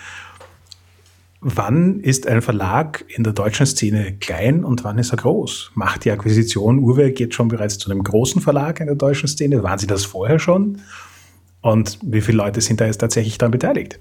wann 1.39 2.01
ist 2.01 2.27
ein 2.27 2.41
Verlag 2.41 3.05
in 3.07 3.23
der 3.23 3.31
deutschen 3.31 3.65
Szene 3.65 4.17
klein 4.19 4.65
und 4.65 4.83
wann 4.83 4.97
ist 4.97 5.11
er 5.11 5.17
groß? 5.17 5.71
Macht 5.75 6.03
die 6.03 6.11
Akquisition 6.11 6.79
Uhrwerk 6.79 7.21
jetzt 7.21 7.35
schon 7.35 7.47
bereits 7.47 7.77
zu 7.77 7.89
einem 7.89 8.03
großen 8.03 8.41
Verlag 8.41 8.81
in 8.81 8.87
der 8.87 8.95
deutschen 8.95 9.29
Szene? 9.29 9.63
Waren 9.63 9.79
sie 9.79 9.87
das 9.87 10.03
vorher 10.03 10.39
schon? 10.39 10.81
Und 11.61 11.99
wie 12.01 12.21
viele 12.21 12.37
Leute 12.37 12.61
sind 12.61 12.81
da 12.81 12.85
jetzt 12.85 12.97
tatsächlich 12.97 13.37
daran 13.37 13.51
beteiligt? 13.51 13.99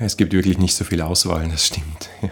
Es 0.00 0.16
gibt 0.16 0.32
wirklich 0.32 0.58
nicht 0.58 0.74
so 0.74 0.84
viel 0.84 1.00
Auswahl, 1.00 1.48
das 1.48 1.66
stimmt. 1.66 2.10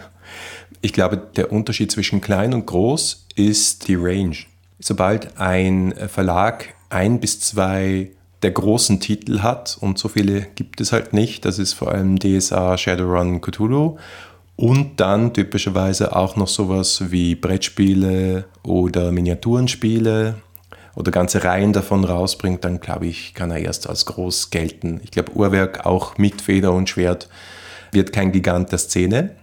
Ich 0.85 0.91
glaube, 0.91 1.15
der 1.15 1.53
Unterschied 1.53 1.93
zwischen 1.93 2.19
klein 2.19 2.53
und 2.53 2.65
groß 2.65 3.27
ist 3.37 3.87
die 3.87 3.95
Range. 3.95 4.35
Sobald 4.79 5.37
ein 5.39 5.93
Verlag 6.09 6.73
ein 6.89 7.21
bis 7.21 7.39
zwei 7.39 8.11
der 8.41 8.51
großen 8.51 8.99
Titel 8.99 9.39
hat 9.39 9.77
und 9.79 9.97
so 9.97 10.09
viele 10.09 10.41
gibt 10.55 10.81
es 10.81 10.91
halt 10.91 11.13
nicht, 11.13 11.45
das 11.45 11.57
ist 11.57 11.71
vor 11.71 11.89
allem 11.93 12.19
DSA, 12.19 12.77
Shadowrun, 12.77 13.39
Cthulhu 13.39 13.97
und 14.57 14.99
dann 14.99 15.33
typischerweise 15.33 16.15
auch 16.15 16.35
noch 16.35 16.49
sowas 16.49 17.11
wie 17.11 17.35
Brettspiele 17.35 18.45
oder 18.63 19.13
Miniaturenspiele 19.13 20.35
oder 20.95 21.11
ganze 21.11 21.43
Reihen 21.43 21.73
davon 21.73 22.03
rausbringt, 22.03 22.63
dann 22.63 22.79
glaube 22.79 23.07
ich, 23.07 23.33
kann 23.33 23.51
er 23.51 23.59
erst 23.59 23.89
als 23.89 24.05
groß 24.05 24.49
gelten. 24.49 25.01
Ich 25.03 25.11
glaube, 25.11 25.33
Uhrwerk 25.33 25.85
auch 25.85 26.17
mit 26.17 26.41
Feder 26.41 26.71
und 26.73 26.89
Schwert 26.89 27.29
wird 27.91 28.13
kein 28.13 28.31
Gigant 28.31 28.71
der 28.71 28.79
Szene, 28.79 29.35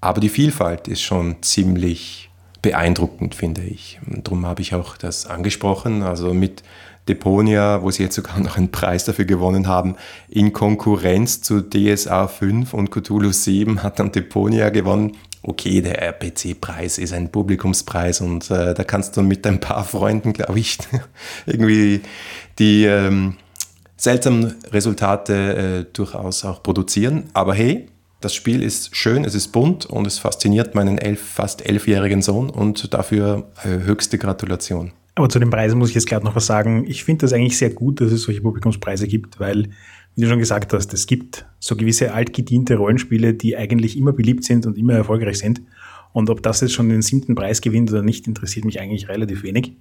aber 0.00 0.20
die 0.20 0.28
Vielfalt 0.28 0.88
ist 0.88 1.02
schon 1.02 1.42
ziemlich 1.42 2.30
beeindruckend, 2.62 3.34
finde 3.34 3.62
ich. 3.62 4.00
Darum 4.06 4.46
habe 4.46 4.62
ich 4.62 4.74
auch 4.74 4.96
das 4.96 5.26
angesprochen. 5.26 6.02
Also 6.02 6.34
mit 6.34 6.62
Deponia, 7.08 7.82
wo 7.82 7.90
sie 7.90 8.02
jetzt 8.02 8.16
sogar 8.16 8.38
noch 8.38 8.56
einen 8.56 8.70
Preis 8.70 9.04
dafür 9.04 9.24
gewonnen 9.24 9.66
haben, 9.66 9.96
in 10.28 10.52
Konkurrenz 10.52 11.40
zu 11.40 11.62
DSA 11.62 12.28
5 12.28 12.74
und 12.74 12.90
Cthulhu 12.90 13.32
7 13.32 13.82
hat 13.82 13.98
dann 13.98 14.12
Deponia 14.12 14.70
gewonnen. 14.70 15.16
Okay, 15.42 15.80
der 15.80 16.02
RPC-Preis 16.02 16.98
ist 16.98 17.12
ein 17.12 17.30
Publikumspreis 17.30 18.20
und 18.20 18.50
äh, 18.50 18.74
da 18.74 18.84
kannst 18.84 19.16
du 19.16 19.22
mit 19.22 19.46
ein 19.46 19.60
paar 19.60 19.84
Freunden, 19.84 20.32
glaube 20.32 20.58
ich, 20.58 20.78
irgendwie 21.46 22.00
die 22.58 22.84
ähm, 22.84 23.36
seltsamen 23.96 24.54
Resultate 24.72 25.34
äh, 25.88 25.92
durchaus 25.92 26.44
auch 26.44 26.62
produzieren. 26.62 27.24
Aber 27.34 27.54
hey, 27.54 27.88
das 28.20 28.34
Spiel 28.34 28.62
ist 28.62 28.96
schön, 28.96 29.24
es 29.24 29.34
ist 29.34 29.48
bunt 29.48 29.86
und 29.86 30.06
es 30.06 30.18
fasziniert 30.18 30.74
meinen 30.74 30.98
elf, 30.98 31.20
fast 31.20 31.64
elfjährigen 31.64 32.20
Sohn 32.20 32.50
und 32.50 32.92
dafür 32.92 33.48
äh, 33.62 33.84
höchste 33.84 34.18
Gratulation. 34.18 34.92
Aber 35.14 35.28
zu 35.28 35.38
den 35.38 35.50
Preisen 35.50 35.78
muss 35.78 35.88
ich 35.88 35.94
jetzt 35.96 36.08
gerade 36.08 36.24
noch 36.24 36.36
was 36.36 36.46
sagen. 36.46 36.84
Ich 36.86 37.04
finde 37.04 37.22
das 37.22 37.32
eigentlich 37.32 37.58
sehr 37.58 37.70
gut, 37.70 38.00
dass 38.00 38.12
es 38.12 38.22
solche 38.22 38.40
Publikumspreise 38.40 39.08
gibt, 39.08 39.40
weil, 39.40 39.70
wie 40.18 40.22
du 40.22 40.28
schon 40.30 40.40
gesagt 40.40 40.72
hast, 40.72 40.92
es 40.94 41.06
gibt 41.06 41.46
so 41.60 41.76
gewisse 41.76 42.12
altgediente 42.12 42.74
Rollenspiele, 42.74 43.34
die 43.34 43.56
eigentlich 43.56 43.96
immer 43.96 44.12
beliebt 44.12 44.42
sind 44.42 44.66
und 44.66 44.76
immer 44.76 44.94
erfolgreich 44.94 45.38
sind. 45.38 45.62
Und 46.12 46.28
ob 46.28 46.42
das 46.42 46.60
jetzt 46.60 46.72
schon 46.72 46.88
den 46.88 47.02
siebten 47.02 47.36
Preis 47.36 47.60
gewinnt 47.60 47.92
oder 47.92 48.02
nicht, 48.02 48.26
interessiert 48.26 48.64
mich 48.64 48.80
eigentlich 48.80 49.08
relativ 49.08 49.44
wenig. 49.44 49.74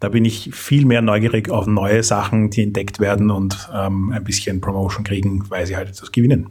Da 0.00 0.08
bin 0.08 0.24
ich 0.24 0.54
viel 0.54 0.86
mehr 0.86 1.02
neugierig 1.02 1.50
auf 1.50 1.66
neue 1.66 2.02
Sachen, 2.02 2.48
die 2.48 2.62
entdeckt 2.62 3.00
werden 3.00 3.30
und 3.30 3.68
ähm, 3.70 4.12
ein 4.12 4.24
bisschen 4.24 4.62
Promotion 4.62 5.04
kriegen, 5.04 5.44
weil 5.50 5.66
sie 5.66 5.76
halt 5.76 5.90
etwas 5.90 6.10
gewinnen. 6.10 6.48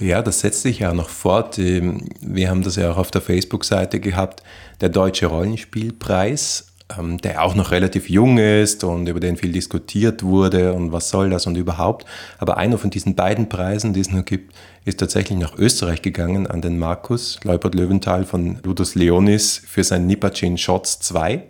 Ja, 0.00 0.22
das 0.22 0.40
setzt 0.40 0.62
sich 0.62 0.80
ja 0.80 0.92
noch 0.92 1.08
fort. 1.08 1.60
Ähm, 1.60 2.08
wir 2.20 2.50
haben 2.50 2.64
das 2.64 2.74
ja 2.74 2.90
auch 2.90 2.96
auf 2.96 3.12
der 3.12 3.20
Facebook-Seite 3.20 4.00
gehabt. 4.00 4.42
Der 4.80 4.88
Deutsche 4.88 5.26
Rollenspielpreis 5.26 6.71
ähm, 6.98 7.18
der 7.18 7.42
auch 7.42 7.54
noch 7.54 7.70
relativ 7.70 8.08
jung 8.08 8.38
ist 8.38 8.84
und 8.84 9.08
über 9.08 9.20
den 9.20 9.36
viel 9.36 9.52
diskutiert 9.52 10.22
wurde 10.22 10.72
und 10.72 10.92
was 10.92 11.10
soll 11.10 11.30
das 11.30 11.46
und 11.46 11.56
überhaupt. 11.56 12.06
Aber 12.38 12.56
einer 12.56 12.78
von 12.78 12.90
diesen 12.90 13.14
beiden 13.14 13.48
Preisen, 13.48 13.92
die 13.92 14.00
es 14.00 14.10
nur 14.10 14.22
gibt, 14.22 14.54
ist 14.84 14.98
tatsächlich 15.00 15.38
nach 15.38 15.56
Österreich 15.56 16.02
gegangen 16.02 16.46
an 16.46 16.60
den 16.60 16.78
Markus 16.78 17.38
Leupert 17.44 17.74
Löwenthal 17.74 18.24
von 18.24 18.58
Ludus 18.62 18.94
Leonis 18.94 19.62
für 19.64 19.84
sein 19.84 20.06
Nipacin 20.06 20.58
Shots 20.58 21.00
2. 21.00 21.44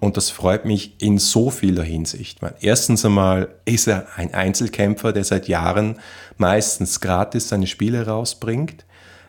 Und 0.00 0.18
das 0.18 0.28
freut 0.28 0.66
mich 0.66 1.00
in 1.00 1.18
so 1.18 1.50
vieler 1.50 1.82
Hinsicht. 1.82 2.40
Erstens 2.60 3.06
einmal 3.06 3.48
ist 3.64 3.88
er 3.88 4.06
ein 4.16 4.34
Einzelkämpfer, 4.34 5.12
der 5.14 5.24
seit 5.24 5.48
Jahren 5.48 5.96
meistens 6.36 7.00
gratis 7.00 7.48
seine 7.48 7.66
Spiele 7.66 8.06
rausbringt. 8.06 8.84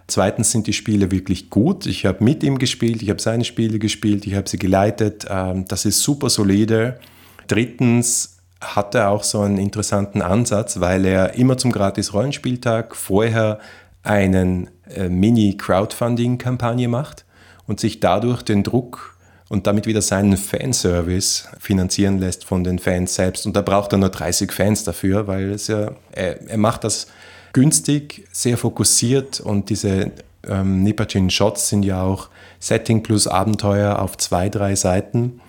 Zweitens 0.07 0.51
sind 0.51 0.67
die 0.67 0.73
Spiele 0.73 1.09
wirklich 1.11 1.49
gut. 1.49 1.87
Ich 1.87 2.05
habe 2.05 2.23
mit 2.23 2.43
ihm 2.43 2.59
gespielt, 2.59 3.01
ich 3.01 3.09
habe 3.09 3.21
seine 3.21 3.43
Spiele 3.43 3.79
gespielt, 3.79 4.27
ich 4.27 4.35
habe 4.35 4.47
sie 4.47 4.59
geleitet. 4.59 5.25
Ähm, 5.29 5.65
das 5.67 5.85
ist 5.85 6.01
super 6.01 6.29
solide. 6.29 6.99
Drittens 7.47 8.37
hat 8.61 8.95
er 8.95 9.09
auch 9.09 9.23
so 9.23 9.41
einen 9.41 9.57
interessanten 9.57 10.21
Ansatz, 10.21 10.79
weil 10.79 11.05
er 11.05 11.35
immer 11.35 11.57
zum 11.57 11.71
Gratis-Rollenspieltag 11.71 12.95
vorher 12.95 13.59
einen 14.03 14.69
äh, 14.93 15.09
Mini-Crowdfunding-Kampagne 15.09 16.87
macht 16.87 17.25
und 17.67 17.79
sich 17.79 17.99
dadurch 17.99 18.43
den 18.43 18.63
Druck 18.63 19.17
und 19.49 19.67
damit 19.67 19.85
wieder 19.85 20.01
seinen 20.01 20.37
Fanservice 20.37 21.47
finanzieren 21.59 22.19
lässt 22.19 22.45
von 22.45 22.63
den 22.63 22.79
Fans 22.79 23.15
selbst. 23.15 23.45
Und 23.45 23.55
da 23.55 23.61
braucht 23.61 23.91
er 23.91 23.97
nur 23.97 24.09
30 24.09 24.51
Fans 24.51 24.83
dafür, 24.83 25.27
weil 25.27 25.51
es 25.51 25.67
ja, 25.67 25.91
er, 26.11 26.47
er 26.49 26.57
macht 26.57 26.83
das 26.83 27.07
günstig, 27.55 28.27
sehr 28.33 28.57
fokussiert 28.57 29.39
und 29.39 29.69
diese 29.69 30.11
ähm, 30.45 30.83
Nipacin 30.83 31.29
Shots 31.29 31.69
sind 31.69 31.83
ja 31.83 32.03
auch 32.03 32.27
Setting 32.59 33.01
plus 33.01 33.27
Abenteuer 33.27 33.99
auf 33.99 34.17
zwei, 34.17 34.49
drei 34.49 34.75
Seiten 34.75 35.39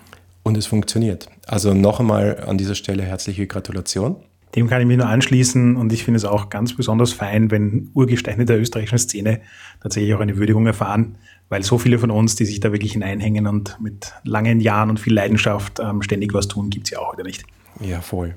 und 0.43 0.55
es 0.55 0.67
funktioniert. 0.67 1.27
Also 1.47 1.73
noch 1.73 1.99
einmal 1.99 2.45
an 2.47 2.57
dieser 2.57 2.75
Stelle 2.75 3.03
herzliche 3.03 3.45
Gratulation. 3.45 4.15
Dem 4.55 4.69
kann 4.69 4.79
ich 4.79 4.87
mich 4.87 4.95
nur 4.95 5.07
anschließen 5.07 5.75
und 5.75 5.91
ich 5.91 6.05
finde 6.05 6.15
es 6.15 6.23
auch 6.23 6.49
ganz 6.49 6.73
besonders 6.73 7.11
fein, 7.11 7.51
wenn 7.51 7.91
Urgesteine 7.93 8.45
der 8.45 8.57
österreichischen 8.57 8.99
Szene 8.99 9.41
tatsächlich 9.83 10.15
auch 10.15 10.21
eine 10.21 10.37
Würdigung 10.37 10.65
erfahren, 10.65 11.17
weil 11.49 11.61
so 11.63 11.77
viele 11.77 11.99
von 11.99 12.09
uns, 12.09 12.37
die 12.37 12.45
sich 12.45 12.61
da 12.61 12.71
wirklich 12.71 12.93
hineinhängen 12.93 13.47
und 13.47 13.77
mit 13.81 14.13
langen 14.23 14.61
Jahren 14.61 14.89
und 14.89 15.01
viel 15.01 15.13
Leidenschaft 15.13 15.81
ähm, 15.81 16.01
ständig 16.01 16.33
was 16.33 16.47
tun, 16.47 16.69
gibt 16.69 16.87
es 16.87 16.91
ja 16.91 16.99
auch 16.99 17.11
wieder 17.11 17.25
nicht. 17.25 17.43
Ja, 17.81 17.99
voll. 17.99 18.35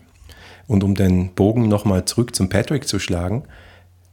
Und 0.70 0.84
um 0.84 0.94
den 0.94 1.34
Bogen 1.34 1.66
nochmal 1.66 2.04
zurück 2.04 2.32
zum 2.36 2.48
Patrick 2.48 2.86
zu 2.86 3.00
schlagen, 3.00 3.42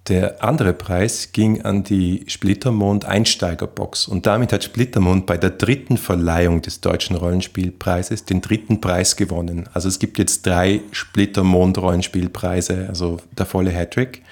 der 0.07 0.43
andere 0.43 0.73
Preis 0.73 1.31
ging 1.31 1.61
an 1.61 1.83
die 1.83 2.25
Splittermond 2.25 3.05
Einsteigerbox 3.05 4.07
und 4.07 4.25
damit 4.25 4.51
hat 4.51 4.63
Splittermond 4.63 5.27
bei 5.27 5.37
der 5.37 5.51
dritten 5.51 5.97
Verleihung 5.97 6.63
des 6.63 6.81
Deutschen 6.81 7.15
Rollenspielpreises 7.15 8.25
den 8.25 8.41
dritten 8.41 8.81
Preis 8.81 9.15
gewonnen. 9.15 9.69
Also 9.73 9.87
es 9.87 9.99
gibt 9.99 10.17
jetzt 10.17 10.47
drei 10.47 10.81
Splittermond 10.93 11.77
Rollenspielpreise, 11.77 12.87
also 12.89 13.19
der 13.37 13.45
volle 13.45 13.69
Hattrick. 13.69 14.23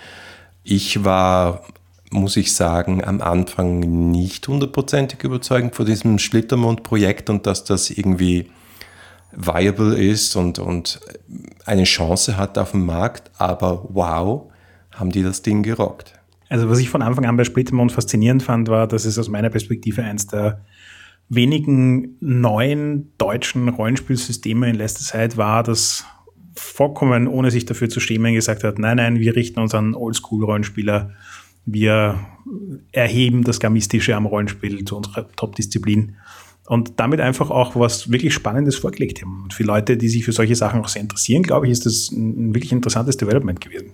Ich 0.64 1.04
war, 1.04 1.64
muss 2.10 2.38
ich 2.38 2.56
sagen, 2.56 3.04
am 3.04 3.22
Anfang 3.22 3.82
nicht 4.10 4.48
hundertprozentig 4.48 5.24
überzeugend 5.24 5.76
von 5.76 5.86
diesem 5.86 6.18
Splittermond 6.18 6.82
Projekt 6.82 7.30
und 7.30 7.46
dass 7.46 7.66
das 7.66 7.92
irgendwie 7.92 8.50
viable 9.36 9.96
ist 9.96 10.36
und, 10.36 10.60
und 10.60 11.00
eine 11.66 11.84
Chance 11.84 12.38
hat 12.38 12.58
auf 12.58 12.72
dem 12.72 12.86
Markt, 12.86 13.32
aber 13.38 13.88
wow, 13.90 14.52
haben 14.92 15.12
die 15.12 15.24
das 15.24 15.42
Ding 15.42 15.64
gerockt. 15.64 16.14
Also 16.50 16.70
was 16.70 16.80
ich 16.80 16.90
von 16.90 17.02
Anfang 17.02 17.26
an 17.26 17.38
bei 17.38 17.44
Splittermond 17.44 17.92
faszinierend 17.92 18.44
fand, 18.44 18.68
war, 18.68 18.88
dass 18.88 19.06
es 19.06 19.18
aus 19.18 19.30
meiner 19.30 19.50
Perspektive 19.50 20.04
eins 20.04 20.28
der 20.28 20.62
wenigen 21.28 22.18
neuen 22.20 23.12
deutschen 23.18 23.68
Rollenspielsysteme 23.68 24.70
in 24.70 24.76
letzter 24.76 25.04
Zeit 25.04 25.38
war, 25.38 25.64
das 25.64 26.06
vollkommen 26.56 27.28
ohne 27.28 27.52
sich 27.52 27.66
dafür 27.66 27.90
zu 27.90 28.00
schämen 28.00 28.34
gesagt 28.34 28.64
hat, 28.64 28.80
nein, 28.80 28.98
nein, 28.98 29.20
wir 29.20 29.36
richten 29.36 29.60
uns 29.60 29.74
an 29.74 29.96
Oldschool-Rollenspieler, 29.96 31.12
wir 31.66 32.20
erheben 32.92 33.44
das 33.44 33.60
Gamistische 33.60 34.16
am 34.16 34.28
Rollenspiel 34.28 34.86
zu 34.86 34.98
unserer 34.98 35.30
Top-Disziplin 35.32 36.16
und 36.68 36.94
damit 36.98 37.22
einfach 37.22 37.50
auch 37.52 37.76
was 37.76 38.12
wirklich 38.12 38.34
Spannendes 38.34 38.76
vorgelegt 38.76 39.22
haben. 39.22 39.44
Und 39.44 39.54
für 39.54 39.64
Leute, 39.64 39.98
die 39.98 40.10
sich 40.10 40.26
für 40.26 40.32
solche 40.32 40.56
Sachen 40.56 40.82
auch 40.82 40.88
sehr 40.88 41.02
interessieren, 41.02 41.44
glaube 41.44 41.68
ich, 41.68 41.72
ist 41.72 41.86
das 41.86 42.12
ein 42.12 42.54
wirklich 42.56 42.72
interessantes 42.72 43.18
Development 43.18 43.62
gewesen. 43.62 43.94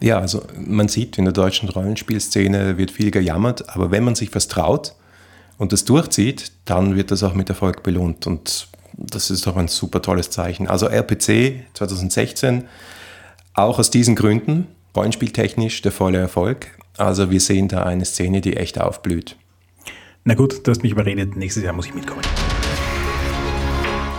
Ja, 0.00 0.18
also 0.18 0.42
man 0.58 0.88
sieht, 0.88 1.18
in 1.18 1.24
der 1.24 1.32
deutschen 1.32 1.68
Rollenspielszene 1.68 2.78
wird 2.78 2.90
viel 2.90 3.10
gejammert, 3.10 3.68
aber 3.70 3.90
wenn 3.90 4.04
man 4.04 4.14
sich 4.14 4.34
was 4.34 4.48
traut 4.48 4.94
und 5.58 5.72
das 5.72 5.84
durchzieht, 5.84 6.52
dann 6.64 6.96
wird 6.96 7.10
das 7.10 7.22
auch 7.22 7.34
mit 7.34 7.48
Erfolg 7.48 7.82
belohnt. 7.82 8.26
Und 8.26 8.68
das 8.96 9.30
ist 9.30 9.46
doch 9.46 9.56
ein 9.56 9.68
super 9.68 10.02
tolles 10.02 10.30
Zeichen. 10.30 10.68
Also 10.68 10.86
RPC 10.86 11.64
2016, 11.74 12.64
auch 13.54 13.78
aus 13.78 13.90
diesen 13.90 14.14
Gründen, 14.14 14.66
rollenspieltechnisch 14.94 15.82
der 15.82 15.92
volle 15.92 16.18
Erfolg. 16.18 16.66
Also 16.96 17.30
wir 17.30 17.40
sehen 17.40 17.68
da 17.68 17.82
eine 17.82 18.04
Szene, 18.04 18.40
die 18.40 18.56
echt 18.56 18.80
aufblüht. 18.80 19.36
Na 20.28 20.34
gut, 20.34 20.66
du 20.66 20.72
hast 20.72 20.82
mich 20.82 20.90
überredet, 20.90 21.36
nächstes 21.36 21.62
Jahr 21.62 21.72
muss 21.72 21.86
ich 21.86 21.94
mitkommen. 21.94 22.22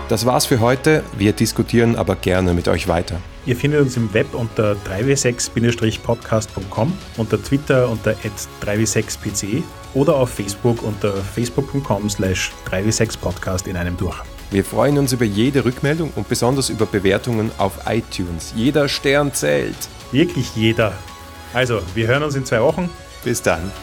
Das 0.07 0.25
war's 0.25 0.45
für 0.45 0.61
heute. 0.61 1.03
Wir 1.17 1.33
diskutieren 1.33 1.97
aber 1.97 2.15
gerne 2.15 2.53
mit 2.53 2.69
euch 2.69 2.87
weiter. 2.87 3.19
Ihr 3.45 3.57
findet 3.57 3.81
uns 3.81 3.97
im 3.97 4.13
Web 4.13 4.33
unter 4.33 4.77
3w6-podcast.com, 4.89 6.93
unter 7.17 7.43
Twitter 7.43 7.89
unter 7.89 8.15
3w6pc 8.63 9.63
oder 9.95 10.15
auf 10.15 10.29
Facebook 10.29 10.81
unter 10.81 11.11
facebook.com 11.11 12.09
slash 12.09 12.53
3w6podcast 12.71 13.67
in 13.67 13.75
einem 13.75 13.97
durch. 13.97 14.15
Wir 14.49 14.63
freuen 14.63 14.97
uns 14.97 15.11
über 15.11 15.25
jede 15.25 15.65
Rückmeldung 15.65 16.13
und 16.15 16.29
besonders 16.29 16.69
über 16.69 16.85
Bewertungen 16.85 17.51
auf 17.57 17.79
iTunes. 17.85 18.53
Jeder 18.55 18.87
Stern 18.87 19.33
zählt. 19.33 19.75
Wirklich 20.13 20.55
jeder. 20.55 20.93
Also, 21.53 21.81
wir 21.95 22.07
hören 22.07 22.23
uns 22.23 22.35
in 22.35 22.45
zwei 22.45 22.61
Wochen. 22.61 22.89
Bis 23.25 23.41
dann. 23.41 23.73